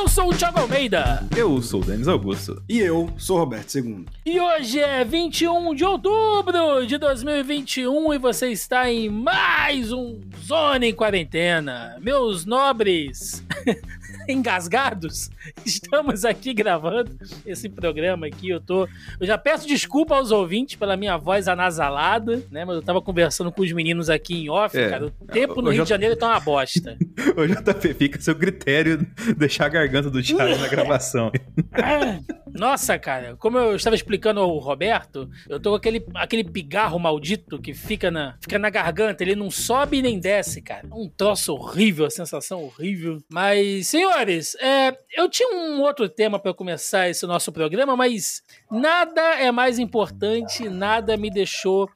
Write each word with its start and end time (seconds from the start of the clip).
Eu 0.00 0.08
sou 0.08 0.30
o 0.30 0.34
Thiago 0.34 0.60
Almeida. 0.60 1.28
Eu 1.36 1.60
sou 1.60 1.82
o 1.82 1.84
Denis 1.84 2.08
Augusto. 2.08 2.62
E 2.66 2.80
eu 2.80 3.10
sou 3.18 3.36
o 3.36 3.40
Roberto 3.40 3.76
II. 3.76 4.06
E 4.24 4.40
hoje 4.40 4.80
é 4.80 5.04
21 5.04 5.74
de 5.74 5.84
outubro 5.84 6.86
de 6.86 6.96
2021 6.96 8.14
e 8.14 8.18
você 8.18 8.48
está 8.48 8.90
em 8.90 9.10
mais 9.10 9.92
um 9.92 10.18
Zona 10.42 10.86
em 10.86 10.94
Quarentena. 10.94 11.98
Meus 12.00 12.46
nobres 12.46 13.44
engasgados, 14.30 15.30
estamos 15.64 16.24
aqui 16.24 16.52
gravando 16.54 17.10
esse 17.44 17.68
programa 17.68 18.26
aqui. 18.26 18.50
Eu 18.50 18.60
tô. 18.60 18.88
Eu 19.18 19.26
já 19.26 19.36
peço 19.36 19.66
desculpa 19.66 20.14
aos 20.14 20.30
ouvintes 20.30 20.76
pela 20.76 20.96
minha 20.96 21.16
voz 21.16 21.48
anasalada, 21.48 22.42
né? 22.50 22.64
Mas 22.64 22.76
eu 22.76 22.82
tava 22.82 23.00
conversando 23.02 23.52
com 23.52 23.62
os 23.62 23.72
meninos 23.72 24.08
aqui 24.08 24.34
em 24.34 24.50
off, 24.50 24.76
é, 24.76 24.88
cara. 24.88 25.06
O 25.06 25.26
tempo 25.26 25.60
no 25.62 25.70
Rio 25.70 25.84
de 25.84 25.88
Janeiro 25.88 26.16
tá 26.16 26.28
uma 26.28 26.40
bosta. 26.40 26.96
Ô, 27.36 27.46
JP, 27.46 27.94
fica 27.94 28.20
seu 28.20 28.34
critério 28.34 29.06
deixar 29.36 29.66
a 29.66 29.68
garganta 29.68 30.10
do 30.10 30.22
Thiago 30.22 30.56
na 30.58 30.68
gravação. 30.68 31.30
Nossa, 32.52 32.98
cara, 32.98 33.36
como 33.36 33.58
eu 33.58 33.76
estava 33.76 33.94
explicando 33.94 34.40
ao 34.40 34.58
Roberto, 34.58 35.30
eu 35.48 35.60
tô 35.60 35.70
com 35.70 35.76
aquele, 35.76 36.04
aquele 36.14 36.44
pigarro 36.44 36.98
maldito 36.98 37.60
que 37.60 37.72
fica 37.72 38.10
na, 38.10 38.36
fica 38.40 38.58
na 38.58 38.68
garganta, 38.70 39.22
ele 39.22 39.36
não 39.36 39.50
sobe 39.50 40.02
nem 40.02 40.18
desce, 40.18 40.60
cara. 40.60 40.86
Um 40.92 41.08
troço 41.08 41.54
horrível, 41.54 42.06
a 42.06 42.10
sensação 42.10 42.64
horrível. 42.64 43.18
Mas, 43.30 43.94
senhores, 44.20 44.54
é, 44.56 44.96
eu 45.16 45.28
tinha 45.28 45.48
um 45.48 45.80
outro 45.80 46.08
tema 46.08 46.38
para 46.38 46.52
começar 46.52 47.08
esse 47.08 47.26
nosso 47.26 47.50
programa, 47.52 47.96
mas 47.96 48.42
nada 48.70 49.20
é 49.38 49.50
mais 49.50 49.78
importante, 49.78 50.68
nada 50.68 51.16
me 51.16 51.30
deixou 51.30 51.88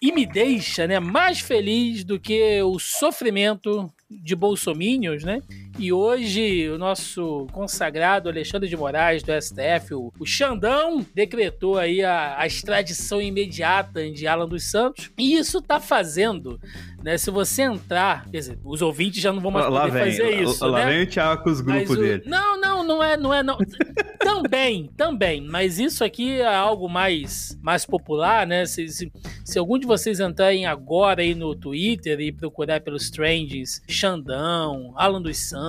e 0.00 0.10
me 0.10 0.26
deixa 0.26 0.86
né, 0.86 0.98
mais 0.98 1.40
feliz 1.40 2.02
do 2.04 2.18
que 2.18 2.60
o 2.62 2.78
sofrimento 2.78 3.92
de 4.10 4.34
bolsomínios, 4.34 5.22
né? 5.22 5.40
E 5.78 5.92
hoje 5.92 6.68
o 6.68 6.78
nosso 6.78 7.46
consagrado 7.52 8.28
Alexandre 8.28 8.68
de 8.68 8.76
Moraes 8.76 9.22
do 9.22 9.32
STF, 9.32 9.94
o, 9.94 10.12
o 10.18 10.26
Xandão, 10.26 11.04
decretou 11.14 11.78
aí 11.78 12.02
a, 12.02 12.38
a 12.38 12.46
extradição 12.46 13.20
imediata 13.20 14.10
de 14.10 14.26
Alan 14.26 14.48
dos 14.48 14.70
Santos. 14.70 15.10
E 15.18 15.34
isso 15.34 15.60
tá 15.60 15.80
fazendo 15.80 16.60
né? 17.02 17.18
Se 17.18 17.30
você 17.30 17.62
entrar, 17.62 18.24
quer 18.30 18.38
dizer, 18.38 18.58
os 18.64 18.80
ouvintes 18.80 19.20
já 19.20 19.32
não 19.32 19.40
vão 19.40 19.50
mais 19.50 19.68
lá 19.68 19.86
poder 19.86 19.92
vem, 19.92 20.16
fazer 20.16 20.42
isso. 20.42 20.66
Lá, 20.66 20.84
né? 20.84 20.92
vem 20.92 21.02
o 21.02 21.06
Thiago 21.06 21.42
com 21.42 21.50
os 21.50 21.60
grupos 21.60 21.98
dele. 21.98 22.22
Não, 22.26 22.60
não, 22.60 22.84
não 22.84 23.02
é, 23.02 23.16
não 23.16 23.34
é, 23.34 23.42
não. 23.42 23.58
também, 24.20 24.88
também. 24.96 25.40
Mas 25.40 25.80
isso 25.80 26.04
aqui 26.04 26.40
é 26.40 26.54
algo 26.54 26.88
mais, 26.88 27.58
mais 27.60 27.84
popular, 27.84 28.46
né? 28.46 28.64
Se, 28.66 28.88
se, 28.88 29.12
se, 29.44 29.58
algum 29.58 29.78
de 29.78 29.86
vocês 29.86 30.20
entrarem 30.20 30.64
agora 30.64 31.22
aí 31.22 31.34
no 31.34 31.56
Twitter 31.56 32.20
e 32.20 32.30
procurar 32.30 32.80
pelos 32.80 33.10
trends 33.10 33.82
Xandão, 33.88 34.92
Alan 34.96 35.20
dos 35.20 35.38
Santos, 35.38 35.61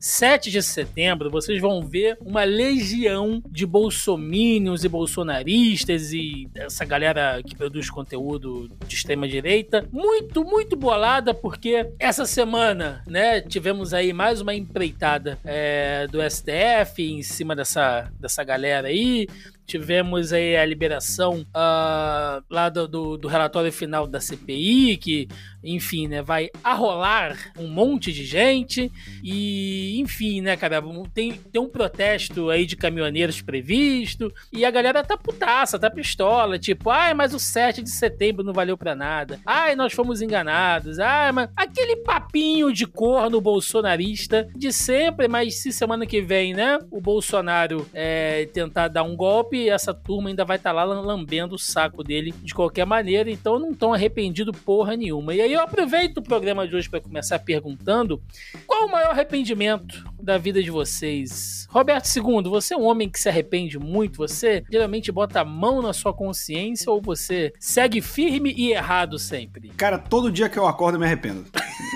7 0.00 0.50
de 0.50 0.62
setembro, 0.62 1.30
vocês 1.30 1.60
vão 1.60 1.82
ver 1.82 2.16
uma 2.20 2.44
legião 2.44 3.42
de 3.48 3.66
bolsomínios 3.66 4.84
e 4.84 4.88
bolsonaristas 4.88 6.12
e 6.12 6.48
essa 6.54 6.84
galera 6.84 7.42
que 7.42 7.56
produz 7.56 7.90
conteúdo 7.90 8.68
de 8.86 8.94
extrema 8.94 9.28
direita, 9.28 9.86
muito 9.92 10.44
muito 10.44 10.76
bolada 10.76 11.34
porque 11.34 11.90
essa 11.98 12.24
semana, 12.24 13.02
né, 13.06 13.40
tivemos 13.40 13.92
aí 13.94 14.12
mais 14.12 14.40
uma 14.40 14.54
empreitada 14.54 15.38
é, 15.44 16.06
do 16.06 16.18
STF 16.28 17.02
em 17.02 17.22
cima 17.22 17.54
dessa, 17.54 18.10
dessa 18.18 18.42
galera 18.44 18.88
aí. 18.88 19.26
Tivemos 19.66 20.32
aí 20.32 20.56
a 20.56 20.64
liberação 20.64 21.40
uh, 21.40 22.42
lá 22.48 22.70
do, 22.70 22.88
do, 22.88 23.18
do, 23.18 23.28
relatório 23.28 23.70
final 23.70 24.06
da 24.06 24.18
CPI, 24.18 24.96
que, 24.96 25.28
enfim, 25.62 26.08
né, 26.08 26.22
vai 26.22 26.50
arrolar 26.62 27.52
um 27.58 27.68
monte 27.68 28.12
de 28.12 28.24
gente. 28.24 28.90
E, 29.22 29.98
enfim, 30.00 30.40
né, 30.40 30.56
cara, 30.56 30.82
tem, 31.12 31.32
tem 31.32 31.60
um 31.60 31.68
protesto 31.68 32.50
aí 32.50 32.66
de 32.66 32.76
caminhoneiros 32.76 33.40
previsto. 33.40 34.32
E 34.52 34.64
a 34.64 34.70
galera 34.70 35.02
tá 35.04 35.16
putaça, 35.16 35.78
tá 35.78 35.90
pistola. 35.90 36.58
Tipo, 36.58 36.90
ai, 36.90 37.14
mas 37.14 37.34
o 37.34 37.38
7 37.38 37.82
de 37.82 37.90
setembro 37.90 38.44
não 38.44 38.52
valeu 38.52 38.76
pra 38.76 38.94
nada. 38.94 39.40
Ai, 39.44 39.74
nós 39.74 39.92
fomos 39.92 40.20
enganados. 40.20 40.98
Ai, 40.98 41.32
mas 41.32 41.48
aquele 41.56 41.96
papinho 41.96 42.72
de 42.72 42.86
corno 42.86 43.40
bolsonarista 43.40 44.48
de 44.54 44.72
sempre. 44.72 45.28
Mas 45.28 45.62
se 45.62 45.72
semana 45.72 46.06
que 46.06 46.20
vem, 46.20 46.54
né, 46.54 46.78
o 46.90 47.00
Bolsonaro 47.00 47.86
é, 47.92 48.46
tentar 48.52 48.88
dar 48.88 49.02
um 49.02 49.16
golpe 49.16 49.68
essa 49.68 49.94
turma 49.94 50.28
ainda 50.28 50.44
vai 50.44 50.56
estar 50.56 50.70
tá 50.70 50.84
lá 50.84 50.84
lambendo 50.84 51.54
o 51.54 51.58
saco 51.58 52.02
dele 52.02 52.34
de 52.42 52.54
qualquer 52.54 52.84
maneira, 52.84 53.30
então 53.30 53.58
não 53.58 53.70
estão 53.70 53.92
arrependido 53.92 54.52
porra 54.52 54.96
nenhuma. 54.96 55.34
E 55.34 55.40
aí 55.40 55.47
eu 55.52 55.60
aproveito 55.60 56.18
o 56.18 56.22
programa 56.22 56.66
de 56.66 56.74
hoje 56.74 56.88
para 56.88 57.00
começar 57.00 57.38
perguntando 57.38 58.22
qual 58.66 58.86
o 58.86 58.90
maior 58.90 59.10
arrependimento 59.10 60.04
da 60.20 60.36
vida 60.36 60.62
de 60.62 60.70
vocês. 60.70 61.66
Roberto 61.70 62.06
II, 62.14 62.50
você 62.50 62.74
é 62.74 62.76
um 62.76 62.84
homem 62.84 63.08
que 63.08 63.20
se 63.20 63.28
arrepende 63.28 63.78
muito? 63.78 64.18
Você 64.18 64.64
geralmente 64.70 65.12
bota 65.12 65.40
a 65.40 65.44
mão 65.44 65.80
na 65.80 65.92
sua 65.92 66.12
consciência 66.12 66.90
ou 66.90 67.00
você 67.00 67.52
segue 67.58 68.00
firme 68.00 68.52
e 68.56 68.72
errado 68.72 69.18
sempre? 69.18 69.70
Cara, 69.76 69.98
todo 69.98 70.30
dia 70.30 70.48
que 70.48 70.58
eu 70.58 70.66
acordo 70.66 70.96
eu 70.96 71.00
me 71.00 71.06
arrependo. 71.06 71.46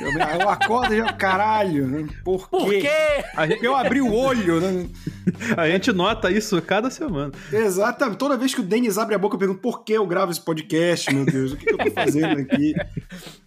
Eu, 0.00 0.40
eu 0.40 0.48
acordo 0.48 0.94
e 0.94 0.98
já, 0.98 1.12
caralho, 1.12 1.86
né? 1.86 2.08
por, 2.24 2.48
por 2.48 2.68
quê? 2.68 2.80
quê? 2.80 3.58
Eu 3.62 3.74
abri 3.74 4.00
o 4.00 4.12
olho, 4.12 4.60
né? 4.60 4.88
A 5.56 5.68
gente 5.68 5.92
nota 5.92 6.30
isso 6.30 6.60
cada 6.62 6.90
semana. 6.90 7.32
Exatamente. 7.52 8.18
Toda 8.18 8.36
vez 8.36 8.54
que 8.54 8.60
o 8.60 8.64
Denis 8.64 8.98
abre 8.98 9.14
a 9.14 9.18
boca, 9.18 9.34
eu 9.34 9.38
pergunto 9.38 9.60
por 9.60 9.84
que 9.84 9.92
eu 9.92 10.06
gravo 10.06 10.32
esse 10.32 10.40
podcast, 10.40 11.12
meu 11.14 11.24
Deus? 11.24 11.52
O 11.52 11.56
que, 11.56 11.66
que 11.66 11.72
eu 11.72 11.78
tô 11.78 11.90
fazendo 11.90 12.40
aqui? 12.40 12.74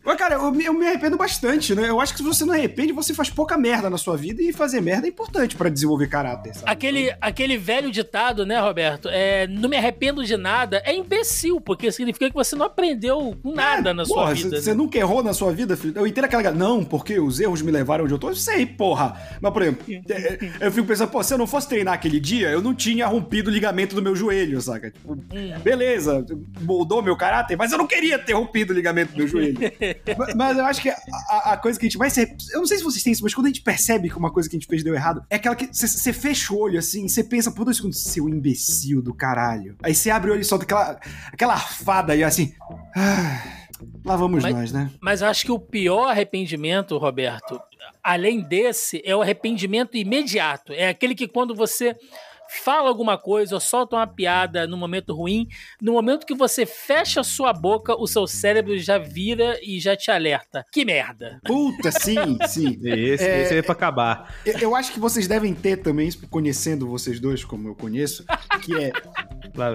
Mas, 0.06 0.18
cara, 0.18 0.36
eu, 0.36 0.62
eu, 0.62 0.74
me 0.74 0.86
arrependo 0.86 1.18
bastante, 1.18 1.74
né? 1.74 1.90
Eu 1.90 2.00
acho 2.00 2.14
que 2.14 2.20
se 2.20 2.26
você 2.26 2.46
não 2.46 2.54
arrepende, 2.54 2.94
você 2.94 3.14
faz 3.14 3.30
pouca 3.30 3.58
merda 3.58 3.90
na 3.90 3.98
sua 3.98 4.16
vida 4.16 4.42
e 4.42 4.54
fazer 4.54 4.80
merda 4.80 5.08
é 5.08 5.10
importante 5.10 5.56
para 5.56 5.68
desenvolver 5.68 6.08
caráter, 6.08 6.54
sabe? 6.54 6.72
Aquele, 6.72 7.16
aquele 7.20 7.58
velho 7.58 7.92
ditado, 7.92 8.46
né, 8.46 8.60
Roberto? 8.60 9.10
É, 9.10 9.48
não 9.48 9.68
me 9.68 9.76
arrependo 9.76 10.24
de 10.24 10.38
nada, 10.38 10.82
é 10.86 10.96
imbecil, 10.96 11.60
porque 11.60 11.92
significa 11.92 12.30
que 12.30 12.36
você 12.36 12.56
não 12.56 12.68
aprendeu 12.68 13.36
nada 13.44 13.90
é, 13.90 13.94
na 13.94 14.06
sua 14.06 14.16
porra, 14.16 14.34
vida. 14.36 14.62
Você 14.62 14.70
né? 14.70 14.76
nunca 14.76 14.98
errou 15.00 15.24
na 15.24 15.34
sua 15.34 15.52
vida, 15.52 15.76
filho? 15.76 15.94
Eu 15.96 16.06
entendo 16.06 16.26
aquela. 16.26 16.52
Não, 16.52 16.84
porque 16.84 17.20
os 17.20 17.40
erros 17.40 17.64
me 17.64 17.72
levaram 17.72 18.04
onde 18.04 18.14
eu 18.14 18.20
tô. 18.20 18.30
Eu 18.30 18.36
sei, 18.36 18.66
porra. 18.66 19.20
Mas, 19.42 19.52
por 19.52 19.62
exemplo, 19.64 19.86
é, 20.08 20.14
é, 20.14 20.68
eu 20.68 20.72
fico 20.72 20.88
pensando, 20.88 21.10
pô, 21.10 21.24
se 21.24 21.34
eu 21.34 21.38
não 21.38 21.48
fosse 21.48 21.68
treinar 21.68 21.96
aquele 21.96 22.20
dia, 22.20 22.52
eu 22.52 22.62
não 22.62 22.76
tinha 22.76 23.08
rompido 23.08 23.50
o 23.50 23.54
ligamento 23.54 23.96
do 23.96 24.02
meu 24.04 24.16
joelho, 24.16 24.62
saca? 24.62 24.92
Tipo, 24.92 25.14
hum. 25.14 25.60
beleza, 25.64 26.24
moldou 26.62 27.02
meu 27.02 27.18
caráter, 27.18 27.58
mas 27.58 27.72
eu 27.72 27.78
não 27.78 27.88
queria 27.88 28.20
ter 28.20 28.34
rompido 28.34 28.72
o 28.72 28.76
ligamento 28.76 29.12
do 29.14 29.18
meu 29.18 29.28
joelho. 29.28 29.58
mas, 30.18 30.36
mas 30.36 30.58
eu 30.58 30.66
acho 30.66 30.82
que 30.82 30.90
a, 30.90 31.54
a, 31.54 31.58
coisa 31.58 31.80
que 31.80 31.86
a 31.86 31.90
gente 31.90 31.98
mais. 31.98 32.14
Se... 32.14 32.22
Eu 32.52 32.60
não 32.60 32.66
sei 32.66 32.78
se 32.78 32.84
vocês 32.84 33.04
têm 33.04 33.14
isso, 33.14 33.24
mas 33.24 33.34
quando 33.34 33.48
a 33.48 33.50
gente 33.50 33.62
percebe 33.62 34.10
que 34.10 34.18
uma 34.18 34.32
coisa 34.32 34.50
que 34.50 34.56
a 34.56 34.60
gente 34.60 34.68
fez 34.68 34.84
deu 34.84 34.94
errado, 34.94 35.24
é 35.30 35.36
aquela 35.36 35.56
que 35.56 35.68
você 35.72 36.14
fecha 36.14 36.54
o 36.54 36.60
olho 36.60 36.80
assim, 36.80 37.08
você 37.08 37.24
pensa 37.24 37.52
por 37.52 37.66
dois 37.66 37.78
segundos, 37.78 38.04
seu 38.04 38.30
imbecil 38.30 39.02
do 39.02 39.14
caralho. 39.14 39.76
Aí 39.84 39.94
você 39.94 40.10
abre 40.10 40.30
o 40.30 40.34
olho 40.34 40.42
e 40.42 40.46
solta 40.46 40.66
aquela, 40.66 41.00
aquela 41.32 41.54
arfada 41.54 42.16
e 42.16 42.24
assim. 42.24 42.54
Ah, 42.96 43.44
lá 44.04 44.16
vamos 44.16 44.44
mas, 44.44 44.56
nós, 44.56 44.72
né? 44.72 44.92
Mas 45.02 45.22
eu 45.22 45.28
acho 45.28 45.46
que 45.46 45.52
o 45.52 45.60
pior 45.60 46.10
arrependimento, 46.10 46.98
Roberto, 46.98 47.60
além 48.04 48.42
desse, 48.42 49.02
é 49.06 49.16
o 49.16 49.22
arrependimento 49.22 49.98
imediato. 49.98 50.72
É 50.74 50.90
aquele 50.90 51.16
que 51.16 51.28
quando 51.28 51.56
você 51.56 51.96
fala 52.60 52.90
alguma 52.90 53.18
coisa 53.18 53.56
ou 53.56 53.62
solta 53.62 53.96
uma 53.96 54.08
piada 54.08 54.68
no 54.68 54.78
momento 54.78 55.14
ruim, 55.14 55.48
no 55.82 55.94
momento 55.94 56.26
que 56.26 56.36
você 56.36 56.66
fecha 56.66 57.22
a 57.22 57.24
sua 57.24 57.54
boca, 57.54 57.96
o 57.96 58.08
seu 58.08 58.28
cérebro 58.28 58.78
já 58.78 58.98
vira 58.98 59.60
e 59.62 59.80
já 59.80 59.96
te 59.96 60.12
alerta. 60.12 60.66
Que 60.72 60.86
merda. 60.86 61.40
Puta, 61.46 61.92
sim, 61.92 62.38
sim. 62.48 62.80
Esse 62.84 63.24
é, 63.24 63.42
esse 63.42 63.58
é 63.58 63.62
pra 63.62 63.74
acabar. 63.74 64.36
Eu 64.46 64.76
acho 64.76 64.92
que 64.92 65.00
vocês 65.00 65.28
devem 65.28 65.54
ter 65.54 65.78
também, 65.78 66.12
conhecendo 66.30 66.88
vocês 66.88 67.20
dois, 67.20 67.44
como 67.44 67.68
eu 67.68 67.76
conheço, 67.76 68.26
que 68.62 68.76
é 68.76 68.92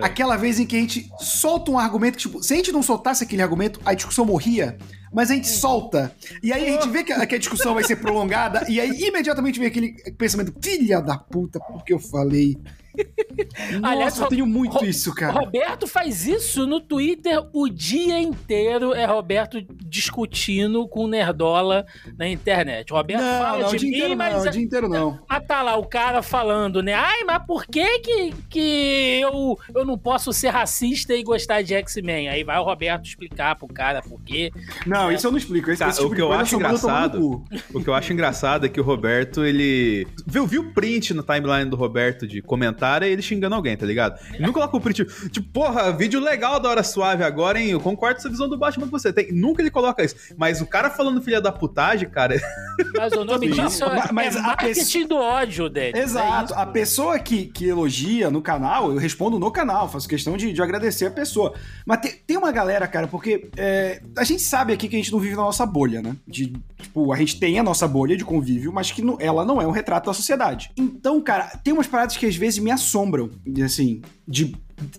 aquela 0.02 0.36
vez 0.36 0.58
em 0.58 0.66
que 0.66 0.76
a 0.76 0.80
gente 0.80 1.08
solta 1.18 1.70
um 1.70 1.78
argumento 1.78 2.18
tipo, 2.18 2.42
se 2.42 2.52
a 2.52 2.56
gente 2.56 2.72
não 2.72 2.82
soltasse 2.82 3.24
aquele 3.24 3.42
argumento, 3.42 3.80
a 3.84 3.94
discussão 3.94 4.24
morria 4.24 4.78
mas 5.12 5.30
a 5.30 5.34
gente 5.34 5.48
solta. 5.48 6.14
E 6.42 6.52
aí 6.52 6.68
a 6.68 6.72
gente 6.72 6.88
vê 6.88 7.02
que 7.02 7.12
a, 7.12 7.26
que 7.26 7.34
a 7.34 7.38
discussão 7.38 7.74
vai 7.74 7.84
ser 7.84 7.96
prolongada, 7.96 8.64
e 8.68 8.80
aí 8.80 8.90
imediatamente 9.02 9.58
vem 9.58 9.68
aquele 9.68 9.92
pensamento: 10.12 10.54
filha 10.62 11.00
da 11.00 11.16
puta, 11.16 11.58
porque 11.60 11.92
eu 11.92 11.98
falei. 11.98 12.56
Nossa, 13.80 13.92
Aliás, 13.92 14.18
eu 14.18 14.26
tenho 14.26 14.46
muito 14.46 14.78
Ro 14.78 14.84
isso, 14.84 15.14
cara. 15.14 15.32
Roberto 15.32 15.86
faz 15.86 16.26
isso 16.26 16.66
no 16.66 16.80
Twitter 16.80 17.46
o 17.52 17.68
dia 17.68 18.18
inteiro. 18.18 18.92
É 18.92 19.04
Roberto 19.04 19.64
discutindo 19.84 20.86
com 20.88 21.06
Nerdola 21.06 21.86
na 22.18 22.28
internet. 22.28 22.92
Roberto 22.92 23.22
não, 23.22 23.38
fala 23.38 23.62
não, 23.62 23.70
de 23.70 23.86
mim, 23.86 23.96
inteiro 23.96 24.16
mas. 24.16 24.34
Não, 24.34 24.42
o 24.42 24.50
dia 24.50 24.62
inteiro 24.62 24.88
não. 24.88 25.20
Ah, 25.28 25.40
tá 25.40 25.62
lá 25.62 25.76
o 25.76 25.86
cara 25.86 26.22
falando, 26.22 26.82
né? 26.82 26.94
Ai, 26.94 27.24
mas 27.24 27.44
por 27.46 27.66
que 27.66 27.98
que, 28.00 28.34
que 28.48 29.20
eu, 29.22 29.58
eu 29.74 29.84
não 29.84 29.96
posso 29.96 30.32
ser 30.32 30.48
racista 30.48 31.14
e 31.14 31.22
gostar 31.22 31.62
de 31.62 31.74
X-Men? 31.74 32.28
Aí 32.28 32.44
vai 32.44 32.58
o 32.58 32.64
Roberto 32.64 33.06
explicar 33.06 33.56
pro 33.56 33.68
cara 33.68 34.02
por 34.02 34.20
quê. 34.22 34.50
Não, 34.86 34.99
é. 35.08 35.14
isso 35.14 35.26
eu 35.26 35.30
não 35.30 35.38
explico. 35.38 35.70
Esse, 35.70 35.78
tá, 35.78 35.88
esse 35.88 36.00
tipo 36.00 36.12
o 36.12 36.14
que 36.16 36.20
eu 36.20 36.32
acho 36.32 36.56
engraçado. 36.56 37.44
O 37.72 37.80
que 37.80 37.88
eu 37.88 37.94
acho 37.94 38.12
engraçado 38.12 38.66
é 38.66 38.68
que 38.68 38.80
o 38.80 38.84
Roberto, 38.84 39.44
ele. 39.44 40.06
Viu, 40.26 40.46
viu 40.46 40.62
o 40.62 40.72
print 40.74 41.14
no 41.14 41.22
timeline 41.22 41.70
do 41.70 41.76
Roberto 41.76 42.26
de 42.26 42.42
comentário 42.42 43.06
e 43.06 43.10
ele 43.12 43.22
xingando 43.22 43.54
alguém, 43.54 43.76
tá 43.76 43.86
ligado? 43.86 44.18
Ele 44.34 44.40
nunca 44.40 44.54
coloca 44.54 44.76
o 44.76 44.80
print, 44.80 45.04
tipo, 45.30 45.48
porra, 45.52 45.92
vídeo 45.92 46.18
legal 46.20 46.58
da 46.58 46.68
hora 46.68 46.82
suave 46.82 47.22
agora, 47.22 47.60
hein? 47.60 47.68
Eu 47.70 47.80
concordo 47.80 48.16
com 48.16 48.20
essa 48.20 48.28
visão 48.28 48.48
do 48.48 48.58
Batman 48.58 48.86
que 48.86 48.92
você 48.92 49.12
tem. 49.12 49.32
Nunca 49.32 49.62
ele 49.62 49.70
coloca 49.70 50.02
isso. 50.04 50.16
Mas 50.36 50.60
o 50.60 50.66
cara 50.66 50.90
falando 50.90 51.22
filha 51.22 51.40
da 51.40 51.52
putagem, 51.52 52.08
cara, 52.08 52.34
Mas 52.96 53.12
o 53.12 53.24
nome 53.24 53.50
disso 53.50 53.84
é, 53.84 54.12
Mas 54.12 54.36
é 54.36 54.38
a 54.38 54.42
marketing 54.42 54.74
pessoa- 54.80 55.06
do 55.06 55.16
ódio 55.16 55.68
dele. 55.68 55.98
Exato. 55.98 56.54
a 56.54 56.66
pessoa 56.66 57.18
que, 57.18 57.46
que 57.46 57.66
elogia 57.66 58.30
no 58.30 58.42
canal, 58.42 58.90
eu 58.90 58.98
respondo 58.98 59.38
no 59.38 59.50
canal, 59.50 59.88
faço 59.88 60.08
questão 60.08 60.36
de, 60.36 60.52
de 60.52 60.62
agradecer 60.62 61.06
a 61.06 61.10
pessoa. 61.10 61.54
Mas 61.86 62.00
tem, 62.00 62.12
tem 62.26 62.36
uma 62.36 62.52
galera, 62.52 62.86
cara, 62.86 63.06
porque 63.06 63.50
é, 63.56 64.00
a 64.16 64.24
gente 64.24 64.42
sabe 64.42 64.72
aqui 64.72 64.88
que 64.90 64.96
a 64.96 64.98
gente 64.98 65.12
não 65.12 65.18
vive 65.20 65.36
na 65.36 65.42
nossa 65.42 65.64
bolha, 65.64 66.02
né? 66.02 66.16
De, 66.26 66.52
tipo, 66.80 67.12
a 67.12 67.16
gente 67.16 67.38
tem 67.38 67.58
a 67.58 67.62
nossa 67.62 67.86
bolha 67.88 68.16
de 68.16 68.24
convívio, 68.24 68.72
mas 68.72 68.90
que 68.90 69.00
não- 69.02 69.16
ela 69.20 69.44
não 69.44 69.60
é 69.62 69.66
um 69.66 69.70
retrato 69.70 70.06
da 70.06 70.12
sociedade. 70.12 70.70
Então, 70.76 71.20
cara, 71.20 71.46
tem 71.64 71.72
umas 71.72 71.86
paradas 71.86 72.16
que 72.16 72.26
às 72.26 72.36
vezes 72.36 72.58
me 72.58 72.70
assombram, 72.70 73.30
assim, 73.64 74.02
de. 74.26 74.54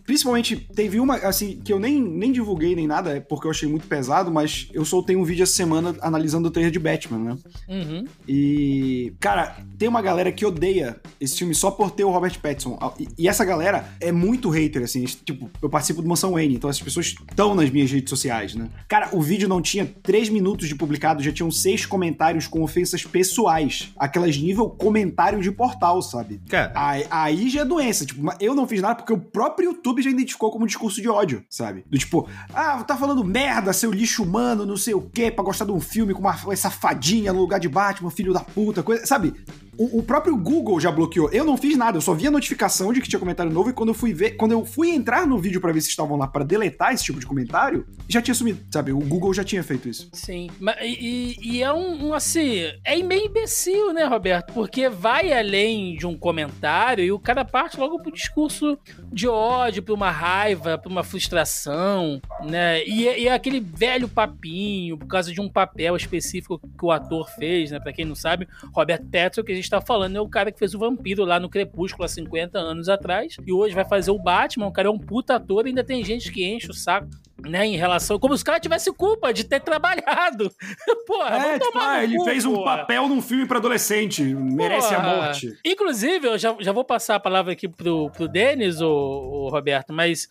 Principalmente, 0.05 0.55
teve 0.55 0.99
uma, 0.99 1.15
assim, 1.15 1.59
que 1.63 1.71
eu 1.71 1.79
nem, 1.79 2.01
nem 2.01 2.31
divulguei 2.31 2.75
nem 2.75 2.87
nada, 2.87 3.17
é 3.17 3.19
porque 3.19 3.47
eu 3.47 3.51
achei 3.51 3.67
muito 3.67 3.87
pesado, 3.87 4.31
mas 4.31 4.69
eu 4.73 4.85
soltei 4.85 5.15
um 5.15 5.23
vídeo 5.23 5.43
essa 5.43 5.53
semana 5.53 5.95
analisando 6.01 6.47
o 6.47 6.51
trailer 6.51 6.71
de 6.71 6.79
Batman, 6.79 7.17
né? 7.17 7.37
Uhum. 7.67 8.05
E, 8.27 9.13
cara, 9.19 9.57
tem 9.77 9.87
uma 9.87 10.01
galera 10.01 10.31
que 10.31 10.45
odeia 10.45 10.99
esse 11.19 11.37
filme 11.37 11.55
só 11.55 11.71
por 11.71 11.91
ter 11.91 12.03
o 12.03 12.09
Robert 12.09 12.39
Pattinson. 12.39 12.77
E, 12.99 13.07
e 13.19 13.27
essa 13.27 13.45
galera 13.45 13.85
é 13.99 14.11
muito 14.11 14.49
hater, 14.49 14.83
assim. 14.83 15.03
Tipo, 15.03 15.49
eu 15.61 15.69
participo 15.69 16.01
do 16.01 16.07
Mansão 16.07 16.33
Wayne, 16.33 16.55
então 16.55 16.69
essas 16.69 16.81
pessoas 16.81 17.15
estão 17.29 17.55
nas 17.55 17.69
minhas 17.69 17.91
redes 17.91 18.09
sociais, 18.09 18.55
né? 18.55 18.69
Cara, 18.87 19.09
o 19.13 19.21
vídeo 19.21 19.47
não 19.47 19.61
tinha 19.61 19.85
três 20.01 20.29
minutos 20.29 20.67
de 20.67 20.75
publicado, 20.75 21.23
já 21.23 21.31
tinham 21.31 21.51
seis 21.51 21.85
comentários 21.85 22.47
com 22.47 22.61
ofensas 22.63 23.03
pessoais. 23.03 23.91
Aquelas 23.97 24.37
nível 24.37 24.69
comentário 24.69 25.41
de 25.41 25.51
portal, 25.51 26.01
sabe? 26.01 26.41
Cara, 26.49 26.71
Aí, 26.75 27.05
aí 27.09 27.49
já 27.49 27.61
é 27.61 27.65
doença. 27.65 28.05
Tipo, 28.05 28.21
eu 28.39 28.55
não 28.55 28.67
fiz 28.67 28.81
nada 28.81 28.95
porque 28.95 29.13
o 29.13 29.17
próprio 29.17 29.70
YouTube 29.71 30.01
já 30.01 30.09
identificou 30.09 30.51
como 30.51 30.67
discurso 30.67 31.01
de 31.01 31.09
ódio, 31.09 31.43
sabe? 31.49 31.83
Do 31.89 31.97
tipo, 31.97 32.27
ah, 32.53 32.83
tá 32.83 32.95
falando 32.95 33.23
merda, 33.23 33.73
seu 33.73 33.91
lixo 33.91 34.23
humano, 34.23 34.65
não 34.65 34.77
sei 34.77 34.93
o 34.93 35.01
quê, 35.01 35.31
pra 35.31 35.43
gostar 35.43 35.65
de 35.65 35.71
um 35.71 35.79
filme 35.79 36.13
com 36.13 36.19
uma 36.19 36.35
essa 36.51 36.69
fadinha 36.69 37.33
no 37.33 37.39
lugar 37.39 37.59
de 37.59 37.69
Batman, 37.69 38.09
filho 38.09 38.33
da 38.33 38.41
puta, 38.41 38.83
coisa. 38.83 39.05
Sabe? 39.05 39.33
O, 39.81 39.97
o 39.97 40.03
próprio 40.03 40.37
Google 40.37 40.79
já 40.79 40.91
bloqueou. 40.91 41.31
Eu 41.31 41.43
não 41.43 41.57
fiz 41.57 41.75
nada, 41.75 41.97
eu 41.97 42.01
só 42.01 42.13
vi 42.13 42.27
a 42.27 42.31
notificação 42.31 42.93
de 42.93 43.01
que 43.01 43.09
tinha 43.09 43.19
comentário 43.19 43.51
novo 43.51 43.71
e 43.71 43.73
quando 43.73 43.89
eu 43.89 43.95
fui 43.95 44.13
ver, 44.13 44.31
quando 44.31 44.51
eu 44.51 44.63
fui 44.63 44.91
entrar 44.91 45.25
no 45.25 45.39
vídeo 45.39 45.59
pra 45.59 45.71
ver 45.71 45.81
se 45.81 45.89
estavam 45.89 46.15
lá 46.15 46.27
pra 46.27 46.43
deletar 46.43 46.93
esse 46.93 47.03
tipo 47.03 47.19
de 47.19 47.25
comentário, 47.25 47.87
já 48.07 48.21
tinha 48.21 48.35
sumido, 48.35 48.59
sabe? 48.71 48.91
O 48.91 48.99
Google 48.99 49.33
já 49.33 49.43
tinha 49.43 49.63
feito 49.63 49.89
isso. 49.89 50.07
Sim. 50.13 50.51
E, 50.83 51.35
e 51.41 51.63
é 51.63 51.73
um, 51.73 52.09
um, 52.09 52.13
assim. 52.13 52.59
É 52.83 52.95
meio 53.01 53.25
imbecil, 53.25 53.91
né, 53.91 54.03
Roberto? 54.03 54.53
Porque 54.53 54.87
vai 54.87 55.33
além 55.33 55.97
de 55.97 56.05
um 56.05 56.15
comentário 56.15 57.03
e 57.03 57.11
o 57.11 57.17
cara 57.17 57.43
parte 57.43 57.79
logo 57.79 58.03
pro 58.03 58.11
discurso 58.11 58.77
de 59.11 59.27
ódio, 59.27 59.81
pra 59.81 59.95
uma 59.95 60.11
raiva, 60.11 60.77
pra 60.77 60.91
uma 60.91 61.03
frustração, 61.03 62.21
né? 62.43 62.85
E, 62.85 63.05
e 63.05 63.27
é 63.27 63.33
aquele 63.33 63.59
velho 63.59 64.07
papinho, 64.07 64.95
por 64.95 65.07
causa 65.07 65.33
de 65.33 65.41
um 65.41 65.49
papel 65.49 65.95
específico 65.95 66.59
que 66.59 66.85
o 66.85 66.91
ator 66.91 67.27
fez, 67.31 67.71
né? 67.71 67.79
Pra 67.79 67.91
quem 67.91 68.05
não 68.05 68.13
sabe, 68.13 68.47
Robert 68.75 69.03
Pattinson, 69.11 69.43
que 69.43 69.51
a 69.51 69.55
gente 69.55 69.70
tá 69.71 69.81
falando, 69.81 70.15
é 70.15 70.21
o 70.21 70.27
cara 70.27 70.51
que 70.51 70.59
fez 70.59 70.75
o 70.75 70.79
vampiro 70.79 71.25
lá 71.25 71.39
no 71.39 71.49
Crepúsculo 71.49 72.05
há 72.05 72.07
50 72.07 72.59
anos 72.59 72.89
atrás. 72.89 73.37
E 73.45 73.51
hoje 73.51 73.73
vai 73.73 73.85
fazer 73.85 74.11
o 74.11 74.19
Batman. 74.19 74.67
O 74.67 74.71
cara 74.71 74.87
é 74.87 74.91
um 74.91 74.99
puta 74.99 75.35
ator 75.35 75.65
e 75.65 75.69
ainda 75.69 75.83
tem 75.83 76.03
gente 76.03 76.31
que 76.31 76.45
enche 76.45 76.69
o 76.69 76.73
saco. 76.73 77.09
Né, 77.47 77.65
em 77.65 77.75
relação. 77.75 78.19
Como 78.19 78.37
se 78.37 78.43
o 78.43 78.45
cara 78.45 78.59
tivesse 78.59 78.91
culpa 78.93 79.33
de 79.33 79.43
ter 79.43 79.59
trabalhado. 79.59 80.51
Porra, 81.07 81.37
é, 81.37 81.59
tipo, 81.59 81.71
tomar 81.71 81.89
ah, 81.89 82.03
ele 82.03 82.15
cu, 82.15 82.25
fez 82.25 82.45
um 82.45 82.53
porra. 82.53 82.77
papel 82.77 83.07
num 83.07 83.21
filme 83.21 83.47
pra 83.47 83.57
adolescente, 83.57 84.23
merece 84.23 84.93
a 84.93 85.01
Porra. 85.01 85.15
morte. 85.15 85.57
Inclusive, 85.65 86.27
eu 86.27 86.37
já, 86.37 86.55
já 86.59 86.71
vou 86.71 86.83
passar 86.83 87.15
a 87.15 87.19
palavra 87.19 87.53
aqui 87.53 87.67
pro, 87.67 88.11
pro 88.11 88.27
Denis, 88.27 88.79
o, 88.79 88.87
o 88.87 89.49
Roberto, 89.49 89.91
mas 89.91 90.29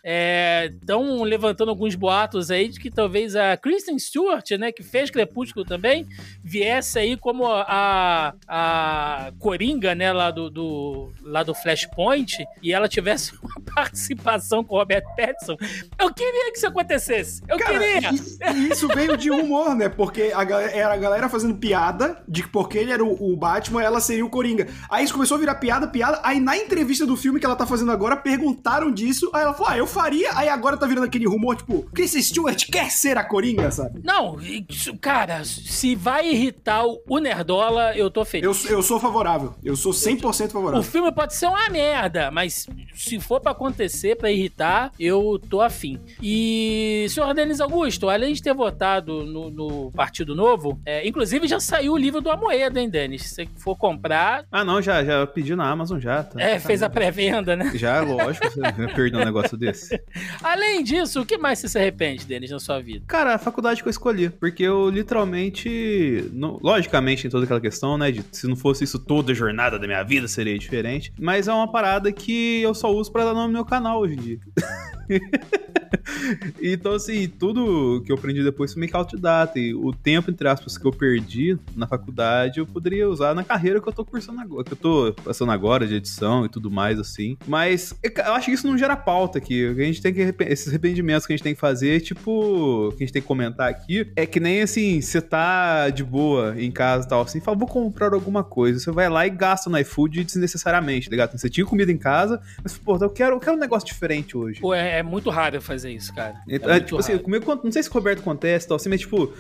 estão 0.73 1.23
levantando 1.23 1.71
alguns 1.71 1.95
boatos 1.95 2.51
aí 2.51 2.69
de 2.69 2.79
que 2.79 2.91
talvez 2.91 3.35
a 3.35 3.57
Kristen 3.57 3.99
Stewart, 3.99 4.49
né, 4.53 4.71
que 4.71 4.83
fez 4.83 5.11
Crepúsculo 5.11 5.65
também, 5.65 6.07
viesse 6.45 6.99
aí 6.99 7.17
como 7.17 7.47
a, 7.47 8.35
a 8.47 9.33
Coringa, 9.39 9.95
né, 9.95 10.13
lá 10.13 10.31
do, 10.31 10.49
do, 10.49 11.13
lá 11.23 11.43
do 11.43 11.55
Flashpoint, 11.55 12.47
e 12.63 12.73
ela 12.73 12.89
tivesse 12.89 13.33
uma 13.43 13.61
participação 13.75 14.63
com 14.63 14.77
o 14.77 14.79
Robert 14.79 15.05
Pattinson. 15.17 15.57
Eu 15.99 16.15
queria 16.15 16.53
que 16.53 16.59
isso 16.59 16.67
acontecesse. 16.67 17.00
Eu 17.49 17.59
Cara, 17.59 17.79
queria. 17.79 18.11
e, 18.55 18.69
isso 18.73 18.87
veio 18.89 19.17
de 19.17 19.31
humor, 19.31 19.75
né? 19.75 19.89
Porque 19.89 20.31
a 20.35 20.45
galera, 20.45 20.73
era 20.73 20.95
a 20.95 20.97
galera 20.97 21.29
fazendo 21.29 21.55
piada 21.57 22.23
de 22.29 22.43
que 22.43 22.49
porque 22.49 22.79
ele 22.79 22.93
era 22.93 23.05
o, 23.05 23.33
o 23.33 23.37
Batman, 23.37 23.83
ela 23.83 24.01
seria 24.01 24.25
o 24.25 24.31
Coringa. 24.31 24.69
Aí 24.91 25.05
isso 25.05 25.13
começou 25.15 25.37
a 25.37 25.41
virar 25.41 25.55
piada, 25.57 25.89
piada. 25.89 26.21
Aí 26.23 26.41
na 26.41 26.57
entrevista 26.57 27.07
do 27.07 27.17
filme 27.17 27.39
que 27.41 27.47
ela 27.47 27.57
tá 27.57 27.67
fazendo 27.67 27.91
agora, 27.93 28.17
perguntaram 28.17 28.91
disso. 28.93 29.31
Aí 29.35 29.43
ela 29.43 29.53
falou, 29.55 29.73
ah, 29.73 29.77
eu 29.79 29.87
faria. 29.87 30.31
Aí 30.37 30.49
agora 30.49 30.77
tá 30.77 30.87
virando 30.87 31.05
aquele 31.07 31.27
rumor, 31.27 31.57
tipo, 31.57 31.83
Chris 31.95 32.13
Stewart 32.13 32.67
quer 32.71 32.91
ser 32.91 33.17
a 33.19 33.25
Coringa, 33.25 33.71
sabe? 33.71 34.01
Não, 34.05 34.39
isso- 34.41 34.97
cara, 34.99 35.43
se 35.45 35.95
vai 35.95 36.29
irritar 36.31 36.85
o 36.87 37.01
o 37.09 37.19
Nerdola, 37.19 37.97
eu 37.97 38.11
tô 38.11 38.25
feliz. 38.25 38.65
Eu, 38.67 38.77
eu 38.77 38.83
sou 38.83 39.01
favorável. 39.01 39.55
Eu 39.65 39.75
sou 39.75 39.93
100% 39.93 40.47
O 40.47 40.51
favorável. 40.51 40.83
filme 40.83 41.11
pode 41.13 41.35
ser 41.35 41.47
uma 41.47 41.69
merda, 41.69 42.31
mas 42.31 42.67
se 42.95 43.19
for 43.19 43.41
pra 43.41 43.51
acontecer, 43.53 44.17
pra 44.17 44.31
irritar, 44.31 44.93
eu 44.99 45.41
tô 45.51 45.61
afim. 45.61 45.99
E, 46.23 46.90
senhor 47.09 47.33
Denis 47.35 47.61
Augusto, 47.61 48.09
além 48.09 48.33
de 48.33 48.43
ter 48.43 48.55
votado 48.55 49.25
no, 49.25 49.51
no 49.51 49.91
Partido 49.93 50.35
Novo, 50.35 50.81
é, 50.85 51.07
inclusive 51.07 51.47
já 51.47 51.61
saiu 51.61 51.93
o 51.93 51.97
livro 51.97 52.21
do 52.21 52.31
Amoedo, 52.31 52.79
hein, 52.79 52.89
Denis? 52.89 53.23
Se 53.23 53.35
você 53.35 53.49
for 53.57 53.77
comprar, 53.77 54.45
ah 54.51 54.65
não, 54.65 54.81
já, 54.81 55.05
já 55.05 55.27
pedi 55.27 55.55
na 55.55 55.69
Amazon 55.69 55.99
já. 55.99 56.23
Tá, 56.23 56.41
é, 56.41 56.55
tá 56.55 56.61
fez 56.61 56.83
a 56.83 56.91
pré-venda, 56.91 57.57
né? 57.57 57.73
Já, 57.75 58.01
lógico, 58.01 58.49
você 58.51 58.61
perdeu 58.95 59.21
um 59.21 59.25
negócio 59.25 59.57
desse. 59.57 60.01
Além 60.43 60.83
disso, 60.83 61.21
o 61.21 61.27
que 61.27 61.39
mais 61.39 61.59
você 61.59 61.69
se 61.69 61.79
arrepende, 61.79 62.25
Denis, 62.27 62.51
na 62.51 62.59
sua 62.59 62.81
vida? 62.81 63.05
Cara, 63.07 63.35
a 63.35 63.39
faculdade 63.39 63.83
que 63.83 63.89
eu 63.89 63.91
escolhi. 63.91 64.31
Porque 64.31 64.63
eu 64.63 64.89
literalmente. 64.91 66.29
não- 66.33 66.59
logicamente, 66.63 67.27
em 67.27 67.31
toda 67.31 67.45
aquela 67.45 67.61
questão, 67.61 67.97
né? 67.97 68.11
De 68.11 68.25
se 68.33 68.47
não 68.47 68.57
fosse 68.57 68.85
isso 68.85 68.99
toda 68.99 69.33
a 69.33 69.35
jornada 69.35 69.79
da 69.79 69.87
minha 69.87 70.03
vida 70.03 70.29
seria 70.29 70.59
diferente. 70.59 71.13
Mas 71.19 71.49
é 71.49 71.53
uma 71.53 71.71
parada 71.71 72.13
que 72.13 72.61
eu 72.63 72.75
só 72.75 72.93
uso 72.93 73.11
pra 73.11 73.25
dar 73.25 73.35
nome 73.35 73.49
no 73.49 73.53
meu 73.55 73.65
canal 73.65 74.01
hoje 74.01 74.15
em 74.15 74.21
dia. 74.21 74.39
então, 76.61 76.93
assim, 76.93 77.29
tudo 77.29 78.03
que 78.05 78.13
eu 78.13 78.17
aprendi 78.17 78.43
depois 78.43 78.73
foi 78.73 78.81
meio 78.81 78.91
que 78.91 78.97
autodidata. 78.97 79.59
E 79.59 79.75
o 79.75 79.93
tempo, 79.93 80.31
entre 80.31 80.49
aspas, 80.49 80.79
que 80.79 80.87
eu 80.87 80.93
perdi 80.93 81.59
na 81.75 81.87
faculdade, 81.87 82.61
eu 82.61 82.67
poderia 82.67 83.09
usar 83.09 83.35
na 83.35 83.45
carreira 83.45 83.81
que 83.81 83.89
eu 83.89 83.93
tô 83.93 84.05
cursando 84.05 84.41
agora, 84.41 84.65
que 84.65 84.73
eu 84.73 84.77
tô 84.77 85.15
passando 85.25 85.53
agora 85.53 85.87
de 85.87 85.95
edição 85.95 86.45
e 86.45 86.49
tudo 86.49 86.71
mais, 86.71 86.99
assim. 86.99 87.37
Mas 87.47 87.95
eu 88.03 88.35
acho 88.35 88.47
que 88.47 88.53
isso 88.53 88.67
não 88.67 88.79
gera 88.79 88.97
pauta 88.97 89.39
aqui. 89.39 89.67
A 89.67 89.75
gente 89.75 90.03
tem 90.03 90.13
que. 90.13 90.35
Esses 90.41 90.69
arrependimentos 90.69 91.27
que 91.27 91.33
a 91.33 91.37
gente 91.37 91.45
tem 91.45 91.55
que 91.55 91.61
fazer, 91.61 92.01
tipo, 92.01 92.91
que 92.91 93.03
a 93.03 93.07
gente 93.07 93.13
tem 93.13 93.23
que 93.23 93.29
comentar 93.29 93.69
aqui, 93.69 94.11
é 94.17 94.27
que 94.27 94.41
nem 94.41 94.63
assim, 94.63 95.01
você 95.01 95.21
tá 95.21 95.91
de 95.91 96.05
boa 96.05 96.55
em 96.59 96.71
casa 96.71 97.07
e 97.07 97.09
tal, 97.09 97.23
assim, 97.23 97.41
fala, 97.41 97.57
vou 97.57 97.69
comprar 97.69 98.13
alguma 98.13 98.45
coisa. 98.45 98.79
Você 98.79 98.91
vai 98.91 99.09
lá 99.09 99.27
e 99.27 99.31
gasta 99.31 99.69
no 99.69 99.79
iFood 99.79 100.25
desnecessariamente, 100.25 101.09
tá 101.09 101.11
ligado? 101.11 101.37
Você 101.37 101.49
tinha 101.49 101.67
comida 101.67 101.91
em 101.91 101.99
casa, 101.99 102.41
mas, 102.63 102.77
pô, 102.77 102.97
eu 102.97 103.11
quero, 103.11 103.37
eu 103.37 103.41
quero 103.41 103.57
um 103.57 103.61
negócio 103.61 103.87
diferente 103.87 104.37
hoje. 104.37 104.61
Pô, 104.61 104.75
é, 104.75 105.00
é 105.01 105.03
muito 105.03 105.31
raro 105.31 105.57
eu 105.57 105.63
fazer 105.63 105.91
isso, 105.91 106.15
cara. 106.15 106.35
Então, 106.49 106.69
é 106.71 106.73
é, 106.73 106.77
muito 106.77 106.87
tipo 106.87 106.99
assim, 106.99 107.13
raro. 107.13 107.25
comigo, 107.25 107.61
não 107.65 107.73
sei 107.73 107.83
se 107.83 107.89
o 107.89 107.93
Roberto 107.93 108.21
acontece 108.21 108.67
e 108.67 108.69
tal, 108.69 108.77
assim, 108.77 108.89
mas 108.89 109.01
tipo, 109.01 109.33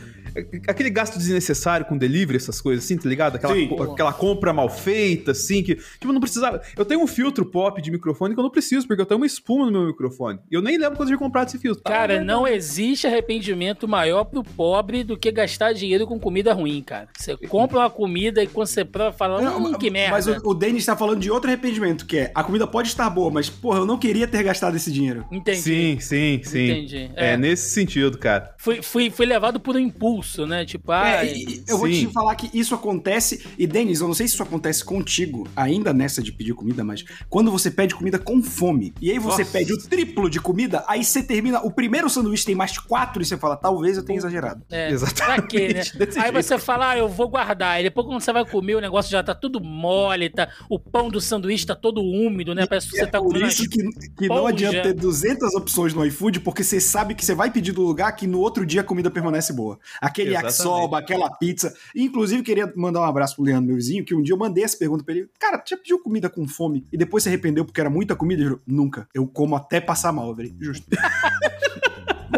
aquele 0.66 0.90
gasto 0.90 1.18
desnecessário 1.18 1.86
com 1.86 1.96
delivery, 1.96 2.36
essas 2.36 2.60
coisas 2.60 2.84
assim, 2.84 2.96
tá 2.96 3.08
ligado? 3.08 3.36
Aquela, 3.36 3.54
Sim. 3.54 3.68
co- 3.68 3.82
aquela 3.82 4.12
compra 4.12 4.52
mal 4.52 4.68
feita, 4.68 5.32
assim, 5.32 5.62
que, 5.62 5.76
tipo, 5.76 6.12
não 6.12 6.20
precisava. 6.20 6.60
Eu 6.76 6.84
tenho 6.84 7.02
um 7.02 7.06
filtro 7.06 7.44
pop 7.44 7.80
de 7.80 7.90
microfone 7.90 8.34
que 8.34 8.40
eu 8.40 8.44
não 8.44 8.50
preciso, 8.50 8.86
porque 8.86 9.00
eu 9.02 9.06
tenho 9.06 9.18
uma 9.20 9.26
espuma 9.26 9.66
no 9.66 9.72
meu 9.72 9.86
microfone. 9.88 10.38
E 10.50 10.54
eu 10.54 10.62
nem 10.62 10.76
lembro 10.78 10.96
quando 10.96 11.08
eu 11.10 11.16
tinha 11.16 11.18
comprado 11.18 11.48
esse 11.48 11.58
filtro. 11.58 11.82
Cara, 11.84 12.20
Ah, 12.20 12.24
não 12.24 12.46
existe 12.46 13.06
arrependimento 13.06 13.86
maior 13.88 14.24
pro 14.24 14.42
pobre 14.42 15.04
do 15.04 15.16
que 15.16 15.30
gastar 15.30 15.72
dinheiro 15.72 16.06
com 16.06 16.18
comida 16.18 16.52
ruim, 16.52 16.82
cara. 16.82 17.08
Você 17.16 17.36
compra 17.36 17.78
uma 17.78 17.90
comida 17.90 18.42
e 18.42 18.46
quando 18.46 18.66
você 18.68 18.84
prova, 18.84 19.12
fala, 19.16 19.40
Não, 19.40 19.64
hum, 19.64 19.72
que 19.74 19.90
merda. 19.90 20.10
Mas 20.16 20.26
o, 20.26 20.50
o 20.50 20.54
Denis 20.54 20.84
tá 20.84 20.96
falando 20.96 21.20
de 21.20 21.30
outro 21.30 21.48
arrependimento, 21.50 22.06
que 22.06 22.18
é 22.18 22.32
a 22.34 22.42
comida 22.42 22.66
pode 22.66 22.88
estar 22.88 23.08
boa, 23.10 23.30
mas, 23.30 23.48
porra, 23.50 23.78
eu 23.80 23.86
não 23.86 23.98
queria 23.98 24.26
ter 24.26 24.42
gastado 24.42 24.76
esse 24.76 24.90
dinheiro. 24.92 25.24
Entendi. 25.30 25.49
Sim, 25.56 25.98
sim, 26.00 26.40
sim. 26.44 26.70
Entendi. 26.70 27.10
É, 27.16 27.32
É. 27.32 27.36
nesse 27.36 27.70
sentido, 27.70 28.18
cara. 28.18 28.54
Fui, 28.58 28.82
fui, 28.82 29.10
fui 29.10 29.26
levado 29.26 29.58
por 29.60 29.76
um 29.76 29.78
impulso, 29.78 30.46
né? 30.46 30.64
Tipo, 30.64 30.92
ah, 30.92 31.24
É, 31.24 31.32
e- 31.34 31.62
eu 31.68 31.78
vou 31.78 31.86
sim. 31.88 32.06
te 32.06 32.12
falar 32.12 32.34
que 32.34 32.50
isso 32.58 32.74
acontece. 32.74 33.44
E, 33.58 33.66
Denis, 33.66 34.00
eu 34.00 34.06
não 34.08 34.14
sei 34.14 34.26
se 34.28 34.34
isso 34.34 34.42
acontece 34.42 34.84
contigo, 34.84 35.48
ainda 35.56 35.92
nessa 35.92 36.22
de 36.22 36.32
pedir 36.32 36.54
comida, 36.54 36.82
mas 36.84 37.04
quando 37.28 37.50
você 37.50 37.70
pede 37.70 37.94
comida 37.94 38.18
com 38.18 38.42
fome, 38.42 38.92
e 39.00 39.10
aí 39.10 39.18
você 39.18 39.42
Nossa. 39.42 39.52
pede 39.52 39.72
o 39.72 39.78
triplo 39.78 40.28
de 40.30 40.40
comida, 40.40 40.84
aí 40.88 41.04
você 41.04 41.22
termina. 41.22 41.60
O 41.60 41.70
primeiro 41.70 42.08
sanduíche 42.10 42.44
tem 42.44 42.54
mais 42.54 42.78
quatro 42.78 43.22
e 43.22 43.24
você 43.24 43.36
fala, 43.36 43.56
talvez 43.56 43.96
eu 43.96 44.04
tenha 44.04 44.18
exagerado. 44.18 44.62
é, 44.70 44.90
Exatamente, 44.90 45.20
Pra 45.40 45.42
quê, 45.46 45.68
né? 45.68 45.82
desse 45.94 46.18
Aí 46.18 46.24
jeito. 46.32 46.42
você 46.42 46.58
fala, 46.58 46.90
ah, 46.90 46.98
eu 46.98 47.08
vou 47.08 47.28
guardar. 47.28 47.80
E 47.80 47.84
depois 47.84 48.06
quando 48.06 48.20
você 48.20 48.32
vai 48.32 48.44
comer, 48.44 48.74
o 48.76 48.80
negócio 48.80 49.10
já 49.10 49.22
tá 49.22 49.34
tudo 49.34 49.60
mole, 49.60 50.28
tá, 50.30 50.48
o 50.68 50.78
pão 50.78 51.08
do 51.08 51.20
sanduíche 51.20 51.66
tá 51.66 51.74
todo 51.74 52.00
úmido, 52.02 52.54
né? 52.54 52.66
Parece 52.66 52.88
que 52.88 52.96
você 52.96 53.02
é 53.04 53.06
tá 53.06 53.18
por 53.18 53.28
comendo 53.28 53.46
isso 53.46 53.62
as- 53.62 53.68
que, 53.68 54.10
que 54.18 54.28
não 54.28 54.46
adianta 54.46 54.82
ter 54.82 54.92
200 54.94 55.29
opções 55.54 55.94
no 55.94 56.04
iFood, 56.06 56.40
porque 56.40 56.64
você 56.64 56.80
sabe 56.80 57.14
que 57.14 57.24
você 57.24 57.34
vai 57.34 57.50
pedir 57.50 57.72
do 57.72 57.82
lugar 57.82 58.12
que 58.12 58.26
no 58.26 58.40
outro 58.40 58.64
dia 58.64 58.80
a 58.80 58.84
comida 58.84 59.10
permanece 59.10 59.52
boa. 59.52 59.78
Aquele 60.00 60.30
Exatamente. 60.30 60.52
yakisoba, 60.56 60.98
aquela 60.98 61.30
pizza. 61.30 61.74
Inclusive, 61.94 62.42
queria 62.42 62.72
mandar 62.76 63.00
um 63.00 63.04
abraço 63.04 63.36
pro 63.36 63.44
Leandro, 63.44 63.66
meu 63.66 63.76
vizinho, 63.76 64.04
que 64.04 64.14
um 64.14 64.22
dia 64.22 64.34
eu 64.34 64.38
mandei 64.38 64.64
essa 64.64 64.76
pergunta 64.76 65.04
pra 65.04 65.14
ele. 65.14 65.28
Cara, 65.38 65.62
já 65.66 65.76
pediu 65.76 65.98
comida 65.98 66.28
com 66.28 66.46
fome 66.46 66.86
e 66.92 66.96
depois 66.96 67.22
se 67.22 67.28
arrependeu 67.28 67.64
porque 67.64 67.80
era 67.80 67.90
muita 67.90 68.16
comida? 68.16 68.42
Ele 68.42 68.50
falou, 68.50 68.62
nunca. 68.66 69.08
Eu 69.14 69.26
como 69.26 69.56
até 69.56 69.80
passar 69.80 70.12
mal, 70.12 70.34
velho. 70.34 70.54
Justo. 70.60 70.86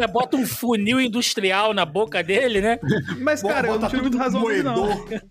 cara 0.03 0.09
bota 0.09 0.37
um 0.37 0.47
funil 0.47 1.01
industrial 1.01 1.73
na 1.73 1.85
boca 1.85 2.23
dele, 2.23 2.61
né? 2.61 2.79
Mas, 3.21 3.43
cara, 3.43 3.69
eu 3.69 3.79
não 3.79 3.89
tiro 3.89 4.03
muita 4.03 4.19
razão 4.19 4.45
dele, 4.45 4.63
não. 4.63 4.77
moedor. 4.87 5.07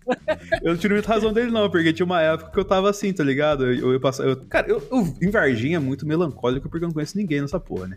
Eu 0.62 0.72
não 0.72 0.76
tiro 0.76 0.94
muita 0.94 1.08
razão 1.08 1.32
dele, 1.32 1.50
não, 1.50 1.68
porque 1.70 1.92
tinha 1.92 2.04
uma 2.06 2.20
época 2.20 2.50
que 2.52 2.58
eu 2.58 2.64
tava 2.64 2.88
assim, 2.90 3.12
tá 3.12 3.24
ligado? 3.24 3.64
Eu, 3.66 3.74
eu, 3.74 3.92
eu 3.94 4.00
passava- 4.00 4.28
eu- 4.28 4.36
cara, 4.46 4.68
eu, 4.68 4.82
eu 4.90 5.14
em 5.20 5.30
Varginha 5.30 5.76
é 5.76 5.80
muito 5.80 6.06
melancólico 6.06 6.68
porque 6.68 6.84
eu 6.84 6.88
não 6.88 6.94
conheço 6.94 7.16
ninguém 7.16 7.40
nessa 7.40 7.58
porra, 7.58 7.88
né? 7.88 7.96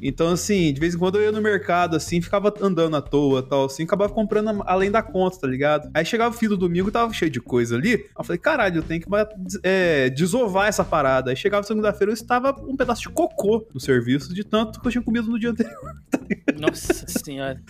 Então, 0.00 0.28
assim, 0.28 0.72
de 0.72 0.80
vez 0.80 0.94
em 0.94 0.98
quando 0.98 1.16
eu 1.16 1.22
ia 1.22 1.32
no 1.32 1.42
mercado, 1.42 1.96
assim, 1.96 2.20
ficava 2.22 2.52
andando 2.60 2.96
à 2.96 3.02
toa 3.02 3.42
tal, 3.42 3.66
assim, 3.66 3.82
acabava 3.84 4.12
comprando 4.12 4.62
além 4.66 4.90
da 4.90 5.02
conta, 5.02 5.38
tá 5.40 5.46
ligado? 5.46 5.90
Aí 5.94 6.04
chegava 6.04 6.34
o 6.34 6.38
fim 6.38 6.48
do 6.48 6.56
domingo, 6.56 6.90
tava 6.90 7.12
cheio 7.12 7.30
de 7.30 7.40
coisa 7.40 7.76
ali. 7.76 7.94
Aí 7.94 8.00
eu 8.18 8.24
falei, 8.24 8.38
caralho, 8.38 8.78
eu 8.78 8.82
tenho 8.82 9.00
que 9.00 9.08
é, 9.62 10.08
desovar 10.10 10.68
essa 10.68 10.84
parada. 10.84 11.30
Aí 11.30 11.36
chegava 11.36 11.62
segunda-feira, 11.66 12.10
eu 12.10 12.14
estava 12.14 12.54
um 12.66 12.76
pedaço 12.76 13.02
de 13.02 13.08
cocô 13.10 13.66
no 13.74 13.80
serviço, 13.80 14.32
de 14.34 14.44
tanto 14.44 14.80
que 14.80 14.86
eu 14.86 14.92
tinha 14.92 15.02
comido 15.02 15.28
no 15.28 15.38
dia 15.38 15.50
anterior. 15.50 15.96
Nossa 16.58 17.06
senhora. 17.08 17.60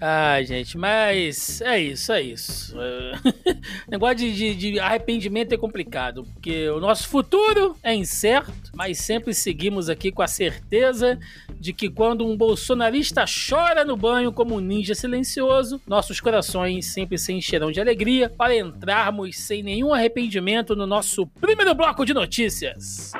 Ai, 0.00 0.46
gente, 0.46 0.78
mas 0.78 1.60
é 1.60 1.78
isso, 1.78 2.12
é 2.12 2.22
isso. 2.22 2.74
É... 2.80 3.12
Negócio 3.90 4.16
de, 4.16 4.32
de- 4.32 4.54
de 4.54 4.80
arrependimento 4.80 5.52
é 5.52 5.56
complicado, 5.58 6.24
porque 6.32 6.68
o 6.70 6.80
nosso 6.80 7.08
futuro 7.08 7.76
é 7.82 7.94
incerto, 7.94 8.52
mas 8.74 8.98
sempre 8.98 9.34
seguimos 9.34 9.90
aqui 9.90 10.10
com 10.10 10.22
a 10.22 10.26
certeza 10.28 11.18
de 11.58 11.72
que 11.72 11.90
quando 11.90 12.26
um 12.26 12.36
bolsonarista 12.36 13.24
chora 13.26 13.84
no 13.84 13.96
banho 13.96 14.32
como 14.32 14.54
um 14.54 14.60
ninja 14.60 14.94
silencioso, 14.94 15.80
nossos 15.86 16.20
corações 16.20 16.86
sempre 16.86 17.18
se 17.18 17.32
encherão 17.32 17.70
de 17.70 17.80
alegria 17.80 18.28
para 18.30 18.56
entrarmos 18.56 19.36
sem 19.36 19.62
nenhum 19.62 19.92
arrependimento 19.92 20.74
no 20.74 20.86
nosso 20.86 21.26
primeiro 21.26 21.74
bloco 21.74 22.04
de 22.04 22.14
notícias. 22.14 23.12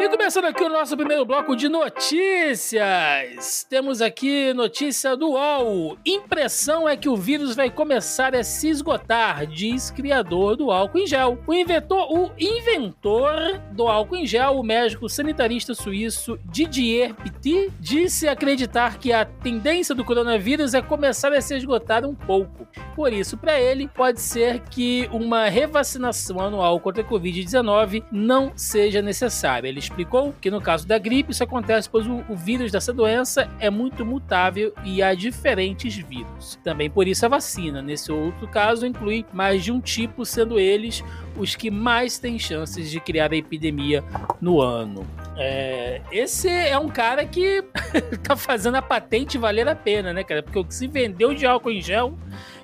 E 0.00 0.08
começando 0.08 0.44
aqui 0.44 0.62
o 0.62 0.68
nosso 0.68 0.96
primeiro 0.96 1.24
bloco 1.24 1.56
de 1.56 1.68
notícias. 1.68 3.66
Temos 3.68 4.00
aqui 4.00 4.54
notícia 4.54 5.16
do 5.16 5.30
UOL. 5.30 5.98
Impressão 6.06 6.88
é 6.88 6.96
que 6.96 7.08
o 7.08 7.16
vírus 7.16 7.56
vai 7.56 7.68
começar 7.68 8.32
a 8.32 8.44
se 8.44 8.68
esgotar, 8.68 9.44
diz 9.44 9.90
criador 9.90 10.54
do 10.54 10.70
álcool 10.70 10.98
em 10.98 11.06
gel. 11.06 11.42
O 11.44 11.52
inventor, 11.52 12.12
o 12.12 12.30
inventor 12.38 13.58
do 13.72 13.88
álcool 13.88 14.14
em 14.14 14.24
gel, 14.24 14.60
o 14.60 14.62
médico 14.62 15.08
sanitarista 15.08 15.74
suíço 15.74 16.38
Didier 16.44 17.12
Petit, 17.14 17.72
disse 17.80 18.28
acreditar 18.28 18.98
que 18.98 19.12
a 19.12 19.24
tendência 19.24 19.96
do 19.96 20.04
coronavírus 20.04 20.74
é 20.74 20.80
começar 20.80 21.32
a 21.32 21.40
se 21.40 21.56
esgotar 21.56 22.04
um 22.04 22.14
pouco. 22.14 22.68
Por 22.94 23.12
isso, 23.12 23.36
para 23.36 23.60
ele, 23.60 23.88
pode 23.88 24.20
ser 24.20 24.60
que 24.70 25.08
uma 25.12 25.48
revacinação 25.48 26.38
anual 26.38 26.78
contra 26.78 27.02
a 27.02 27.06
Covid-19 27.06 28.04
não 28.12 28.52
seja 28.54 29.02
necessária. 29.02 29.68
Ele 29.68 29.87
explicou 29.88 30.34
que 30.40 30.50
no 30.50 30.60
caso 30.60 30.86
da 30.86 30.98
gripe 30.98 31.32
isso 31.32 31.42
acontece 31.42 31.88
pois 31.88 32.06
o, 32.06 32.24
o 32.28 32.36
vírus 32.36 32.70
dessa 32.70 32.92
doença 32.92 33.48
é 33.58 33.70
muito 33.70 34.04
mutável 34.04 34.72
e 34.84 35.02
há 35.02 35.14
diferentes 35.14 35.96
vírus. 35.96 36.58
Também 36.62 36.90
por 36.90 37.08
isso 37.08 37.24
a 37.26 37.28
vacina, 37.28 37.82
nesse 37.82 38.12
outro 38.12 38.46
caso, 38.46 38.86
inclui 38.86 39.24
mais 39.32 39.64
de 39.64 39.72
um 39.72 39.80
tipo, 39.80 40.24
sendo 40.24 40.58
eles 40.58 41.02
os 41.36 41.54
que 41.54 41.70
mais 41.70 42.18
têm 42.18 42.38
chances 42.38 42.90
de 42.90 43.00
criar 43.00 43.32
a 43.32 43.36
epidemia 43.36 44.04
no 44.40 44.60
ano. 44.60 45.06
É, 45.36 46.00
esse 46.10 46.48
é 46.48 46.76
um 46.76 46.88
cara 46.88 47.24
que 47.24 47.64
tá 48.22 48.34
fazendo 48.34 48.74
a 48.74 48.82
patente 48.82 49.38
valer 49.38 49.68
a 49.68 49.74
pena, 49.74 50.12
né, 50.12 50.24
cara? 50.24 50.42
Porque 50.42 50.58
o 50.58 50.64
que 50.64 50.74
se 50.74 50.88
vendeu 50.88 51.32
de 51.32 51.46
álcool 51.46 51.70
em 51.70 51.80
gel, 51.80 52.18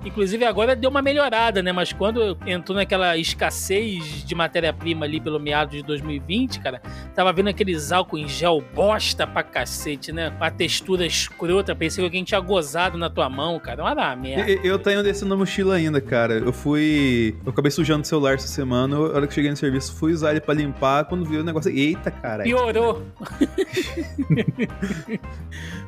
inclusive 0.05 0.45
agora 0.45 0.77
deu 0.77 0.91
uma 0.91 1.03
melhorada, 1.03 1.63
né? 1.63 1.73
Mas 1.73 1.93
quando 1.93 2.37
entrou 2.47 2.77
naquela 2.77 3.17
escassez 3.17 4.25
de 4.25 4.35
matéria-prima 4.35 5.05
ali 5.05 5.21
pelo 5.21 5.41
meado 5.41 5.71
de 5.71 5.83
2020, 5.83 6.61
cara, 6.61 6.81
tava 7.15 7.33
vendo 7.33 7.49
aqueles 7.49 7.93
álcool 7.93 8.19
em 8.19 8.29
gel 8.29 8.63
bosta 8.75 9.27
pra 9.27 9.43
cacete, 9.43 10.13
né? 10.13 10.31
Com 10.31 10.45
a 10.45 10.51
textura 10.51 11.07
escrota, 11.07 11.75
pensei 11.75 12.03
que 12.03 12.07
alguém 12.07 12.25
tinha 12.25 12.41
gozado 12.41 12.99
na 12.99 13.09
tua 13.09 13.29
mão, 13.29 13.59
cara. 13.59 13.85
Olha 13.85 13.95
lá, 13.95 14.17
merda. 14.17 14.51
Eu, 14.51 14.63
eu 14.63 14.79
tenho 14.79 15.03
desse 15.03 15.25
na 15.25 15.37
mochila 15.37 15.77
ainda, 15.77 16.01
cara. 16.01 16.35
Eu 16.35 16.53
fui. 16.53 17.37
Eu 17.45 17.53
acabei 17.53 17.71
sujando 17.71 18.03
o 18.03 18.07
celular 18.07 18.35
essa 18.35 18.49
semana. 18.49 18.97
A 18.97 19.01
hora 19.01 19.27
que 19.27 19.35
cheguei 19.35 19.51
no 19.51 19.57
serviço, 19.57 19.95
fui 19.95 20.13
usar 20.13 20.33
ele 20.33 20.41
pra 20.41 20.55
limpar. 20.55 21.05
Quando 21.05 21.25
vi 21.25 21.39
o 21.39 21.45
negócio. 21.45 21.71
Eita, 21.71 22.11
cara. 22.11 22.45
Piorou. 22.45 23.03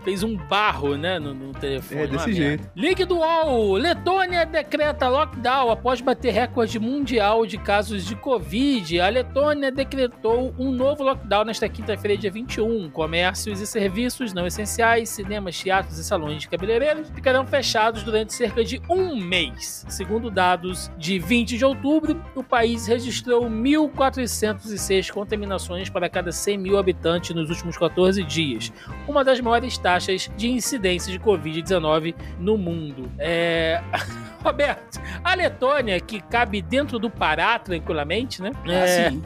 Fez 0.04 0.22
um 0.22 0.36
barro, 0.36 0.96
né, 0.96 1.18
no, 1.18 1.34
no 1.34 1.52
telefone. 1.52 2.02
É, 2.02 2.06
desse 2.06 2.32
jeito. 2.32 2.62
merda. 2.62 2.70
Link 2.76 3.04
do 3.04 3.18
UOL. 3.18 3.76
Letônia 4.06 4.46
decreta 4.46 5.08
lockdown 5.08 5.68
após 5.68 6.00
bater 6.00 6.32
recorde 6.32 6.78
mundial 6.78 7.44
de 7.44 7.58
casos 7.58 8.06
de 8.06 8.14
Covid. 8.14 9.00
A 9.00 9.08
Letônia 9.08 9.72
decretou 9.72 10.54
um 10.56 10.70
novo 10.70 11.02
lockdown 11.02 11.46
nesta 11.46 11.68
quinta-feira, 11.68 12.16
dia 12.16 12.30
21. 12.30 12.88
Comércios 12.90 13.60
e 13.60 13.66
serviços 13.66 14.32
não 14.32 14.46
essenciais, 14.46 15.08
cinemas, 15.08 15.58
teatros 15.58 15.98
e 15.98 16.04
salões 16.04 16.42
de 16.42 16.48
cabeleireiros 16.48 17.10
ficarão 17.10 17.44
fechados 17.44 18.04
durante 18.04 18.32
cerca 18.32 18.64
de 18.64 18.80
um 18.88 19.16
mês. 19.16 19.84
Segundo 19.88 20.30
dados 20.30 20.88
de 20.96 21.18
20 21.18 21.58
de 21.58 21.64
outubro, 21.64 22.22
o 22.36 22.44
país 22.44 22.86
registrou 22.86 23.50
1.406 23.50 25.10
contaminações 25.10 25.90
para 25.90 26.08
cada 26.08 26.30
100 26.30 26.58
mil 26.58 26.78
habitantes 26.78 27.34
nos 27.34 27.50
últimos 27.50 27.76
14 27.76 28.22
dias, 28.22 28.72
uma 29.08 29.24
das 29.24 29.40
maiores 29.40 29.76
taxas 29.76 30.30
de 30.36 30.48
incidência 30.48 31.10
de 31.10 31.18
Covid-19 31.18 32.14
no 32.38 32.56
mundo. 32.56 33.10
É... 33.18 33.82
Roberto, 34.42 35.00
a 35.24 35.34
Letônia, 35.34 35.98
que 35.98 36.20
cabe 36.20 36.62
dentro 36.62 37.00
do 37.00 37.10
Pará 37.10 37.58
tranquilamente, 37.58 38.40
né? 38.40 38.52
É, 38.64 39.06
Assim, 39.08 39.22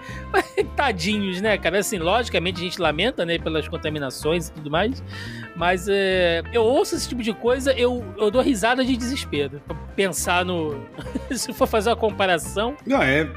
Tadinhos, 0.74 1.40
né, 1.42 1.58
cara? 1.58 1.80
Assim, 1.80 1.98
logicamente 1.98 2.60
a 2.60 2.64
gente 2.64 2.80
lamenta, 2.80 3.26
né, 3.26 3.38
pelas 3.38 3.68
contaminações 3.68 4.48
e 4.48 4.52
tudo 4.52 4.70
mais, 4.70 5.02
mas 5.54 5.86
é, 5.88 6.42
eu 6.50 6.62
ouço 6.62 6.94
esse 6.94 7.06
tipo 7.08 7.22
de 7.22 7.34
coisa, 7.34 7.72
eu, 7.72 8.02
eu 8.16 8.30
dou 8.30 8.40
risada 8.40 8.82
de 8.84 8.96
desespero. 8.96 9.60
Pra 9.66 9.76
pensar 9.94 10.44
no. 10.44 10.82
Se 11.30 11.52
for 11.52 11.66
fazer 11.66 11.90
uma 11.90 11.96
comparação. 11.96 12.74
Não, 12.86 13.02
é. 13.02 13.28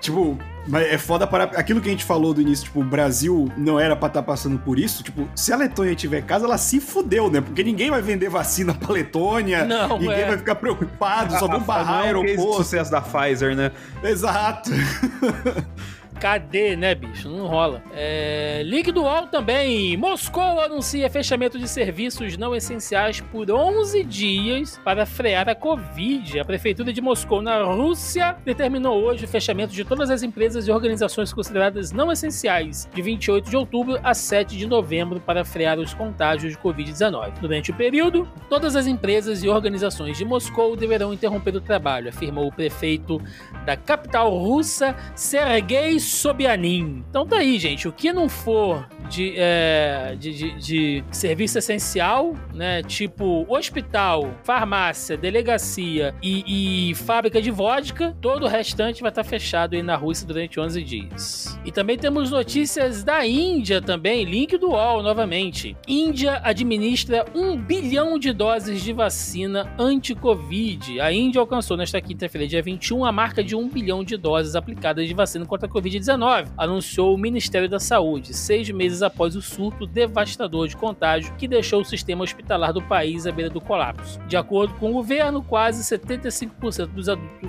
tipo, 0.00 0.36
mas 0.66 0.86
é 0.86 0.98
foda 0.98 1.26
para. 1.26 1.44
Aquilo 1.44 1.80
que 1.80 1.88
a 1.88 1.90
gente 1.90 2.04
falou 2.04 2.34
do 2.34 2.40
início, 2.40 2.64
tipo, 2.64 2.80
o 2.80 2.84
Brasil 2.84 3.50
não 3.56 3.78
era 3.78 3.96
pra 3.96 4.08
estar 4.08 4.22
passando 4.22 4.58
por 4.58 4.78
isso. 4.78 5.02
Tipo, 5.02 5.28
se 5.34 5.52
a 5.52 5.56
Letônia 5.56 5.94
tiver 5.94 6.22
casa, 6.22 6.44
ela 6.46 6.58
se 6.58 6.80
fudeu, 6.80 7.30
né? 7.30 7.40
Porque 7.40 7.62
ninguém 7.62 7.90
vai 7.90 8.02
vender 8.02 8.28
vacina 8.28 8.74
pra 8.74 8.92
Letônia. 8.92 9.64
Não, 9.70 9.98
ninguém 9.98 10.20
é. 10.20 10.28
vai 10.28 10.38
ficar 10.38 10.54
preocupado, 10.54 11.38
só 11.38 11.46
vão 11.46 11.60
barrar 11.60 12.00
não 12.00 12.06
é 12.06 12.18
um 12.18 12.22
case 12.22 12.34
de 12.34 12.40
aeroporto. 12.40 12.64
sucesso 12.64 12.90
da 12.90 13.00
Pfizer, 13.00 13.54
né? 13.54 13.70
Exato. 14.02 14.70
Cadê, 16.20 16.76
né, 16.76 16.94
bicho? 16.94 17.30
Não 17.30 17.46
rola. 17.46 17.82
É, 17.94 18.62
do 18.92 19.02
UOL 19.02 19.26
também. 19.28 19.96
Moscou 19.96 20.60
anuncia 20.60 21.08
fechamento 21.08 21.58
de 21.58 21.66
serviços 21.66 22.36
não 22.36 22.54
essenciais 22.54 23.22
por 23.22 23.50
11 23.50 24.04
dias 24.04 24.78
para 24.84 25.06
frear 25.06 25.48
a 25.48 25.54
Covid. 25.54 26.38
A 26.38 26.44
prefeitura 26.44 26.92
de 26.92 27.00
Moscou, 27.00 27.40
na 27.40 27.62
Rússia, 27.62 28.36
determinou 28.44 29.02
hoje 29.02 29.24
o 29.24 29.28
fechamento 29.28 29.72
de 29.72 29.82
todas 29.82 30.10
as 30.10 30.22
empresas 30.22 30.68
e 30.68 30.70
organizações 30.70 31.32
consideradas 31.32 31.90
não 31.90 32.12
essenciais, 32.12 32.86
de 32.92 33.00
28 33.00 33.48
de 33.48 33.56
outubro 33.56 33.98
a 34.02 34.12
7 34.12 34.58
de 34.58 34.66
novembro, 34.66 35.20
para 35.20 35.42
frear 35.42 35.78
os 35.78 35.94
contágios 35.94 36.52
de 36.52 36.58
Covid-19. 36.58 37.40
Durante 37.40 37.70
o 37.70 37.74
período, 37.74 38.28
todas 38.50 38.76
as 38.76 38.86
empresas 38.86 39.42
e 39.42 39.48
organizações 39.48 40.18
de 40.18 40.24
Moscou 40.26 40.76
deverão 40.76 41.14
interromper 41.14 41.56
o 41.56 41.60
trabalho, 41.62 42.10
afirmou 42.10 42.46
o 42.46 42.52
prefeito 42.52 43.22
da 43.64 43.74
capital 43.76 44.36
russa, 44.36 44.94
Sergei 45.14 45.98
Sobyanin. 46.10 47.04
Então 47.08 47.26
tá 47.26 47.38
aí, 47.38 47.58
gente. 47.58 47.86
O 47.88 47.92
que 47.92 48.12
não 48.12 48.28
for 48.28 48.86
de, 49.08 49.34
é, 49.36 50.16
de, 50.18 50.32
de- 50.32 50.58
de 50.60 51.04
serviço 51.10 51.58
essencial, 51.58 52.34
né? 52.54 52.82
Tipo 52.82 53.44
hospital, 53.48 54.30
farmácia, 54.44 55.16
delegacia 55.16 56.14
e, 56.22 56.90
e 56.90 56.94
fábrica 56.94 57.40
de 57.40 57.50
vodka, 57.50 58.16
todo 58.20 58.44
o 58.44 58.48
restante 58.48 59.00
vai 59.02 59.10
estar 59.10 59.24
fechado 59.24 59.74
aí 59.74 59.82
na 59.82 59.96
Rússia 59.96 60.26
durante 60.26 60.58
11 60.60 60.82
dias. 60.82 61.58
E 61.64 61.72
também 61.72 61.96
temos 61.98 62.30
notícias 62.30 63.02
da 63.02 63.26
Índia 63.26 63.80
também, 63.80 64.24
link 64.24 64.56
do 64.58 64.70
UOL 64.70 65.02
novamente. 65.02 65.76
Índia 65.86 66.40
administra 66.44 67.24
um 67.34 67.56
bilhão 67.56 68.18
de 68.18 68.32
doses 68.32 68.82
de 68.82 68.92
vacina 68.92 69.72
anti-Covid. 69.78 71.00
A 71.00 71.12
Índia 71.12 71.40
alcançou 71.40 71.76
nesta 71.76 72.00
quinta-feira, 72.00 72.46
dia 72.46 72.62
21, 72.62 73.04
a 73.04 73.12
marca 73.12 73.42
de 73.42 73.54
um 73.56 73.68
bilhão 73.68 74.02
de 74.04 74.16
doses 74.16 74.54
aplicadas 74.54 75.06
de 75.06 75.14
vacina 75.14 75.44
contra 75.46 75.66
a 75.66 75.70
Covid-19, 76.00 76.48
anunciou 76.56 77.14
o 77.14 77.18
Ministério 77.18 77.68
da 77.68 77.78
Saúde, 77.78 78.32
seis 78.34 78.68
meses 78.70 79.02
após 79.02 79.36
o 79.36 79.42
surto 79.42 79.86
devastador 79.86 80.66
de 80.68 80.76
contágio 80.76 81.34
que 81.36 81.46
deixou 81.46 81.80
o 81.82 81.84
sistema 81.84 82.24
hospitalar 82.24 82.72
do 82.72 82.82
país 82.82 83.26
à 83.26 83.32
beira 83.32 83.50
do 83.50 83.60
colapso. 83.60 84.18
De 84.26 84.36
acordo 84.36 84.74
com 84.74 84.90
o 84.90 84.94
governo, 84.94 85.42
quase 85.42 85.82
75% 85.82 86.88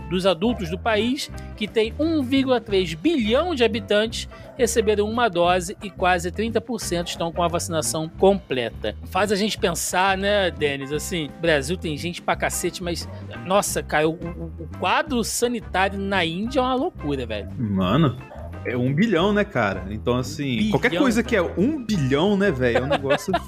dos 0.10 0.26
adultos, 0.26 0.70
do 0.70 0.78
país, 0.78 1.30
que 1.56 1.68
tem 1.68 1.94
1,3 1.94 2.96
bilhão 2.96 3.56
de 3.56 3.64
habitantes, 3.64 4.28
receberam 4.58 5.10
uma 5.10 5.30
dose 5.30 5.76
e 5.82 5.90
quase 5.90 6.32
30% 6.32 7.08
estão 7.08 7.32
com 7.32 7.42
a 7.42 7.48
vacinação 7.48 8.08
completa. 8.10 8.96
Faz 9.06 9.32
a 9.32 9.36
gente 9.36 9.58
pensar, 9.58 10.18
né, 10.18 10.52
Denis? 10.52 10.92
Assim, 10.92 11.30
Brasil 11.42 11.78
tem 11.78 11.98
gente 11.98 12.22
pra 12.22 12.36
cacete, 12.36 12.84
mas 12.84 13.08
nossa, 13.46 13.84
o, 14.06 14.10
o- 14.12 14.52
o 14.64 14.78
quadro 14.80 15.24
sanitário 15.24 15.98
na 16.00 16.24
Índia 16.26 16.60
é 16.60 16.64
uma 16.64 16.76
loucura, 16.76 17.26
velho. 17.26 17.50
Mano. 17.58 18.18
É 18.66 18.78
um 18.78 18.94
bilhão, 18.94 19.34
né, 19.34 19.44
cara? 19.44 19.86
Então, 19.90 20.18
assim, 20.18 20.70
qualquer 20.70 20.98
coisa 20.98 21.24
que 21.24 21.36
é 21.36 21.42
um 21.42 21.84
bilhão, 21.84 22.38
né, 22.38 22.52
velho, 22.52 22.80
é 22.80 22.82
um 22.82 22.88
negócio. 22.88 23.34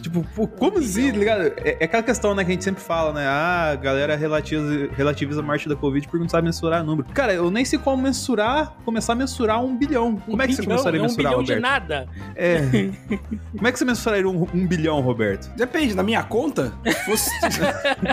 Tipo, 0.00 0.24
pô, 0.34 0.46
como 0.46 0.78
assim, 0.78 1.10
tá 1.12 1.18
ligado? 1.18 1.42
É, 1.58 1.76
é 1.80 1.84
aquela 1.84 2.02
questão, 2.02 2.34
né, 2.34 2.44
que 2.44 2.50
a 2.50 2.54
gente 2.54 2.64
sempre 2.64 2.82
fala, 2.82 3.12
né? 3.12 3.26
Ah, 3.26 3.70
a 3.72 3.76
galera 3.76 4.16
relativiza, 4.16 4.88
relativiza 4.96 5.40
a 5.40 5.42
morte 5.42 5.68
da 5.68 5.76
Covid 5.76 6.06
porque 6.06 6.22
não 6.22 6.28
sabe 6.28 6.46
mensurar 6.46 6.82
número. 6.84 7.08
Cara, 7.12 7.32
eu 7.32 7.50
nem 7.50 7.64
sei 7.64 7.78
como 7.78 8.02
mensurar, 8.02 8.74
começar 8.84 9.12
a 9.12 9.16
mensurar 9.16 9.62
um 9.62 9.76
bilhão. 9.76 10.16
Como 10.16 10.36
Um 10.36 10.42
é 10.42 10.46
que 10.46 10.54
você 10.54 10.62
bilhão, 10.62 10.76
começaria 10.76 11.00
a 11.00 11.02
é 11.02 11.04
um 11.04 11.08
mensurar, 11.08 11.32
bilhão 11.32 11.42
de 11.44 11.54
Roberto? 11.54 11.62
nada. 11.62 12.08
É. 12.34 12.58
como 13.56 13.66
é 13.66 13.72
que 13.72 13.78
você 13.78 13.84
mensuraria 13.84 14.28
um, 14.28 14.46
um 14.54 14.66
bilhão, 14.66 15.00
Roberto? 15.00 15.50
Depende, 15.56 15.94
na 15.94 16.02
minha 16.02 16.22
conta, 16.22 16.72
se 16.84 17.04
fosse. 17.04 17.30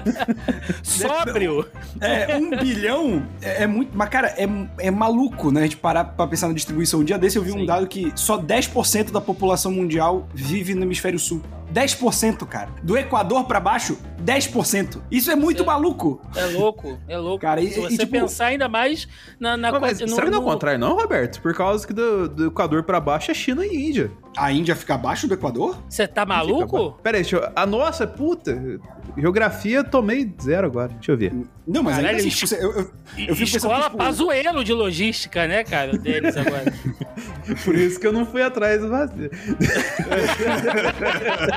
Sóbrio. 0.84 1.66
É, 2.02 2.36
um 2.38 2.50
bilhão 2.52 3.24
é, 3.42 3.64
é 3.64 3.68
muito. 3.68 3.96
Mas, 3.96 4.10
cara, 4.10 4.34
é, 4.38 4.48
é 4.80 4.92
maluco, 4.92 5.52
né? 5.52 5.62
A 5.62 5.64
gente 5.64 5.78
parar 5.78 6.04
pra 6.04 6.28
pensar 6.28 6.48
na 6.48 6.54
distribuição. 6.54 7.00
Um 7.00 7.04
dia 7.04 7.18
desse 7.18 7.38
eu 7.38 7.44
vi 7.44 7.52
Sim. 7.52 7.62
um 7.62 7.66
dado 7.66 7.88
que 7.88 8.12
só 8.16 8.38
10% 8.42 9.12
da 9.12 9.22
população 9.22 9.72
mundial 9.72 10.28
vive 10.34 10.74
no 10.76 10.84
hemisfério 10.84 11.20
sul. 11.20 11.42
10%, 11.74 12.46
cara. 12.48 12.70
Do 12.82 12.98
Equador 12.98 13.46
pra 13.46 13.60
baixo, 13.60 13.98
10%. 14.24 15.02
Isso 15.12 15.30
é 15.30 15.36
muito 15.36 15.60
Sim. 15.60 15.66
maluco. 15.66 16.22
É 16.36 16.46
louco, 16.46 16.98
é 17.08 17.18
louco. 17.18 17.40
Cara, 17.42 17.62
e- 17.62 17.72
Se 17.72 17.80
e, 17.80 17.84
você 17.84 17.98
tipo- 17.98 18.12
pensar 18.12 18.48
ainda 18.48 18.68
mais 18.70 19.08
na... 19.40 19.56
na 19.58 19.72
Não, 19.72 19.80
mas 19.80 20.00
no- 20.00 20.08
será 20.10 20.24
que 20.26 20.32
não 20.32 20.40
é 20.40 20.42
o 20.42 20.46
contrário, 20.46 20.80
não, 20.80 20.96
Roberto? 20.96 21.42
Por 21.42 21.54
causa 21.54 21.86
que 21.86 21.94
do, 21.94 22.28
do 22.30 22.48
Equador 22.48 22.84
pra 22.84 23.00
baixo 23.00 23.32
é 23.32 23.34
China 23.34 23.66
e 23.66 23.90
Índia. 23.90 24.12
A 24.36 24.52
Índia 24.52 24.76
fica 24.76 24.96
abaixo 24.96 25.28
do 25.28 25.34
Equador? 25.34 25.78
Você 25.90 26.08
tá 26.08 26.26
maluco? 26.26 26.94
Pera 27.04 27.18
aí, 27.18 27.24
deixa 27.24 27.38
eu... 27.38 27.50
A 27.56 27.66
nossa, 27.66 28.06
puta. 28.08 28.80
Geografia, 29.18 29.84
tomei 29.84 30.32
zero 30.42 30.68
agora. 30.68 30.90
Deixa 30.90 31.12
eu 31.12 31.18
ver. 31.18 31.34
Não, 31.68 31.82
mas 31.84 31.96
Caralho, 31.96 32.18
ainda 32.18 32.20
assim, 32.20 32.28
isso- 32.30 32.46
tipo, 32.56 32.62
eu, 32.62 32.72
eu, 32.72 32.80
eu 32.80 33.36
fico 33.36 33.52
pensando 33.52 33.58
Escola 33.58 33.84
tipo, 33.86 33.98
Pazuelo 33.98 34.64
de 34.64 34.74
logística, 34.74 35.48
né, 35.48 35.64
cara? 35.64 35.98
Deles 35.98 36.38
agora. 36.38 36.72
Por 37.66 37.76
isso 37.76 38.00
que 38.00 38.06
eu 38.06 38.14
não 38.14 38.26
fui 38.26 38.42
atrás 38.44 38.80
do 38.82 38.90
vazio. 38.90 39.32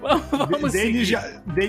Vamos, 0.00 0.72
seguir. 0.72 1.04
já, 1.04 1.24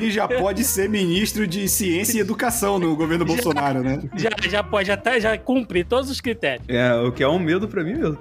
já 0.10 0.28
pode 0.28 0.64
ser 0.64 0.88
ministro 0.88 1.48
de 1.48 1.68
ciência 1.68 2.18
e 2.18 2.22
educação 2.22 2.78
no 2.78 2.96
governo 2.96 3.26
Bolsonaro, 3.26 3.82
né? 3.82 4.02
Já, 4.16 4.30
já 4.50 4.64
pode, 4.64 4.88
já, 4.88 4.98
tá, 4.98 5.20
já 5.20 5.38
cumpre 5.38 5.84
todos 5.84 6.10
os 6.10 6.22
critérios. 6.22 6.68
É, 6.68 6.94
o 6.96 7.12
que 7.12 7.24
é 7.24 7.28
um 7.28 7.40
medo 7.40 7.68
pra 7.68 7.84
mim 7.84 7.94
mesmo. 7.94 8.18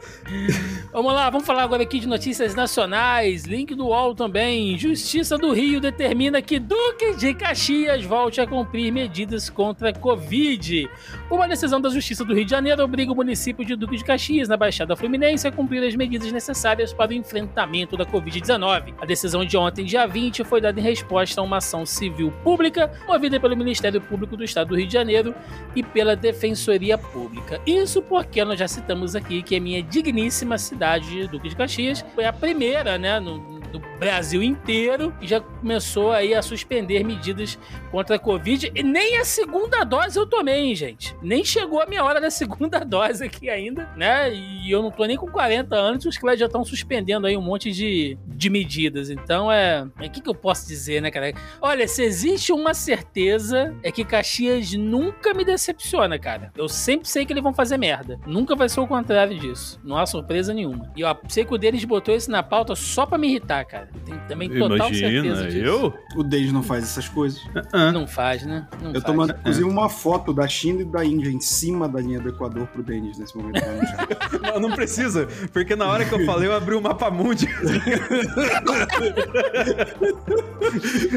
Vamos 0.93 1.13
lá, 1.13 1.29
vamos 1.29 1.47
falar 1.47 1.65
agora 1.65 1.83
aqui 1.83 2.01
de 2.01 2.09
notícias 2.09 2.55
nacionais. 2.55 3.45
Link 3.45 3.75
do 3.75 3.87
UOL 3.89 4.15
também. 4.15 4.77
Justiça 4.79 5.37
do 5.37 5.53
Rio 5.53 5.81
determina 5.81 6.41
que 6.41 6.59
Duque 6.59 7.15
de 7.17 7.35
Caxias 7.35 8.05
volte 8.05 8.41
a 8.41 8.47
cumprir 8.47 8.91
medidas 8.91 9.51
contra 9.51 9.91
a 9.91 9.93
Covid. 9.93 10.89
Uma 11.31 11.47
decisão 11.47 11.81
da 11.81 11.91
Justiça 11.91 12.25
do 12.25 12.35
Rio 12.35 12.45
de 12.45 12.51
Janeiro 12.51 12.83
obriga 12.83 13.13
o 13.13 13.15
município 13.15 13.65
de 13.65 13.77
Duque 13.77 13.97
de 13.97 14.05
Caxias, 14.05 14.49
na 14.49 14.57
Baixada 14.57 14.97
Fluminense, 14.97 15.47
a 15.47 15.53
cumprir 15.53 15.85
as 15.85 15.95
medidas 15.95 16.33
necessárias 16.33 16.93
para 16.93 17.11
o 17.11 17.15
enfrentamento 17.15 17.97
da 17.97 18.07
Covid-19. 18.07 18.95
A 19.01 19.05
decisão 19.05 19.45
de 19.45 19.57
ontem, 19.57 19.87
dia 19.99 20.07
20, 20.07 20.45
foi 20.45 20.61
dada 20.61 20.79
em 20.79 20.83
resposta 20.83 21.41
a 21.41 21.45
uma 21.45 21.57
ação 21.57 21.85
civil 21.85 22.33
pública 22.45 22.93
movida 23.07 23.41
pelo 23.41 23.57
Ministério 23.57 24.01
Público 24.01 24.37
do 24.37 24.45
Estado 24.45 24.69
do 24.69 24.77
Rio 24.77 24.87
de 24.87 24.93
Janeiro 24.93 25.35
e 25.75 25.83
pela 25.83 26.15
Defensoria 26.15 26.97
Pública. 26.97 27.61
Isso 27.67 28.01
porque 28.03 28.45
nós 28.45 28.59
já 28.59 28.69
citamos 28.69 29.17
aqui 29.17 29.43
que 29.43 29.57
a 29.57 29.61
minha 29.61 29.83
digníssima 29.83 30.57
cidade 30.57 31.09
de 31.11 31.27
Duque 31.27 31.49
de 31.49 31.57
Caxias 31.57 32.05
foi 32.15 32.25
a 32.27 32.33
primeira, 32.33 32.97
né, 32.97 33.19
no, 33.19 33.59
Brasil 33.99 34.43
inteiro 34.43 35.15
já 35.21 35.41
começou 35.41 36.13
aí 36.13 36.35
a 36.35 36.43
suspender 36.43 37.05
medidas 37.05 37.59
contra 37.91 38.17
a 38.17 38.19
Covid 38.19 38.71
e 38.75 38.83
nem 38.83 39.19
a 39.19 39.25
segunda 39.25 39.85
dose 39.85 40.19
eu 40.19 40.27
tomei, 40.27 40.67
hein, 40.67 40.75
gente. 40.75 41.17
Nem 41.23 41.45
chegou 41.45 41.81
a 41.81 41.87
minha 41.87 42.05
hora 42.05 42.21
da 42.21 42.31
segunda 42.31 42.81
dose 42.81 43.25
aqui 43.25 43.51
ainda, 43.51 43.89
né? 43.97 44.33
E 44.33 44.71
eu 44.71 44.83
não 44.83 44.91
tô 44.91 45.05
nem 45.05 45.17
com 45.17 45.27
40 45.27 45.75
anos 45.75 46.05
os 46.05 46.17
caras 46.17 46.39
já 46.39 46.47
estão 46.47 46.65
suspendendo 46.65 47.27
aí 47.27 47.37
um 47.37 47.43
monte 47.43 47.73
de, 47.73 48.17
de 48.27 48.51
medidas. 48.51 49.11
Então 49.11 49.51
é. 49.51 49.87
O 49.99 50.11
que, 50.11 50.21
que 50.21 50.29
eu 50.29 50.35
posso 50.35 50.67
dizer, 50.67 51.03
né, 51.03 51.11
cara? 51.11 51.33
Olha, 51.61 51.87
se 51.89 52.03
existe 52.03 52.53
uma 52.53 52.75
certeza, 52.75 53.75
é 53.83 53.91
que 53.91 54.05
Caxias 54.05 54.73
nunca 54.73 55.35
me 55.35 55.45
decepciona, 55.45 56.19
cara. 56.19 56.53
Eu 56.57 56.69
sempre 56.69 57.09
sei 57.09 57.27
que 57.27 57.33
eles 57.33 57.43
vão 57.43 57.53
fazer 57.53 57.77
merda. 57.77 58.19
Nunca 58.27 58.55
vai 58.55 58.69
ser 58.69 58.81
o 58.81 58.87
contrário 58.87 59.39
disso. 59.39 59.81
Não 59.83 59.97
há 59.97 60.07
surpresa 60.07 60.55
nenhuma. 60.55 60.91
E 60.97 61.05
ó, 61.05 61.15
sei 61.29 61.45
que 61.45 61.55
o 61.55 61.59
deles 61.59 61.85
botou 61.85 62.15
isso 62.15 62.31
na 62.31 62.43
pauta 62.43 62.75
só 62.75 63.07
pra 63.07 63.19
me 63.19 63.29
irritar, 63.29 63.65
cara. 63.65 63.88
Eu 63.95 64.01
tenho 64.05 64.21
também 64.29 64.49
total 64.51 64.93
certeza 64.95 65.47
disso. 65.49 65.59
eu? 65.67 65.95
O 66.17 66.23
Denis 66.23 66.53
não 66.53 66.63
faz 66.63 66.85
essas 66.85 67.09
coisas. 67.09 67.43
Ah, 67.73 67.91
Não 67.93 68.07
faz, 68.07 68.43
né? 68.45 68.67
Não 68.81 68.89
Eu 68.93 69.01
tô 69.01 69.07
faz. 69.09 69.17
mandando, 69.17 69.39
inclusive, 69.41 69.65
uma 69.69 69.89
foto 69.89 70.33
da 70.33 70.47
China 70.49 70.83
e 70.83 70.85
da 70.85 71.05
Índia 71.05 71.29
em 71.31 71.41
cima 71.41 71.89
da 71.89 72.01
linha 72.01 72.21
do 72.21 72.29
Equador 72.29 72.67
pro 72.69 72.83
Denis 72.83 73.19
nesse 73.19 73.37
momento. 73.37 73.61
não, 74.43 74.61
não 74.61 74.71
precisa, 74.77 75.27
porque 75.53 75.75
na 75.77 75.87
hora 75.87 76.05
que 76.05 76.13
eu 76.15 76.25
falei, 76.25 76.49
eu 76.49 76.55
abri 76.55 76.75
o 76.75 76.81
mapa 76.81 77.11
mundi. 77.11 77.49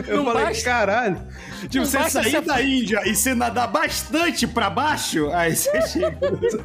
eu 0.08 0.18
Não 0.18 0.26
falei, 0.26 0.44
basta- 0.46 0.64
caralho. 0.64 1.18
tipo, 1.62 1.78
Não 1.78 1.86
você 1.86 2.10
sair 2.10 2.32
ser- 2.32 2.42
da 2.42 2.62
Índia 2.62 3.02
e 3.06 3.16
você 3.16 3.34
nadar 3.34 3.68
bastante 3.68 4.48
pra 4.48 4.70
baixo, 4.70 5.30
aí 5.32 5.56
você 5.56 5.82
chega. 5.88 6.18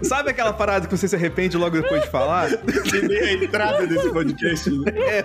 Sabe 0.02 0.30
aquela 0.30 0.52
parada 0.52 0.86
que 0.86 0.96
você 0.96 1.06
se 1.08 1.16
arrepende 1.16 1.56
logo 1.56 1.80
depois 1.80 2.02
de 2.02 2.08
falar? 2.10 2.48
Que 2.56 3.02
nem 3.02 3.18
a 3.18 3.32
entrada 3.44 3.86
desse 3.86 4.08
podcast. 4.10 4.70
Né? 4.70 5.24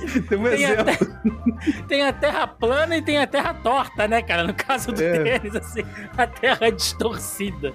Tem 0.28 0.38
um 0.38 0.44
Tem 0.44 0.64
exemplo. 0.64 0.80
até- 0.90 1.82
Tem 1.88 2.02
a 2.06 2.12
terra 2.12 2.46
plana 2.46 2.96
e 2.96 3.02
tem 3.02 3.18
a 3.18 3.26
terra 3.26 3.52
torta, 3.54 4.08
né, 4.08 4.22
cara? 4.22 4.44
No 4.44 4.54
caso 4.54 4.92
do 4.92 5.02
É. 5.02 5.38
tênis, 5.38 5.54
assim, 5.56 5.84
a 6.16 6.26
terra 6.26 6.70
distorcida. 6.70 7.72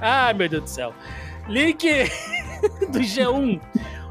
Ai, 0.00 0.32
meu 0.34 0.48
Deus 0.48 0.62
do 0.64 0.70
céu. 0.70 0.94
Link 1.48 1.84
do 2.90 2.98
G1. 3.00 3.60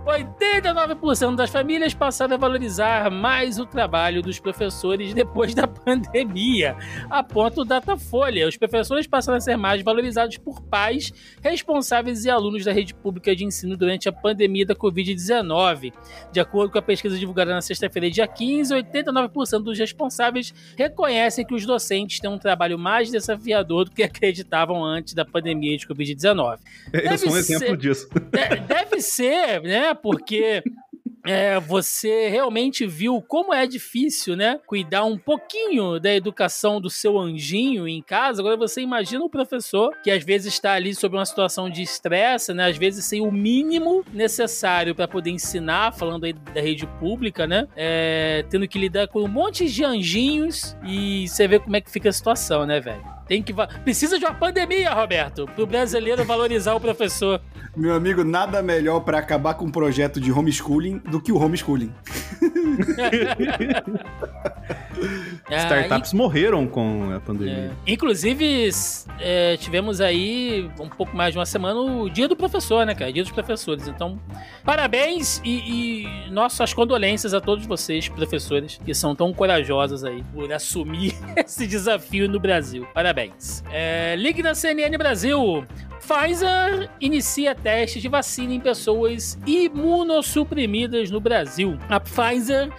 89% 0.06 1.36
das 1.36 1.50
famílias 1.50 1.94
passaram 1.94 2.36
a 2.36 2.38
valorizar 2.38 3.10
mais 3.10 3.58
o 3.58 3.66
trabalho 3.66 4.22
dos 4.22 4.40
professores 4.40 5.14
depois 5.14 5.56
da 5.56 5.68
pandemia, 5.68 6.76
aponta 7.10 7.62
o 7.62 7.66
Datafolha. 7.66 8.48
Os 8.48 8.56
professores 8.56 9.08
passaram 9.08 9.38
a 9.38 9.42
ser 9.42 9.58
mais 9.58 9.82
valorizados 9.82 10.38
por 10.38 10.62
pais, 10.62 11.12
responsáveis 11.42 12.24
e 12.24 12.30
alunos 12.30 12.64
da 12.64 12.72
rede 12.72 12.94
pública 12.94 13.36
de 13.36 13.44
ensino 13.46 13.76
durante 13.76 14.08
a 14.08 14.14
pandemia 14.14 14.66
da 14.66 14.76
Covid-19. 14.76 15.92
De 16.32 16.40
acordo 16.40 16.72
com 16.72 16.78
a 16.78 16.82
pesquisa 16.84 17.18
divulgada 17.18 17.52
na 17.54 17.62
sexta-feira, 17.62 18.10
dia 18.10 18.28
15, 18.28 18.74
89% 18.76 19.64
dos 19.64 19.80
responsáveis 19.80 20.54
reconhecem 20.78 21.46
que 21.46 21.56
os 21.56 21.66
docentes 21.66 22.20
têm 22.20 22.30
um 22.30 22.38
trabalho 22.38 22.78
mais 22.78 23.10
desafiador 23.10 23.86
do 23.86 23.92
que 23.92 24.04
acreditavam 24.04 24.84
antes 24.84 25.16
da 25.16 25.26
pandemia 25.26 25.76
de 25.78 25.88
Covid-19. 25.88 26.60
Eu 26.94 27.18
sou 27.18 27.30
um 27.30 27.32
Deve 27.34 27.40
exemplo 27.40 27.68
ser- 27.68 27.78
disso. 27.78 28.08
De- 28.14 28.60
deve 28.68 29.02
ser, 29.02 29.62
né? 29.64 29.95
Porque 29.96 30.64
é, 31.26 31.60
você 31.60 32.30
realmente 32.30 32.86
viu 32.86 33.22
como 33.22 33.54
é 33.54 33.66
difícil, 33.66 34.36
né? 34.36 34.60
Cuidar 34.68 35.04
um 35.06 35.18
pouquinho 35.18 36.00
da 36.00 36.14
educação 36.14 36.80
do 36.80 36.90
seu 36.90 37.18
anjinho 37.18 37.88
em 37.88 38.02
casa. 38.02 38.42
Agora 38.42 38.56
você 38.56 38.82
imagina 38.82 39.24
o 39.24 39.30
professor 39.30 39.90
que 40.04 40.12
às 40.12 40.24
vezes 40.24 40.54
está 40.54 40.74
ali 40.74 40.94
sob 40.94 41.18
uma 41.18 41.26
situação 41.26 41.70
de 41.70 41.82
estresse, 41.82 42.54
né? 42.54 42.70
Às 42.70 42.78
vezes 42.78 43.06
sem 43.06 43.22
o 43.22 43.32
mínimo 43.32 44.06
necessário 44.14 44.94
para 44.94 45.08
poder 45.08 45.32
ensinar, 45.32 45.94
falando 45.94 46.26
aí 46.26 46.34
da 46.34 46.62
rede 46.62 46.86
pública, 47.00 47.48
né? 47.48 47.68
É, 47.76 48.46
tendo 48.50 48.68
que 48.68 48.78
lidar 48.78 49.08
com 49.08 49.24
um 49.24 49.28
monte 49.28 49.68
de 49.68 49.84
anjinhos 49.84 50.78
e 50.86 51.28
você 51.28 51.48
vê 51.48 51.60
como 51.60 51.76
é 51.76 51.82
que 51.82 51.90
fica 51.90 52.10
a 52.10 52.14
situação, 52.14 52.66
né, 52.66 52.80
velho? 52.80 53.15
Tem 53.28 53.42
que 53.42 53.54
precisa 53.84 54.20
de 54.20 54.26
uma 54.26 54.34
pandemia, 54.34 54.94
Roberto, 54.94 55.48
pro 55.56 55.66
brasileiro 55.66 56.24
valorizar 56.24 56.76
o 56.76 56.80
professor. 56.80 57.42
Meu 57.76 57.94
amigo, 57.94 58.24
nada 58.24 58.62
melhor 58.62 59.02
pra 59.02 59.20
acabar 59.20 59.56
com 59.56 59.66
um 59.66 59.72
projeto 59.72 60.22
de 60.22 60.32
homeschooling 60.32 61.00
do 61.00 61.20
que 61.20 61.32
o 61.32 61.38
homeschooling. 61.38 61.92
Ah, 65.50 65.56
Startups 65.58 66.14
morreram 66.14 66.66
com 66.68 67.10
a 67.12 67.16
É. 67.16 67.20
pandemia. 67.20 67.72
Inclusive, 67.86 68.68
s- 68.68 69.08
é, 69.20 69.58
tivemos 69.58 70.02
aí 70.02 70.70
um 70.80 70.90
pouco 70.90 71.16
mais 71.16 71.34
de 71.34 71.38
uma 71.40 71.46
semana 71.46 71.80
o 71.80 72.10
Dia 72.10 72.28
do 72.28 72.36
Professor, 72.36 72.86
né, 72.86 72.96
cara? 72.96 73.12
Dia 73.14 73.24
dos 73.24 73.32
Professores. 73.32 73.88
Então, 73.88 74.20
parabéns 74.64 75.42
e, 75.44 76.06
e 76.28 76.32
nossas 76.32 76.74
condolências 76.74 77.34
a 77.34 77.42
todos 77.42 77.66
vocês, 77.66 78.08
professores, 78.10 78.80
que 78.84 78.94
são 78.94 79.16
tão 79.16 79.34
corajosos 79.34 80.04
aí 80.04 80.24
por 80.34 80.52
assumir 80.52 81.14
esse 81.38 81.68
desafio 81.68 82.28
no 82.30 82.40
Brasil. 82.40 82.88
Parabéns. 82.94 83.64
É, 83.72 84.16
ligue 84.18 84.42
na 84.42 84.56
CNN 84.56 84.98
Brasil. 84.98 85.66
Pfizer 86.00 86.88
inicia 87.02 87.56
testes 87.56 88.00
de 88.00 88.08
vacina 88.08 88.54
em 88.54 88.60
pessoas 88.60 89.40
imunossuprimidas 89.48 91.10
no 91.10 91.20
Brasil. 91.20 91.80
A 91.90 92.00
Pfizer 92.00 92.70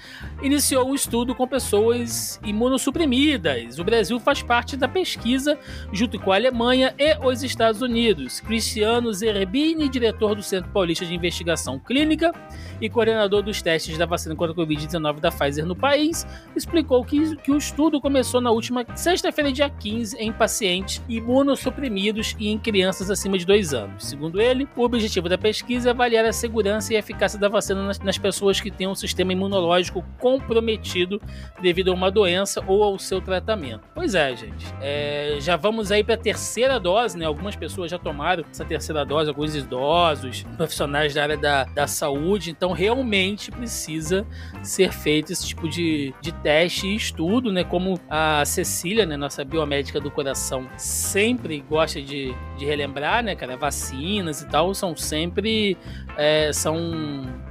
iniciou 0.40 0.88
um 0.90 0.94
estudo 0.94 1.34
com 1.34 1.44
pessoas 1.46 2.05
imunossuprimidas. 2.44 3.78
O 3.78 3.84
Brasil 3.84 4.18
faz 4.20 4.42
parte 4.42 4.76
da 4.76 4.88
pesquisa 4.88 5.58
junto 5.92 6.18
com 6.18 6.32
a 6.32 6.36
Alemanha 6.36 6.94
e 6.98 7.16
os 7.26 7.42
Estados 7.42 7.82
Unidos. 7.82 8.40
Cristiano 8.40 9.12
Zerbini, 9.12 9.88
diretor 9.88 10.34
do 10.34 10.42
Centro 10.42 10.70
Paulista 10.70 11.04
de 11.04 11.14
Investigação 11.14 11.78
Clínica 11.78 12.32
e 12.80 12.88
coordenador 12.88 13.42
dos 13.42 13.62
testes 13.62 13.96
da 13.96 14.06
vacina 14.06 14.34
contra 14.34 14.52
a 14.52 14.56
Covid-19 14.56 15.20
da 15.20 15.30
Pfizer 15.30 15.66
no 15.66 15.76
país, 15.76 16.26
explicou 16.54 17.04
que, 17.04 17.36
que 17.36 17.50
o 17.50 17.56
estudo 17.56 18.00
começou 18.00 18.40
na 18.40 18.50
última 18.50 18.84
sexta-feira, 18.94 19.52
dia 19.52 19.70
15, 19.70 20.16
em 20.18 20.32
pacientes 20.32 21.02
imunossuprimidos 21.08 22.36
e 22.38 22.48
em 22.48 22.58
crianças 22.58 23.10
acima 23.10 23.38
de 23.38 23.46
2 23.46 23.74
anos. 23.74 24.06
Segundo 24.06 24.40
ele, 24.40 24.68
o 24.76 24.82
objetivo 24.82 25.28
da 25.28 25.38
pesquisa 25.38 25.88
é 25.88 25.92
avaliar 25.92 26.24
a 26.24 26.32
segurança 26.32 26.92
e 26.92 26.96
eficácia 26.96 27.38
da 27.38 27.48
vacina 27.48 27.82
nas, 27.82 27.98
nas 27.98 28.18
pessoas 28.18 28.60
que 28.60 28.70
têm 28.70 28.86
um 28.86 28.94
sistema 28.94 29.32
imunológico 29.32 30.04
comprometido 30.18 31.20
devido 31.60 31.90
a 31.90 31.94
uma 31.96 32.10
doença 32.10 32.62
ou 32.66 32.82
ao 32.82 32.98
seu 32.98 33.20
tratamento. 33.20 33.80
Pois 33.94 34.14
é, 34.14 34.36
gente. 34.36 34.66
É, 34.80 35.36
já 35.40 35.56
vamos 35.56 35.90
aí 35.90 36.04
para 36.04 36.14
a 36.14 36.18
terceira 36.18 36.78
dose, 36.78 37.16
né? 37.18 37.24
Algumas 37.24 37.56
pessoas 37.56 37.90
já 37.90 37.98
tomaram 37.98 38.44
essa 38.50 38.64
terceira 38.64 39.04
dose, 39.04 39.28
alguns 39.28 39.54
idosos, 39.54 40.44
profissionais 40.56 41.14
da 41.14 41.22
área 41.22 41.36
da, 41.36 41.64
da 41.64 41.86
saúde. 41.86 42.50
Então, 42.50 42.72
realmente 42.72 43.50
precisa 43.50 44.26
ser 44.62 44.92
feito 44.92 45.32
esse 45.32 45.46
tipo 45.46 45.68
de, 45.68 46.14
de 46.20 46.32
teste 46.32 46.86
e 46.86 46.94
estudo, 46.94 47.50
né? 47.50 47.64
Como 47.64 47.98
a 48.08 48.44
Cecília, 48.44 49.06
né, 49.06 49.16
nossa 49.16 49.44
biomédica 49.44 50.00
do 50.00 50.10
coração, 50.10 50.68
sempre 50.76 51.60
gosta 51.60 52.00
de, 52.00 52.34
de 52.58 52.64
relembrar, 52.64 53.24
né, 53.24 53.34
cara? 53.34 53.56
Vacinas 53.56 54.42
e 54.42 54.48
tal 54.48 54.74
são 54.74 54.94
sempre. 54.94 55.76
É, 56.16 56.52
são 56.52 56.76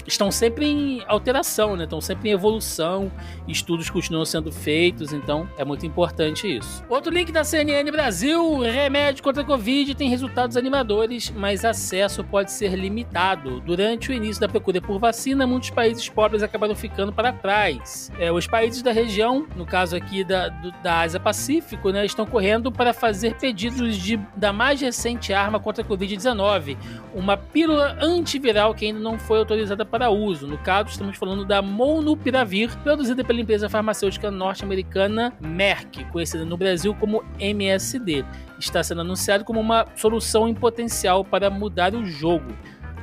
estão 0.08 0.32
sempre 0.32 0.68
em 0.68 1.04
alteração, 1.08 1.76
né? 1.76 1.86
Estão 1.86 2.00
sempre 2.00 2.30
em 2.30 2.34
evolução, 2.34 3.12
estudos 3.48 3.90
continuam 3.90 4.26
sendo 4.26 4.35
feitos, 4.52 5.14
então 5.14 5.50
é 5.58 5.66
muito 5.66 5.86
importante 5.86 6.58
isso. 6.58 6.84
Outro 6.90 7.12
link 7.12 7.32
da 7.32 7.44
CNN 7.44 7.90
Brasil: 7.92 8.60
remédio 8.60 9.24
contra 9.24 9.44
a 9.44 9.46
Covid 9.46 9.96
tem 9.96 10.10
resultados 10.10 10.58
animadores, 10.58 11.32
mas 11.36 11.64
acesso 11.64 12.24
pode 12.24 12.52
ser 12.52 12.76
limitado. 12.76 13.60
Durante 13.62 14.10
o 14.12 14.14
início 14.14 14.42
da 14.42 14.48
procura 14.48 14.82
por 14.82 15.00
vacina, 15.00 15.48
muitos 15.48 15.70
países 15.70 16.08
pobres 16.10 16.44
acabaram 16.44 16.76
ficando 16.76 17.12
para 17.12 17.32
trás. 17.32 18.12
É, 18.20 18.32
os 18.32 18.48
países 18.48 18.82
da 18.82 18.92
região, 18.92 19.46
no 19.56 19.66
caso 19.66 19.96
aqui 19.96 20.24
da, 20.24 20.50
do, 20.50 20.72
da 20.84 21.02
Ásia 21.02 21.20
Pacífico, 21.20 21.90
né, 21.90 22.06
estão 22.06 22.26
correndo 22.26 22.72
para 22.72 22.94
fazer 22.94 23.36
pedidos 23.36 23.98
de, 23.98 24.18
da 24.36 24.52
mais 24.52 24.82
recente 24.82 25.34
arma 25.34 25.60
contra 25.60 25.84
a 25.84 25.88
Covid-19, 25.88 26.78
uma 27.14 27.38
pílula 27.38 27.98
antiviral 28.02 28.74
que 28.74 28.86
ainda 28.86 29.00
não 29.00 29.18
foi 29.18 29.40
autorizada 29.40 29.86
para 29.86 30.10
uso. 30.10 30.48
No 30.48 30.58
caso, 30.58 30.90
estamos 30.90 31.18
falando 31.18 31.46
da 31.46 31.62
Molnupiravir, 31.62 32.76
produzida 32.80 33.24
pela 33.24 33.40
empresa 33.40 33.70
farmacêutica 33.70 34.25
norte-americana 34.32 35.34
Merck, 35.40 36.04
conhecida 36.12 36.46
no 36.46 36.58
Brasil 36.58 36.96
como 36.96 37.24
MSD. 37.40 38.26
Está 38.60 38.84
sendo 38.84 39.02
anunciado 39.02 39.44
como 39.44 39.60
uma 39.60 39.86
solução 39.96 40.48
em 40.48 40.54
potencial 40.54 41.24
para 41.24 41.50
mudar 41.50 41.94
o 41.94 42.06
jogo. 42.06 42.54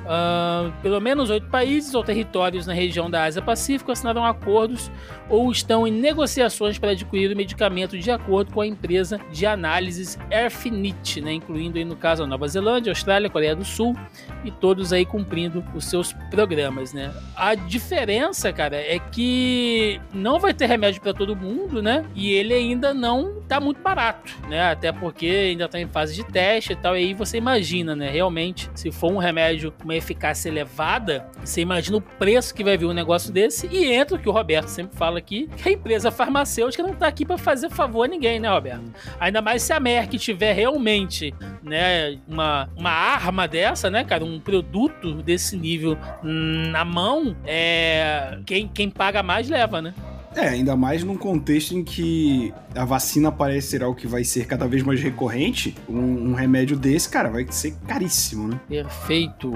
Uh, 0.03 0.73
pelo 0.83 1.01
menos 1.01 1.31
oito 1.31 1.47
países 1.47 1.95
ou 1.95 2.03
territórios 2.03 2.67
na 2.67 2.73
região 2.73 3.09
da 3.09 3.23
Ásia 3.23 3.41
Pacífico 3.41 3.93
assinaram 3.93 4.25
acordos 4.25 4.91
ou 5.29 5.51
estão 5.51 5.87
em 5.87 5.93
negociações 5.93 6.77
para 6.77 6.91
adquirir 6.91 7.33
o 7.33 7.37
medicamento 7.37 7.97
de 7.97 8.11
acordo 8.11 8.53
com 8.53 8.61
a 8.61 8.67
empresa 8.67 9.21
de 9.31 9.47
análises 9.47 10.19
Airfinite, 10.31 11.21
né, 11.21 11.33
incluindo 11.35 11.79
aí 11.79 11.85
no 11.85 11.95
caso 11.95 12.25
a 12.25 12.27
Nova 12.27 12.49
Zelândia, 12.49 12.91
Austrália, 12.91 13.31
Coreia 13.31 13.55
do 13.55 13.65
Sul 13.65 13.97
e 14.45 14.51
todos 14.51 14.93
aí 14.93 15.07
cumprindo 15.07 15.65
os 15.75 15.85
seus 15.85 16.13
programas, 16.31 16.93
né? 16.93 17.13
A 17.37 17.55
diferença, 17.55 18.53
cara, 18.53 18.77
é 18.77 18.99
que 18.99 20.01
não 20.13 20.41
vai 20.41 20.53
ter 20.53 20.67
remédio 20.67 21.01
para 21.01 21.15
todo 21.15 21.37
mundo, 21.37 21.81
né? 21.81 22.05
E 22.15 22.33
ele 22.33 22.53
ainda 22.53 22.93
não 22.93 23.41
tá 23.43 23.61
muito 23.61 23.81
barato, 23.81 24.33
né? 24.49 24.71
Até 24.71 24.91
porque 24.91 25.27
ainda 25.27 25.69
tá 25.69 25.79
em 25.79 25.87
fase 25.87 26.15
de 26.15 26.25
teste 26.25 26.73
e 26.73 26.77
tal. 26.77 26.97
E 26.97 27.01
aí 27.01 27.15
você 27.15 27.39
imagina, 27.39 27.95
né? 27.95 28.11
Realmente, 28.11 28.69
se 28.75 28.91
for 28.91 29.13
um 29.13 29.19
remédio 29.19 29.73
com 29.73 29.92
uma 29.93 29.99
eficácia 29.99 30.49
elevada, 30.49 31.27
você 31.45 31.61
imagina 31.61 31.97
o 31.97 32.01
preço 32.01 32.55
que 32.55 32.65
vai 32.65 32.77
vir 32.77 32.87
um 32.87 32.93
negócio 32.93 33.33
desse. 33.33 33.67
E 33.71 33.93
entra 33.93 34.17
o 34.17 34.21
que 34.21 34.29
o 34.29 34.33
Roberto 34.33 34.69
sempre 34.69 34.97
fala 34.97 35.19
aqui, 35.19 35.49
que 35.57 35.69
a 35.69 35.73
empresa 35.73 36.11
farmacêutica 36.11 36.83
não 36.83 36.95
tá 36.95 37.07
aqui 37.07 37.25
para 37.25 37.39
fazer 37.39 37.71
favor 37.71 38.05
a 38.05 38.09
ninguém, 38.09 38.41
né, 38.41 38.49
Roberto? 38.49 38.93
Ainda 39.21 39.41
mais 39.41 39.63
se 39.63 39.73
a 39.73 39.81
Merck 39.81 40.19
tiver 40.19 40.53
realmente, 40.53 41.35
né, 41.63 42.19
uma, 42.27 42.69
uma 42.77 42.91
arma 42.91 43.47
dessa, 43.47 43.91
né, 43.91 44.05
cara, 44.05 44.25
um 44.25 44.41
produto 44.41 45.23
desse 45.23 45.57
nível 45.57 45.97
na 46.23 46.85
mão, 46.85 47.37
é 47.47 48.39
quem, 48.47 48.69
quem 48.69 48.91
paga 48.91 49.23
mais 49.23 49.49
leva, 49.49 49.83
né? 49.83 49.95
É, 50.35 50.49
ainda 50.49 50.75
mais 50.75 51.05
num 51.05 51.17
contexto 51.17 51.75
em 51.75 51.85
que 51.85 52.53
a 52.75 52.85
vacina 52.85 53.31
parece 53.31 53.69
ser 53.69 53.83
algo 53.83 53.95
que 53.95 54.07
vai 54.07 54.25
ser 54.25 54.47
cada 54.47 54.67
vez 54.67 54.83
mais 54.83 55.01
recorrente. 55.01 55.75
Um, 55.89 56.31
um 56.31 56.35
remédio 56.35 56.77
desse, 56.77 57.09
cara, 57.09 57.29
vai 57.29 57.47
ser 57.51 57.75
caríssimo, 57.87 58.49
né? 58.49 58.61
Perfeito. 58.69 59.53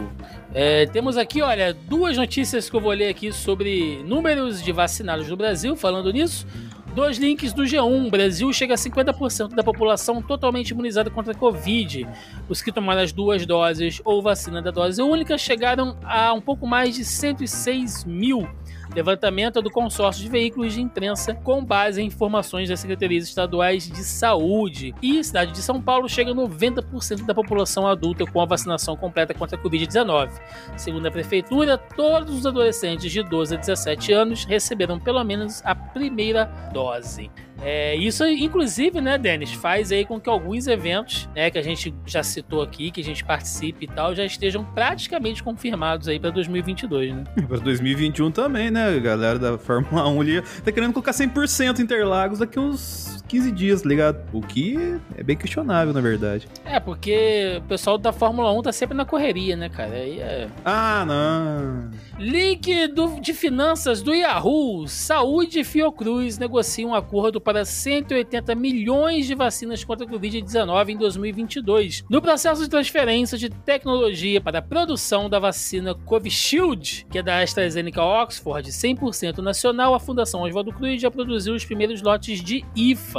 É, 0.53 0.87
temos 0.87 1.17
aqui, 1.17 1.41
olha, 1.41 1.73
duas 1.73 2.17
notícias 2.17 2.69
que 2.69 2.77
eu 2.77 2.81
vou 2.81 2.93
ler 2.93 3.09
aqui 3.09 3.33
sobre 3.33 4.03
números 4.05 4.63
de 4.63 4.71
vacinados 4.71 5.29
no 5.29 5.37
Brasil, 5.37 5.75
falando 5.77 6.13
nisso. 6.13 6.47
Dois 6.95 7.19
links 7.19 7.53
do 7.53 7.63
G1. 7.63 8.11
Brasil 8.11 8.51
chega 8.55 8.73
a 8.73 8.77
50% 8.77 9.55
da 9.55 9.63
população 9.63 10.23
totalmente 10.23 10.71
imunizada 10.71 11.11
contra 11.11 11.33
a 11.33 11.37
Covid. 11.37 12.09
Os 12.49 12.63
que 12.63 12.73
tomaram 12.73 13.03
as 13.03 13.13
duas 13.13 13.45
doses 13.45 14.01
ou 14.03 14.23
vacina 14.23 14.63
da 14.63 14.71
dose 14.71 15.03
única 15.03 15.37
chegaram 15.37 15.97
a 16.03 16.33
um 16.33 16.41
pouco 16.41 16.67
mais 16.67 16.95
de 16.95 17.05
106 17.05 18.05
mil 18.07 18.49
Levantamento 18.97 19.61
do 19.61 19.71
consórcio 19.71 20.23
de 20.23 20.31
veículos 20.31 20.73
de 20.73 20.81
imprensa 20.81 21.35
com 21.35 21.63
base 21.63 22.01
em 22.01 22.07
informações 22.07 22.71
das 22.71 22.81
secretarias 22.81 23.25
estaduais 23.25 23.87
de 23.87 24.03
saúde. 24.03 24.95
E 25.03 25.23
cidade 25.23 25.53
de 25.53 25.61
São 25.61 25.83
Paulo 25.83 26.09
chega 26.09 26.31
a 26.31 26.35
90% 26.35 27.27
da 27.27 27.35
população 27.35 27.87
adulta 27.87 28.25
com 28.25 28.41
a 28.41 28.47
vacinação 28.47 28.97
completa 28.97 29.35
contra 29.35 29.59
a 29.59 29.63
Covid-19. 29.63 30.31
Segundo 30.79 31.09
a 31.09 31.11
prefeitura, 31.11 31.77
todos 31.77 32.39
os 32.39 32.47
adolescentes 32.47 33.13
de 33.13 33.23
12 33.23 33.57
a 33.57 33.59
17 33.59 34.13
anos 34.15 34.45
receberam 34.47 34.99
pelo 34.99 35.23
menos 35.23 35.61
a 35.63 35.75
primeira 35.75 36.47
dose. 36.73 37.31
É, 37.63 37.95
isso, 37.97 38.25
inclusive, 38.27 39.01
né, 39.01 39.17
Denis, 39.19 39.53
faz 39.53 39.91
aí 39.91 40.05
com 40.05 40.21
que 40.21 40.29
alguns 40.29 40.67
eventos, 40.67 41.29
né, 41.35 41.51
que 41.51 41.59
a 41.59 41.63
gente 41.63 41.95
já 42.05 42.23
citou 42.23 42.63
aqui, 42.63 42.91
que 42.91 43.01
a 43.01 43.05
gente 43.05 43.25
participe 43.25 43.85
e 43.85 43.89
tal, 43.89 44.15
já 44.15 44.25
estejam 44.25 44.65
praticamente 44.65 45.43
confirmados 45.43 46.09
aí 46.09 46.19
para 46.19 46.31
2022, 46.31 47.15
né? 47.15 47.25
Para 47.49 47.59
2021 47.59 48.31
também, 48.31 48.71
né? 48.71 48.99
Galera 49.01 49.39
da 49.39 49.59
Fórmula 49.59 50.09
1 50.09 50.21
ali 50.21 50.43
tá 50.65 50.73
querendo 50.73 50.93
colocar 50.93 51.13
100% 51.13 51.79
Interlagos 51.79 52.39
daqui 52.39 52.59
uns 52.59 53.23
15 53.27 53.53
dias, 53.53 53.83
tá 53.83 53.89
ligado? 53.89 54.23
O 54.33 54.41
que 54.41 54.99
é 55.17 55.23
bem 55.23 55.37
questionável, 55.37 55.93
na 55.93 56.01
verdade. 56.01 56.49
É, 56.65 56.79
porque 56.79 57.57
o 57.59 57.63
pessoal 57.63 57.99
da 57.99 58.13
Fórmula 58.13 58.53
1 58.53 58.63
tá 58.63 58.73
sempre 58.73 58.97
na 58.97 59.05
correria, 59.05 59.57
né, 59.57 59.69
cara? 59.69 59.95
Aí 59.95 60.21
é... 60.21 60.49
Ah, 60.65 61.05
não. 61.07 61.91
Link 62.19 62.89
do, 62.89 63.21
de 63.21 63.35
finanças 63.35 64.03
do 64.03 64.15
Yahoo. 64.15 64.87
Saúde 64.89 65.61
e 65.61 65.65
Fiocruz 65.65 66.39
negociam 66.39 66.91
um 66.91 66.95
acordo 66.95 67.41
para 67.41 67.65
180 67.65 68.55
milhões 68.55 69.27
de 69.27 69.35
vacinas 69.35 69.85
contra 69.85 70.07
a 70.07 70.09
Covid-19 70.09 70.89
em 70.89 70.97
2022. 70.97 72.05
No 72.09 72.23
processo 72.23 72.63
de 72.63 72.71
transferência 72.71 73.37
de 73.37 73.51
tecnologia 73.51 74.41
para 74.41 74.59
a 74.59 74.63
produção 74.63 75.29
da 75.29 75.39
vacina 75.39 75.95
Covishield, 75.95 77.07
que 77.11 77.19
é 77.19 77.23
da 77.23 77.41
AstraZeneca 77.41 78.03
Oxford, 78.03 78.71
100% 78.71 79.39
nacional, 79.39 79.95
a 79.95 80.01
Fundação 80.01 80.43
Oswaldo 80.43 80.73
Cruz 80.73 81.01
já 81.01 81.11
produziu 81.11 81.55
os 81.55 81.65
primeiros 81.65 82.03
lotes 82.03 82.43
de 82.43 82.65
IFA, 82.75 83.16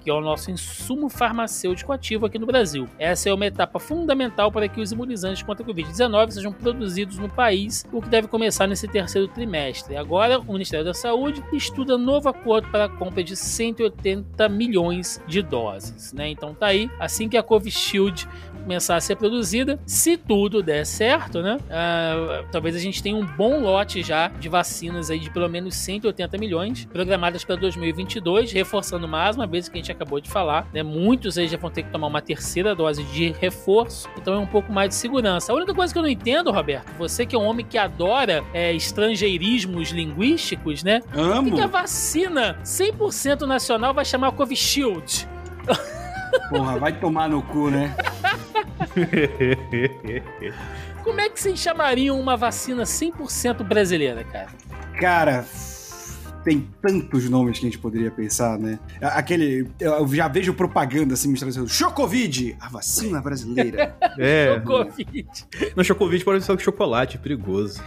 que 0.00 0.10
é 0.10 0.12
o 0.12 0.20
nosso 0.20 0.50
insumo 0.50 1.08
farmacêutico 1.08 1.92
ativo 1.92 2.26
aqui 2.26 2.38
no 2.38 2.46
Brasil. 2.46 2.88
Essa 2.98 3.30
é 3.30 3.32
uma 3.32 3.46
etapa 3.46 3.78
fundamental 3.78 4.52
para 4.52 4.68
que 4.68 4.80
os 4.80 4.92
imunizantes 4.92 5.42
contra 5.42 5.64
a 5.64 5.68
Covid-19 5.68 6.30
sejam 6.32 6.52
produzidos 6.52 7.18
no 7.18 7.28
país, 7.28 7.86
o 7.92 8.02
que 8.02 8.08
deve 8.08 8.28
começar 8.28 8.66
nesse 8.66 8.86
terceiro 8.88 9.28
trimestre. 9.28 9.96
Agora, 9.96 10.38
o 10.40 10.52
Ministério 10.52 10.84
da 10.84 10.94
Saúde 10.94 11.42
estuda 11.52 11.96
novo 11.96 12.28
acordo 12.28 12.68
para 12.68 12.84
a 12.84 12.88
compra 12.88 13.22
de 13.22 13.36
180 13.36 14.48
milhões 14.48 15.22
de 15.26 15.42
doses. 15.42 16.12
Né? 16.12 16.28
Então 16.28 16.54
tá 16.54 16.66
aí, 16.66 16.90
assim 16.98 17.28
que 17.28 17.36
a 17.36 17.42
Covishield 17.42 18.28
começar 18.68 18.96
a 18.96 19.00
ser 19.00 19.16
produzida, 19.16 19.80
se 19.86 20.18
tudo 20.18 20.62
der 20.62 20.84
certo, 20.84 21.40
né? 21.40 21.56
Uh, 21.56 22.46
talvez 22.52 22.76
a 22.76 22.78
gente 22.78 23.02
tenha 23.02 23.16
um 23.16 23.24
bom 23.24 23.62
lote 23.62 24.02
já 24.02 24.28
de 24.28 24.46
vacinas 24.46 25.10
aí 25.10 25.18
de 25.18 25.30
pelo 25.30 25.48
menos 25.48 25.74
180 25.74 26.36
milhões 26.36 26.84
programadas 26.84 27.42
para 27.44 27.56
2022, 27.56 28.52
reforçando 28.52 29.08
mais 29.08 29.37
uma 29.38 29.46
vez 29.46 29.68
que 29.68 29.78
a 29.78 29.80
gente 29.80 29.92
acabou 29.92 30.20
de 30.20 30.28
falar, 30.28 30.66
né? 30.72 30.82
Muitos 30.82 31.38
aí 31.38 31.46
já 31.46 31.56
vão 31.56 31.70
ter 31.70 31.84
que 31.84 31.90
tomar 31.90 32.08
uma 32.08 32.20
terceira 32.20 32.74
dose 32.74 33.04
de 33.04 33.30
reforço, 33.40 34.08
então 34.16 34.34
é 34.34 34.38
um 34.38 34.46
pouco 34.46 34.72
mais 34.72 34.90
de 34.90 34.96
segurança. 34.96 35.52
A 35.52 35.54
única 35.54 35.72
coisa 35.72 35.92
que 35.92 35.98
eu 35.98 36.02
não 36.02 36.08
entendo, 36.08 36.50
Roberto, 36.50 36.90
você 36.98 37.24
que 37.24 37.36
é 37.36 37.38
um 37.38 37.44
homem 37.44 37.64
que 37.64 37.78
adora 37.78 38.44
é, 38.52 38.74
estrangeirismos 38.74 39.90
linguísticos, 39.90 40.82
né? 40.82 41.00
Amo. 41.14 41.50
Por 41.50 41.50
que, 41.50 41.56
que 41.56 41.60
a 41.60 41.66
vacina 41.66 42.58
100% 42.64 43.42
nacional 43.42 43.94
vai 43.94 44.04
chamar 44.04 44.32
Covishield? 44.32 45.28
Porra, 46.50 46.78
vai 46.78 46.92
tomar 46.92 47.28
no 47.28 47.42
cu, 47.42 47.70
né? 47.70 47.94
Como 51.04 51.20
é 51.20 51.28
que 51.28 51.40
vocês 51.40 51.58
chamariam 51.58 52.20
uma 52.20 52.36
vacina 52.36 52.82
100% 52.82 53.62
brasileira, 53.62 54.24
cara? 54.24 54.48
Cara, 54.98 55.44
tem 56.48 56.66
tantos 56.80 57.28
nomes 57.28 57.58
que 57.58 57.66
a 57.66 57.68
gente 57.68 57.78
poderia 57.78 58.10
pensar, 58.10 58.58
né? 58.58 58.78
Aquele. 59.02 59.68
Eu 59.78 60.08
já 60.08 60.28
vejo 60.28 60.54
propaganda 60.54 61.12
assim 61.12 61.28
mostrando 61.28 61.50
assim, 61.50 61.68
Chocovid, 61.68 62.56
a 62.58 62.70
vacina 62.70 63.20
brasileira. 63.20 63.94
É. 64.18 64.54
Chocovid. 64.54 65.26
No 65.76 65.84
Chocovid 65.84 66.24
pode 66.24 66.42
ser 66.42 66.58
chocolate, 66.60 67.18
perigoso. 67.18 67.80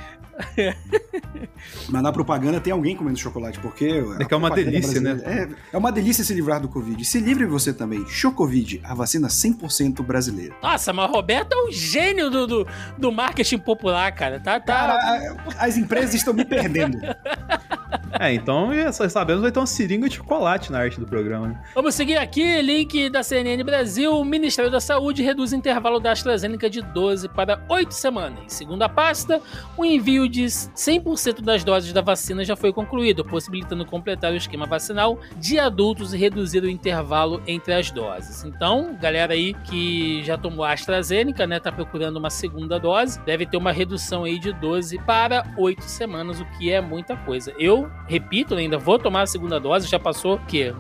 Mas 1.90 2.02
na 2.02 2.12
propaganda 2.12 2.60
tem 2.60 2.72
alguém 2.72 2.96
comendo 2.96 3.18
chocolate, 3.18 3.60
porque. 3.60 4.04
É 4.20 4.26
que 4.26 4.34
é 4.34 4.38
uma 4.38 4.50
delícia, 4.50 5.02
né? 5.02 5.20
É, 5.26 5.48
é 5.74 5.78
uma 5.78 5.92
delícia 5.92 6.24
se 6.24 6.34
livrar 6.34 6.62
do 6.62 6.70
Covid. 6.70 7.04
Se 7.04 7.20
livre 7.20 7.46
você 7.46 7.74
também. 7.74 8.06
Chocovid, 8.08 8.80
a 8.84 8.94
vacina 8.94 9.28
100% 9.28 10.02
brasileira. 10.04 10.56
Nossa, 10.62 10.94
mas 10.94 11.10
o 11.10 11.14
Roberto 11.14 11.54
é 11.54 11.68
um 11.68 11.72
gênio 11.72 12.30
do, 12.30 12.48
do, 12.48 12.68
do 12.98 13.12
marketing 13.12 13.58
popular, 13.58 14.12
cara. 14.14 14.40
Tá, 14.40 14.60
tá... 14.60 14.74
Cara, 14.74 15.38
as 15.58 15.78
empresas 15.78 16.14
estão 16.14 16.34
me 16.34 16.46
perdendo. 16.46 16.98
É, 18.20 18.34
então 18.34 18.70
sabemos 18.92 19.42
vai 19.42 19.52
ter 19.52 19.60
uma 19.60 19.68
seringa 19.68 20.10
de 20.10 20.16
chocolate 20.16 20.72
na 20.72 20.80
arte 20.80 21.00
do 21.00 21.06
programa. 21.06 21.62
Vamos 21.74 21.96
seguir 21.96 22.18
aqui, 22.18 22.62
link 22.62 23.10
da 23.10 23.24
CNN 23.24 23.64
Brasil. 23.64 24.18
O 24.18 24.26
Ministério 24.26 24.70
da 24.70 24.80
Saúde 24.80 25.24
reduz 25.24 25.52
o 25.52 25.56
intervalo 25.56 26.00
da 26.00 26.12
AstraZeneca 26.12 26.70
de 26.70 26.82
12 26.82 27.30
para 27.30 27.64
8 27.70 27.94
semanas. 27.94 28.44
Segundo 28.48 28.82
a 28.84 28.90
pasta, 28.90 29.42
o 29.78 29.86
envio 29.86 30.28
de 30.28 30.44
100% 30.44 31.42
das 31.42 31.64
doses 31.64 31.94
da 31.94 32.02
vacina 32.02 32.44
já 32.44 32.56
foi 32.56 32.74
concluído, 32.74 33.24
possibilitando 33.24 33.86
completar 33.86 34.32
o 34.34 34.36
esquema 34.36 34.66
vacinal 34.66 35.20
de 35.38 35.60
adultos 35.60 36.14
e 36.14 36.18
reduzir 36.18 36.64
o 36.64 36.70
intervalo 36.70 37.42
entre 37.48 37.74
as 37.74 37.92
doses. 37.92 38.44
Então, 38.44 38.98
galera 39.00 39.34
aí 39.34 39.54
que 39.54 40.24
já 40.24 40.38
tomou 40.38 40.66
a 40.66 40.74
AstraZeneca, 40.74 41.48
né, 41.48 41.60
tá 41.60 41.72
procurando 41.72 42.18
uma 42.18 42.30
segunda 42.30 42.80
dose, 42.80 43.20
deve 43.22 43.46
ter 43.46 43.58
uma 43.58 43.72
redução 43.72 44.24
aí 44.24 44.38
de 44.38 44.52
12 44.54 44.98
para 45.00 45.46
8 45.58 45.84
semanas, 45.84 46.40
o 46.40 46.46
que 46.58 46.72
é 46.72 46.82
muita 46.82 47.16
coisa. 47.16 47.54
Eu 47.58 47.90
repito, 48.12 48.56
ainda 48.56 48.78
vou 48.78 49.00
tomar 49.00 49.22
a 49.22 49.26
segunda 49.26 49.58
dose, 49.58 49.88
já 49.88 49.98
passou 49.98 50.36
o 50.36 50.40
quê? 50.46 50.76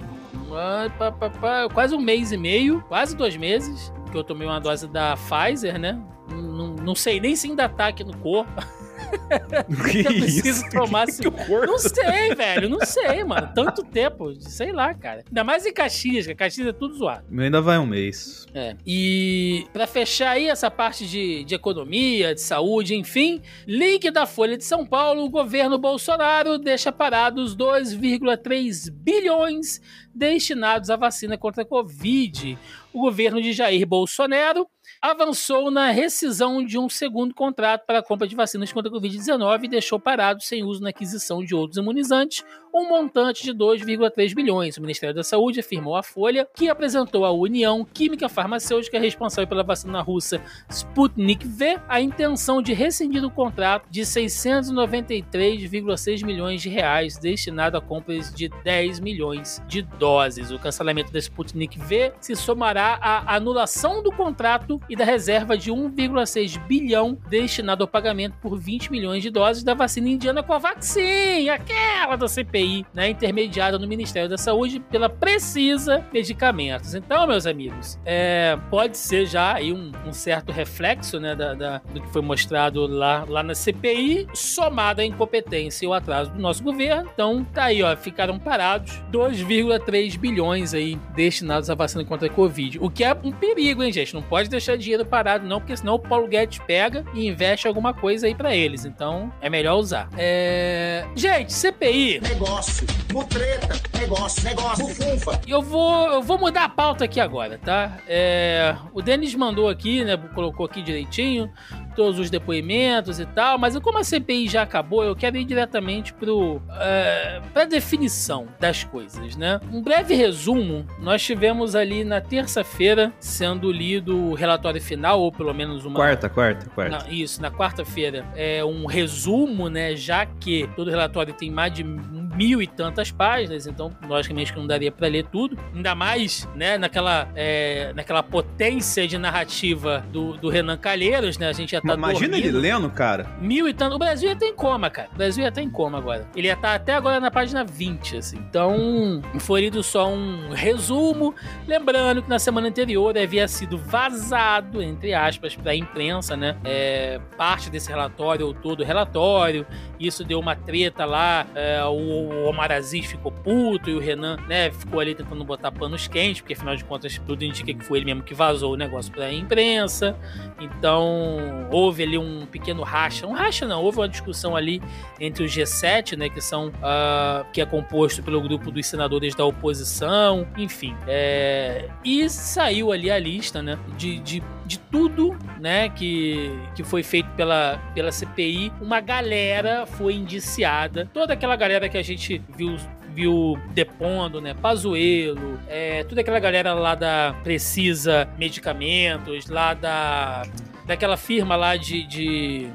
Quase 1.73 1.95
um 1.95 2.01
mês 2.01 2.33
e 2.33 2.37
meio, 2.37 2.83
quase 2.89 3.15
dois 3.15 3.37
meses, 3.37 3.93
que 4.11 4.17
eu 4.17 4.23
tomei 4.23 4.45
uma 4.45 4.59
dose 4.59 4.85
da 4.85 5.15
Pfizer, 5.15 5.79
né? 5.79 5.97
Não, 6.29 6.75
não 6.75 6.93
sei 6.93 7.21
nem 7.21 7.33
se 7.33 7.47
ainda 7.47 7.69
tá 7.69 7.87
aqui 7.87 8.03
no 8.03 8.17
corpo. 8.17 8.51
que 9.91 9.99
eu 9.99 10.03
preciso 10.03 10.65
isso? 10.65 10.69
tomar 10.69 11.05
que, 11.07 11.21
que 11.21 11.65
Não 11.65 11.77
sei, 11.77 12.35
velho. 12.35 12.69
Não 12.69 12.85
sei, 12.85 13.23
mano. 13.23 13.51
Tanto 13.53 13.83
tempo. 13.83 14.33
Sei 14.39 14.71
lá, 14.71 14.93
cara. 14.93 15.23
Ainda 15.27 15.43
mais 15.43 15.65
em 15.65 15.73
Caxias, 15.73 16.25
que 16.25 16.35
Caxias 16.35 16.67
é 16.67 16.73
tudo 16.73 16.95
zoado. 16.95 17.25
Ainda 17.37 17.61
vai 17.61 17.77
um 17.77 17.85
mês. 17.85 18.45
É. 18.53 18.75
E 18.85 19.65
para 19.73 19.87
fechar 19.87 20.31
aí 20.31 20.47
essa 20.47 20.69
parte 20.69 21.05
de, 21.05 21.43
de 21.43 21.55
economia, 21.55 22.33
de 22.33 22.41
saúde, 22.41 22.95
enfim, 22.95 23.41
link 23.67 24.09
da 24.11 24.25
Folha 24.25 24.57
de 24.57 24.63
São 24.63 24.85
Paulo, 24.85 25.23
o 25.23 25.29
governo 25.29 25.77
Bolsonaro 25.77 26.57
deixa 26.57 26.91
parados 26.91 27.55
2,3 27.55 28.91
bilhões 28.91 29.81
destinados 30.13 30.89
à 30.89 30.95
vacina 30.95 31.37
contra 31.37 31.63
a 31.63 31.65
Covid. 31.65 32.57
O 32.93 33.01
governo 33.01 33.41
de 33.41 33.53
Jair 33.53 33.85
Bolsonaro 33.87 34.67
avançou 35.01 35.71
na 35.71 35.89
rescisão 35.89 36.63
de 36.63 36.77
um 36.77 36.87
segundo 36.87 37.33
contrato 37.33 37.87
para 37.87 37.97
a 37.99 38.03
compra 38.03 38.27
de 38.27 38.35
vacinas 38.35 38.71
contra 38.71 38.91
a 38.91 38.93
Covid-19 38.93 39.63
e 39.63 39.67
deixou 39.67 39.99
parado, 39.99 40.43
sem 40.43 40.63
uso 40.63 40.79
na 40.79 40.89
aquisição 40.89 41.43
de 41.43 41.55
outros 41.55 41.79
imunizantes, 41.79 42.45
um 42.73 42.87
montante 42.87 43.43
de 43.43 43.51
2,3 43.51 44.33
bilhões. 44.35 44.77
O 44.77 44.81
Ministério 44.81 45.15
da 45.15 45.23
Saúde 45.23 45.59
afirmou 45.59 45.95
à 45.95 46.03
Folha 46.03 46.47
que 46.55 46.69
apresentou 46.69 47.25
à 47.25 47.31
União 47.31 47.83
Química 47.83 48.29
Farmacêutica 48.29 48.99
responsável 48.99 49.47
pela 49.47 49.63
vacina 49.63 49.99
russa 50.01 50.39
Sputnik 50.69 51.47
V 51.47 51.79
a 51.89 51.99
intenção 51.99 52.61
de 52.61 52.71
rescindir 52.71 53.25
o 53.25 53.31
contrato 53.31 53.89
de 53.89 54.01
693,6 54.01 56.23
milhões 56.23 56.61
de 56.61 56.69
reais 56.69 57.17
destinado 57.17 57.75
a 57.75 57.81
compras 57.81 58.31
de 58.33 58.49
10 58.63 58.99
milhões 58.99 59.59
de 59.67 59.81
doses. 59.81 60.51
O 60.51 60.59
cancelamento 60.59 61.11
da 61.11 61.17
Sputnik 61.19 61.79
V 61.79 62.13
se 62.21 62.35
somará 62.35 62.99
à 63.01 63.35
anulação 63.35 64.03
do 64.03 64.11
contrato 64.11 64.79
e 64.91 64.95
da 64.95 65.05
reserva 65.05 65.57
de 65.57 65.71
1,6 65.71 66.59
bilhão 66.67 67.17
destinado 67.29 67.81
ao 67.81 67.87
pagamento 67.87 68.35
por 68.41 68.59
20 68.59 68.91
milhões 68.91 69.23
de 69.23 69.29
doses 69.29 69.63
da 69.63 69.73
vacina 69.73 70.09
indiana 70.09 70.43
Covaxin, 70.43 71.47
aquela 71.47 72.17
da 72.17 72.27
CPI, 72.27 72.85
né, 72.93 73.09
intermediada 73.09 73.79
no 73.79 73.87
Ministério 73.87 74.27
da 74.27 74.37
Saúde 74.37 74.81
pela 74.91 75.09
Precisa 75.09 76.05
Medicamentos. 76.11 76.93
Então, 76.93 77.25
meus 77.25 77.45
amigos, 77.45 77.97
é, 78.03 78.57
pode 78.69 78.97
ser 78.97 79.25
já 79.25 79.53
aí 79.53 79.71
um, 79.71 79.93
um 80.05 80.11
certo 80.11 80.51
reflexo 80.51 81.21
né, 81.21 81.35
da, 81.35 81.53
da, 81.53 81.77
do 81.77 82.01
que 82.01 82.09
foi 82.09 82.21
mostrado 82.21 82.85
lá, 82.85 83.23
lá 83.25 83.41
na 83.41 83.55
CPI, 83.55 84.27
somado 84.33 84.99
à 84.99 85.05
incompetência 85.05 85.85
e 85.85 85.87
o 85.87 85.93
atraso 85.93 86.31
do 86.31 86.39
nosso 86.39 86.61
governo. 86.61 87.09
Então, 87.13 87.45
tá 87.45 87.65
aí, 87.65 87.81
ó, 87.81 87.95
ficaram 87.95 88.37
parados 88.37 89.01
2,3 89.09 90.17
bilhões 90.17 90.73
aí 90.73 90.97
destinados 91.15 91.69
à 91.69 91.75
vacina 91.75 92.03
contra 92.03 92.27
a 92.27 92.29
Covid. 92.29 92.77
O 92.81 92.89
que 92.89 93.05
é 93.05 93.15
um 93.23 93.31
perigo, 93.31 93.81
hein, 93.81 93.93
gente? 93.93 94.13
Não 94.13 94.21
pode 94.21 94.49
deixar 94.49 94.80
dinheiro 94.81 95.05
parado, 95.05 95.47
não, 95.47 95.59
porque 95.59 95.75
senão 95.75 95.95
o 95.95 95.99
Paulo 95.99 96.27
Guedes 96.27 96.59
pega 96.65 97.05
e 97.13 97.27
investe 97.27 97.67
alguma 97.67 97.93
coisa 97.93 98.27
aí 98.27 98.35
para 98.35 98.55
eles. 98.55 98.85
Então 98.85 99.31
é 99.41 99.49
melhor 99.49 99.77
usar. 99.77 100.09
É... 100.17 101.05
Gente, 101.15 101.53
CPI. 101.53 102.19
Negócio, 102.21 102.87
mutreta, 103.11 103.79
negócio, 103.99 104.43
negócio, 104.43 104.87
bufunfa. 104.87 105.41
Eu 105.47 105.61
vou, 105.61 106.07
eu 106.07 106.21
vou 106.21 106.37
mudar 106.37 106.65
a 106.65 106.69
pauta 106.69 107.05
aqui 107.05 107.19
agora, 107.19 107.57
tá? 107.57 107.97
É... 108.07 108.75
O 108.93 109.01
Denis 109.01 109.33
mandou 109.35 109.69
aqui, 109.69 110.03
né? 110.03 110.17
Colocou 110.33 110.65
aqui 110.65 110.81
direitinho 110.81 111.51
todos 111.95 112.19
os 112.19 112.29
depoimentos 112.29 113.19
e 113.19 113.25
tal, 113.25 113.57
mas 113.57 113.77
como 113.79 113.97
a 113.97 114.03
CPI 114.03 114.47
já 114.47 114.61
acabou, 114.61 115.03
eu 115.03 115.15
quero 115.15 115.37
ir 115.37 115.45
diretamente 115.45 116.13
pro, 116.13 116.61
é, 116.79 117.41
pra 117.53 117.65
definição 117.65 118.47
das 118.59 118.83
coisas, 118.83 119.35
né? 119.35 119.59
Um 119.71 119.81
breve 119.81 120.13
resumo, 120.13 120.85
nós 120.99 121.21
tivemos 121.23 121.75
ali 121.75 122.03
na 122.03 122.21
terça-feira 122.21 123.11
sendo 123.19 123.71
lido 123.71 124.17
o 124.17 124.33
relatório 124.33 124.81
final, 124.81 125.21
ou 125.21 125.31
pelo 125.31 125.53
menos 125.53 125.85
uma... 125.85 125.95
Quarta, 125.95 126.29
quarta, 126.29 126.69
quarta. 126.69 127.05
Na, 127.05 127.09
isso, 127.09 127.41
na 127.41 127.51
quarta-feira, 127.51 128.25
é 128.35 128.63
um 128.63 128.85
resumo, 128.85 129.69
né, 129.69 129.95
já 129.95 130.25
que 130.25 130.69
todo 130.75 130.89
relatório 130.89 131.33
tem 131.33 131.49
mais 131.49 131.73
de 131.73 131.83
mil 131.83 132.61
e 132.61 132.67
tantas 132.67 133.11
páginas, 133.11 133.67
então 133.67 133.91
logicamente 134.07 134.53
que 134.53 134.59
não 134.59 134.67
daria 134.67 134.91
para 134.91 135.07
ler 135.07 135.25
tudo, 135.25 135.57
ainda 135.73 135.93
mais, 135.93 136.47
né, 136.55 136.77
naquela, 136.77 137.27
é, 137.35 137.91
naquela 137.93 138.23
potência 138.23 139.07
de 139.07 139.17
narrativa 139.17 140.03
do, 140.11 140.37
do 140.37 140.49
Renan 140.49 140.77
Calheiros, 140.77 141.37
né, 141.37 141.49
a 141.49 141.53
gente 141.53 141.71
já 141.71 141.80
tá 141.81 141.93
Imagina 141.93 142.29
dormindo. 142.29 142.47
ele 142.47 142.57
lendo, 142.57 142.89
cara. 142.89 143.27
Mil 143.39 143.67
e 143.67 143.73
tanto, 143.73 143.95
o 143.95 143.99
Brasil 143.99 144.29
ia 144.29 144.33
estar 144.33 144.45
em 144.45 144.55
coma, 144.55 144.89
cara, 144.89 145.09
o 145.13 145.17
Brasil 145.17 145.43
ia 145.43 145.49
estar 145.49 145.61
em 145.61 145.69
coma 145.69 145.97
agora. 145.97 146.27
Ele 146.35 146.47
ia 146.47 146.53
estar 146.53 146.75
até 146.75 146.93
agora 146.93 147.19
na 147.19 147.31
página 147.31 147.63
20, 147.63 148.17
assim, 148.17 148.37
então 148.37 149.21
foi 149.39 149.61
lido 149.61 149.81
só 149.83 150.07
um 150.09 150.49
resumo, 150.51 151.33
lembrando 151.67 152.21
que 152.21 152.29
na 152.29 152.39
semana 152.39 152.67
anterior 152.67 153.17
havia 153.17 153.47
sido 153.47 153.77
vazado, 153.77 154.81
entre 154.81 155.13
aspas, 155.13 155.55
para 155.55 155.71
a 155.71 155.75
imprensa, 155.75 156.35
né, 156.35 156.57
é, 156.63 157.19
parte 157.37 157.69
desse 157.69 157.89
relatório, 157.89 158.45
ou 158.45 158.53
todo 158.53 158.81
o 158.81 158.85
relatório, 158.85 159.65
isso 159.99 160.23
deu 160.23 160.39
uma 160.39 160.55
treta 160.55 161.05
lá, 161.05 161.45
é, 161.55 161.83
o 161.85 162.11
o 162.11 162.45
Omar 162.49 162.71
Aziz 162.71 163.05
ficou 163.05 163.31
puto 163.31 163.89
e 163.89 163.93
o 163.93 163.99
Renan, 163.99 164.37
né, 164.47 164.71
ficou 164.71 164.99
ali 164.99 165.13
tentando 165.15 165.43
botar 165.43 165.71
panos 165.71 166.07
quentes, 166.07 166.41
porque 166.41 166.53
afinal 166.53 166.75
de 166.75 166.83
contas 166.83 167.19
tudo 167.25 167.43
indica 167.43 167.73
que 167.73 167.83
foi 167.85 167.99
ele 167.99 168.05
mesmo 168.05 168.23
que 168.23 168.33
vazou 168.33 168.73
o 168.73 168.75
negócio 168.75 169.11
pra 169.11 169.31
imprensa. 169.31 170.15
Então, 170.59 171.67
houve 171.71 172.03
ali 172.03 172.17
um 172.17 172.45
pequeno 172.45 172.83
racha, 172.83 173.25
um 173.25 173.31
racha 173.31 173.67
não, 173.67 173.81
houve 173.81 173.99
uma 173.99 174.09
discussão 174.09 174.55
ali 174.55 174.81
entre 175.19 175.43
o 175.43 175.47
G7, 175.47 176.17
né, 176.17 176.29
que 176.29 176.41
são 176.41 176.67
uh, 176.67 177.45
que 177.53 177.61
é 177.61 177.65
composto 177.65 178.21
pelo 178.21 178.41
grupo 178.41 178.71
dos 178.71 178.85
senadores 178.85 179.33
da 179.33 179.45
oposição, 179.45 180.47
enfim, 180.57 180.95
é, 181.07 181.89
e 182.03 182.29
saiu 182.29 182.91
ali 182.91 183.09
a 183.09 183.17
lista, 183.17 183.61
né, 183.61 183.79
de, 183.97 184.19
de 184.19 184.43
de 184.71 184.79
tudo, 184.79 185.37
né, 185.59 185.89
que, 185.89 186.49
que 186.73 186.81
foi 186.81 187.03
feito 187.03 187.29
pela, 187.31 187.77
pela 187.93 188.09
CPI, 188.09 188.71
uma 188.79 189.01
galera 189.01 189.85
foi 189.85 190.13
indiciada. 190.13 191.09
Toda 191.13 191.33
aquela 191.33 191.57
galera 191.57 191.89
que 191.89 191.97
a 191.97 192.01
gente 192.01 192.41
viu 192.55 192.77
viu 193.13 193.59
depondo, 193.71 194.39
né? 194.39 194.53
Pazuelo, 194.53 195.59
é, 195.67 196.03
toda 196.05 196.21
aquela 196.21 196.39
galera 196.39 196.73
lá 196.73 196.95
da 196.95 197.35
Precisa 197.43 198.27
Medicamentos, 198.37 199.47
lá 199.47 199.73
da 199.73 200.43
daquela 200.85 201.17
firma 201.17 201.55
lá 201.55 201.75
de. 201.75 202.03
de 202.03 202.67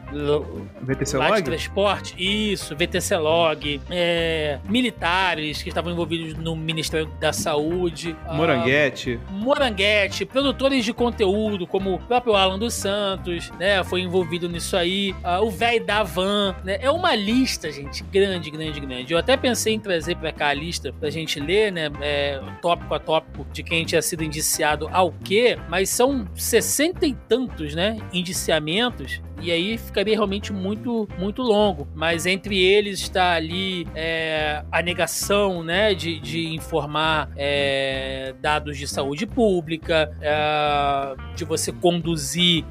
VTC 0.83 1.17
Log? 1.17 1.37
de 1.37 1.43
transporte. 1.43 2.15
Isso, 2.53 2.75
VTC 2.77 3.17
Log. 3.17 3.81
É, 3.91 4.59
militares 4.69 5.63
que 5.63 5.69
estavam 5.69 5.93
envolvidos 5.93 6.35
no 6.35 6.57
Ministério 6.57 7.11
da 7.21 7.33
Saúde. 7.33 8.17
Moranguete. 8.33 9.19
Uh, 9.29 9.33
Moranguete, 9.33 10.25
produtores 10.25 10.85
de 10.85 10.93
conteúdo, 10.93 11.67
como 11.67 11.95
o 11.95 11.99
próprio 11.99 12.35
Alan 12.35 12.59
dos 12.59 12.75
Santos, 12.75 13.51
né? 13.59 13.83
Foi 13.85 14.01
envolvido 14.01 14.49
nisso 14.49 14.77
aí. 14.77 15.13
Uh, 15.25 15.45
o 15.45 15.51
velho 15.51 15.85
da 15.85 16.03
Van, 16.03 16.55
né? 16.65 16.79
É 16.81 16.91
uma 16.91 17.15
lista, 17.15 17.71
gente, 17.71 18.03
grande, 18.05 18.51
grande, 18.51 18.81
grande. 18.81 19.13
Eu 19.13 19.19
até 19.19 19.37
pensei 19.37 19.75
em 19.75 19.81
trazer 19.81 20.17
pra 20.17 20.33
cá 20.33 20.49
a 20.49 20.55
lista 20.55 20.93
pra 20.93 21.11
gente 21.11 21.41
ler, 21.41 21.73
né? 21.73 21.91
É, 22.01 22.41
tópico 22.63 22.95
a 22.95 22.99
tópico 22.99 23.47
de 23.53 23.63
quem 23.63 23.85
tinha 23.85 24.03
sido 24.03 24.23
indiciado 24.25 24.89
ao 24.93 25.13
quê, 25.13 25.59
mas 25.69 25.91
são 25.91 26.27
sessenta 26.35 27.07
e 27.07 27.15
tantos, 27.29 27.75
né? 27.75 27.96
Indiciamentos 28.13 29.21
E 29.41 29.53
aí 29.53 29.77
ficaria 29.77 30.15
realmente 30.15 30.53
muito, 30.53 31.09
muito 31.19 31.43
longo. 31.43 31.87
Mas 31.95 32.27
entre 32.27 32.59
eles 32.59 33.01
está 33.01 33.33
ali 33.33 33.87
é, 33.95 34.63
a 34.73 34.81
negação 34.83 35.63
né, 35.63 35.95
de, 35.95 36.19
de 36.19 36.55
informar 36.55 37.31
é, 37.37 38.35
dados 38.41 38.79
de 38.79 38.89
saúde 38.89 39.27
pública, 39.27 40.11
é, 40.21 41.15
de 41.35 41.45
você 41.45 41.71
conduzir 41.71 42.65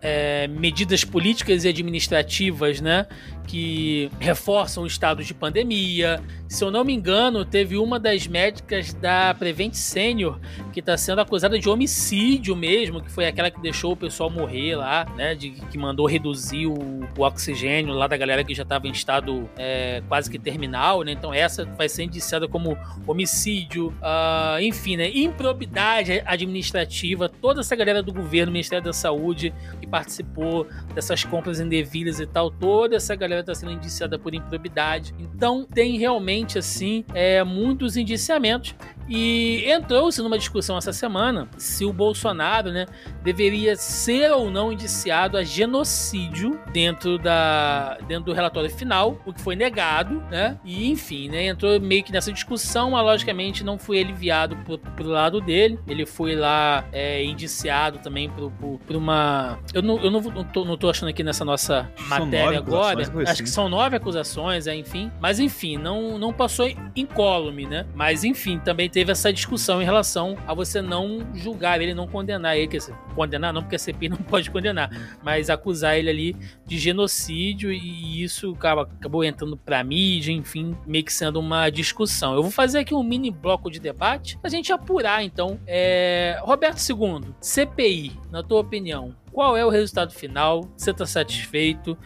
é, 0.00 0.48
medidas 0.48 1.04
políticas 1.04 1.64
e 1.64 1.68
administrativas 1.68 2.80
né, 2.80 3.06
que 3.46 4.10
reforçam 4.18 4.84
o 4.84 4.86
estado 4.86 5.24
de 5.24 5.34
pandemia. 5.34 6.22
Se 6.48 6.64
eu 6.64 6.70
não 6.70 6.84
me 6.84 6.92
engano, 6.92 7.44
teve 7.44 7.76
uma 7.76 7.98
das 7.98 8.26
médicas 8.26 8.92
da 8.92 9.32
Prevent 9.34 9.74
Senior 9.74 10.40
que 10.72 10.80
está 10.80 10.96
sendo 10.96 11.20
acusada 11.20 11.58
de 11.58 11.68
homicídio 11.68 12.56
mesmo, 12.56 13.00
que 13.00 13.10
foi 13.10 13.26
aquela 13.26 13.50
que 13.50 13.60
deixou 13.60 13.92
o 13.92 13.96
pessoal 13.96 14.28
morrer 14.28 14.74
lá, 14.74 15.06
né? 15.16 15.34
De, 15.34 15.50
que 15.50 15.78
mandou 15.78 16.06
reduzir 16.06 16.66
o, 16.66 16.74
o 17.16 17.22
oxigênio 17.22 17.94
lá 17.94 18.06
da 18.06 18.16
galera 18.16 18.42
que 18.42 18.54
já 18.54 18.64
estava 18.64 18.88
em 18.88 18.90
estado 18.90 19.48
é, 19.56 20.02
quase 20.08 20.28
que 20.28 20.38
terminal, 20.38 21.02
né? 21.02 21.12
Então 21.12 21.32
essa 21.32 21.64
vai 21.64 21.88
ser 21.88 22.04
indiciada 22.04 22.48
como 22.48 22.76
homicídio, 23.06 23.88
uh, 24.00 24.60
enfim, 24.60 24.96
né? 24.96 25.08
Improbidade 25.08 26.22
administrativa, 26.26 27.28
toda 27.28 27.60
essa 27.60 27.76
galera 27.76 28.02
do 28.02 28.12
governo, 28.12 28.52
Ministério 28.52 28.84
da 28.84 28.92
Saúde, 28.92 29.54
que 29.80 29.86
participou 29.86 30.66
dessas 30.94 31.24
compras 31.24 31.60
indevidas 31.60 32.18
e 32.18 32.26
tal, 32.26 32.50
toda 32.50 32.96
essa 32.96 33.14
galera 33.14 33.29
está 33.38 33.54
sendo 33.54 33.70
indiciada 33.70 34.18
por 34.18 34.34
improbidade. 34.34 35.14
Então 35.18 35.64
tem 35.64 35.96
realmente 35.96 36.58
assim 36.58 37.04
é, 37.14 37.44
muitos 37.44 37.96
indiciamentos 37.96 38.74
e 39.10 39.64
entrou-se 39.68 40.22
numa 40.22 40.38
discussão 40.38 40.78
essa 40.78 40.92
semana 40.92 41.48
se 41.58 41.84
o 41.84 41.92
Bolsonaro, 41.92 42.70
né, 42.70 42.86
deveria 43.24 43.74
ser 43.74 44.30
ou 44.30 44.50
não 44.50 44.72
indiciado 44.72 45.36
a 45.36 45.42
genocídio 45.42 46.60
dentro 46.72 47.18
da 47.18 47.98
dentro 48.06 48.26
do 48.26 48.32
relatório 48.32 48.70
final, 48.70 49.20
o 49.26 49.32
que 49.32 49.40
foi 49.40 49.56
negado, 49.56 50.22
né? 50.30 50.58
E 50.64 50.88
enfim, 50.88 51.28
né, 51.28 51.46
entrou 51.46 51.80
meio 51.80 52.04
que 52.04 52.12
nessa 52.12 52.32
discussão, 52.32 52.92
mas 52.92 53.02
logicamente 53.02 53.64
não 53.64 53.78
foi 53.78 54.00
aliviado 54.00 54.56
pro, 54.58 54.78
pro 54.78 55.08
lado 55.08 55.40
dele. 55.40 55.78
Ele 55.88 56.06
foi 56.06 56.36
lá 56.36 56.84
é, 56.92 57.24
indiciado 57.24 57.98
também 57.98 58.30
por, 58.30 58.50
por, 58.52 58.78
por, 58.78 58.96
uma, 58.96 59.58
eu 59.74 59.82
não, 59.82 59.98
eu 59.98 60.10
não, 60.10 60.20
não, 60.20 60.44
tô, 60.44 60.64
não 60.64 60.76
tô 60.76 60.88
achando 60.88 61.08
aqui 61.08 61.24
nessa 61.24 61.44
nossa 61.44 61.90
matéria 62.06 62.58
agora. 62.58 63.02
Acho 63.02 63.18
assim. 63.32 63.42
que 63.42 63.50
são 63.50 63.68
nove 63.68 63.96
acusações, 63.96 64.68
é, 64.68 64.74
enfim. 64.76 65.10
Mas 65.20 65.40
enfim, 65.40 65.76
não 65.76 66.16
não 66.16 66.32
passou 66.32 66.68
incólume, 66.94 67.66
né? 67.66 67.86
Mas 67.94 68.22
enfim, 68.22 68.58
também 68.58 68.88
teve 68.88 68.99
teve 69.00 69.12
essa 69.12 69.32
discussão 69.32 69.80
em 69.80 69.84
relação 69.86 70.36
a 70.46 70.52
você 70.52 70.82
não 70.82 71.26
julgar 71.34 71.80
ele, 71.80 71.94
não 71.94 72.06
condenar 72.06 72.58
ele. 72.58 72.68
Quer 72.68 72.76
dizer, 72.76 72.94
condenar 73.14 73.50
não, 73.50 73.62
porque 73.62 73.76
a 73.76 73.78
CPI 73.78 74.10
não 74.10 74.18
pode 74.28 74.50
condenar, 74.50 74.90
mas 75.22 75.48
acusar 75.48 75.96
ele 75.96 76.10
ali 76.10 76.36
de 76.66 76.78
genocídio 76.78 77.72
e 77.72 78.22
isso 78.22 78.52
acaba, 78.52 78.82
acabou 78.82 79.24
entrando 79.24 79.56
pra 79.56 79.82
mídia, 79.82 80.32
enfim, 80.32 80.76
meio 80.86 81.02
que 81.02 81.14
sendo 81.14 81.40
uma 81.40 81.70
discussão. 81.70 82.34
Eu 82.34 82.42
vou 82.42 82.50
fazer 82.50 82.80
aqui 82.80 82.94
um 82.94 83.02
mini 83.02 83.30
bloco 83.30 83.70
de 83.70 83.80
debate 83.80 84.36
pra 84.36 84.50
gente 84.50 84.70
apurar, 84.70 85.24
então. 85.24 85.58
É... 85.66 86.38
Roberto 86.42 86.78
II, 86.86 87.22
CPI, 87.40 88.12
na 88.30 88.42
tua 88.42 88.60
opinião, 88.60 89.16
qual 89.32 89.56
é 89.56 89.64
o 89.64 89.70
resultado 89.70 90.12
final? 90.12 90.68
Você 90.76 90.92
tá 90.92 91.06
satisfeito? 91.06 91.96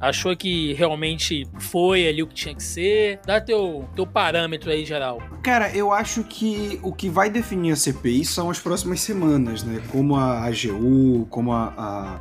Achou 0.00 0.36
que 0.36 0.72
realmente 0.74 1.46
foi 1.58 2.08
ali 2.08 2.22
o 2.22 2.26
que 2.26 2.34
tinha 2.34 2.54
que 2.54 2.62
ser? 2.62 3.20
Dá 3.26 3.40
teu, 3.40 3.88
teu 3.96 4.06
parâmetro 4.06 4.70
aí, 4.70 4.84
geral. 4.84 5.20
Cara, 5.42 5.74
eu 5.74 5.92
acho 5.92 6.22
que 6.24 6.78
o 6.82 6.92
que 6.92 7.08
vai 7.08 7.28
definir 7.28 7.72
a 7.72 7.76
CPI 7.76 8.24
são 8.24 8.50
as 8.50 8.60
próximas 8.60 9.00
semanas, 9.00 9.62
né? 9.64 9.82
Como 9.90 10.16
a 10.16 10.44
AGU, 10.44 11.26
como 11.30 11.52
a, 11.52 11.74
a 11.76 12.20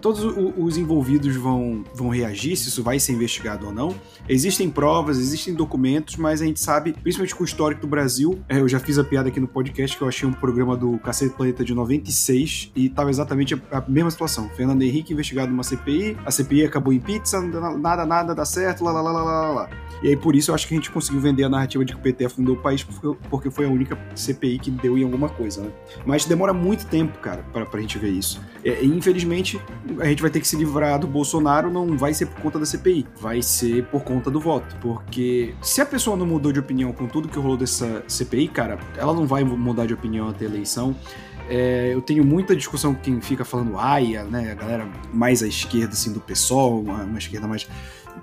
todos 0.00 0.22
os 0.56 0.76
envolvidos 0.76 1.36
vão, 1.36 1.84
vão 1.94 2.08
reagir, 2.08 2.56
se 2.56 2.68
isso 2.68 2.82
vai 2.82 2.98
ser 2.98 3.12
investigado 3.12 3.66
ou 3.66 3.72
não. 3.72 3.94
Existem 4.28 4.68
provas, 4.70 5.18
existem 5.18 5.54
documentos, 5.54 6.16
mas 6.16 6.42
a 6.42 6.44
gente 6.44 6.60
sabe, 6.60 6.92
principalmente 6.92 7.34
com 7.34 7.42
o 7.42 7.46
histórico 7.46 7.80
do 7.80 7.86
Brasil, 7.86 8.38
é, 8.48 8.60
eu 8.60 8.68
já 8.68 8.78
fiz 8.78 8.98
a 8.98 9.04
piada 9.04 9.28
aqui 9.28 9.40
no 9.40 9.48
podcast 9.48 9.96
que 9.96 10.02
eu 10.02 10.08
achei 10.08 10.28
um 10.28 10.32
programa 10.32 10.76
do 10.76 10.98
Cacete 10.98 11.34
Planeta 11.34 11.64
de 11.64 11.74
96 11.74 12.72
e 12.74 12.88
tava 12.88 13.10
exatamente 13.10 13.54
a, 13.54 13.78
a 13.78 13.84
mesma 13.88 14.10
situação. 14.10 14.48
Fernando 14.50 14.82
Henrique 14.82 15.12
investigado 15.12 15.50
numa 15.50 15.62
CPI, 15.62 16.16
a 16.24 16.30
CPI 16.30 16.64
acabou 16.64 16.92
em 16.92 17.00
pizza, 17.00 17.40
nada, 17.40 18.04
nada 18.04 18.34
dá 18.34 18.44
certo, 18.44 18.84
lá, 18.84 18.92
lá, 18.92 19.00
lá, 19.00 19.22
lá, 19.22 19.50
lá. 19.50 19.70
E 20.02 20.08
aí 20.08 20.16
por 20.16 20.36
isso 20.36 20.50
eu 20.50 20.54
acho 20.54 20.68
que 20.68 20.74
a 20.74 20.76
gente 20.76 20.90
conseguiu 20.90 21.20
vender 21.20 21.44
a 21.44 21.48
narrativa 21.48 21.84
de 21.84 21.92
que 21.94 21.98
o 21.98 22.02
PT 22.02 22.26
afundou 22.26 22.54
o 22.54 22.58
país 22.58 22.86
porque 23.30 23.50
foi 23.50 23.66
a 23.66 23.68
única 23.68 23.98
CPI 24.14 24.58
que 24.58 24.70
deu 24.70 24.98
em 24.98 25.04
alguma 25.04 25.28
coisa, 25.28 25.62
né? 25.62 25.70
Mas 26.04 26.24
demora 26.24 26.52
muito 26.52 26.86
tempo, 26.86 27.18
cara, 27.18 27.42
pra, 27.52 27.64
pra 27.64 27.80
gente 27.80 27.98
ver 27.98 28.10
isso. 28.10 28.40
É, 28.64 28.84
infelizmente 28.84 29.60
a 30.00 30.06
gente 30.06 30.22
vai 30.22 30.30
ter 30.30 30.40
que 30.40 30.48
se 30.48 30.56
livrar 30.56 30.98
do 30.98 31.06
Bolsonaro, 31.06 31.70
não 31.70 31.96
vai 31.96 32.12
ser 32.14 32.26
por 32.26 32.40
conta 32.40 32.58
da 32.58 32.66
CPI, 32.66 33.06
vai 33.20 33.42
ser 33.42 33.84
por 33.86 34.02
conta 34.02 34.30
do 34.30 34.40
voto. 34.40 34.76
Porque 34.80 35.54
se 35.62 35.80
a 35.80 35.86
pessoa 35.86 36.16
não 36.16 36.26
mudou 36.26 36.52
de 36.52 36.60
opinião 36.60 36.92
com 36.92 37.06
tudo 37.06 37.28
que 37.28 37.38
rolou 37.38 37.56
dessa 37.56 38.02
CPI, 38.08 38.48
cara, 38.48 38.78
ela 38.96 39.14
não 39.14 39.26
vai 39.26 39.44
mudar 39.44 39.86
de 39.86 39.94
opinião 39.94 40.28
até 40.28 40.44
a 40.44 40.48
eleição. 40.48 40.94
É, 41.48 41.90
eu 41.92 42.00
tenho 42.00 42.24
muita 42.24 42.56
discussão 42.56 42.92
com 42.94 43.00
quem 43.00 43.20
fica 43.20 43.44
falando 43.44 43.78
AIA, 43.78 44.24
né? 44.24 44.50
A 44.50 44.54
galera 44.54 44.88
mais 45.12 45.42
à 45.42 45.46
esquerda, 45.46 45.92
assim, 45.92 46.12
do 46.12 46.20
PSOL, 46.20 46.80
uma, 46.80 47.04
uma 47.04 47.18
esquerda 47.18 47.46
mais 47.46 47.68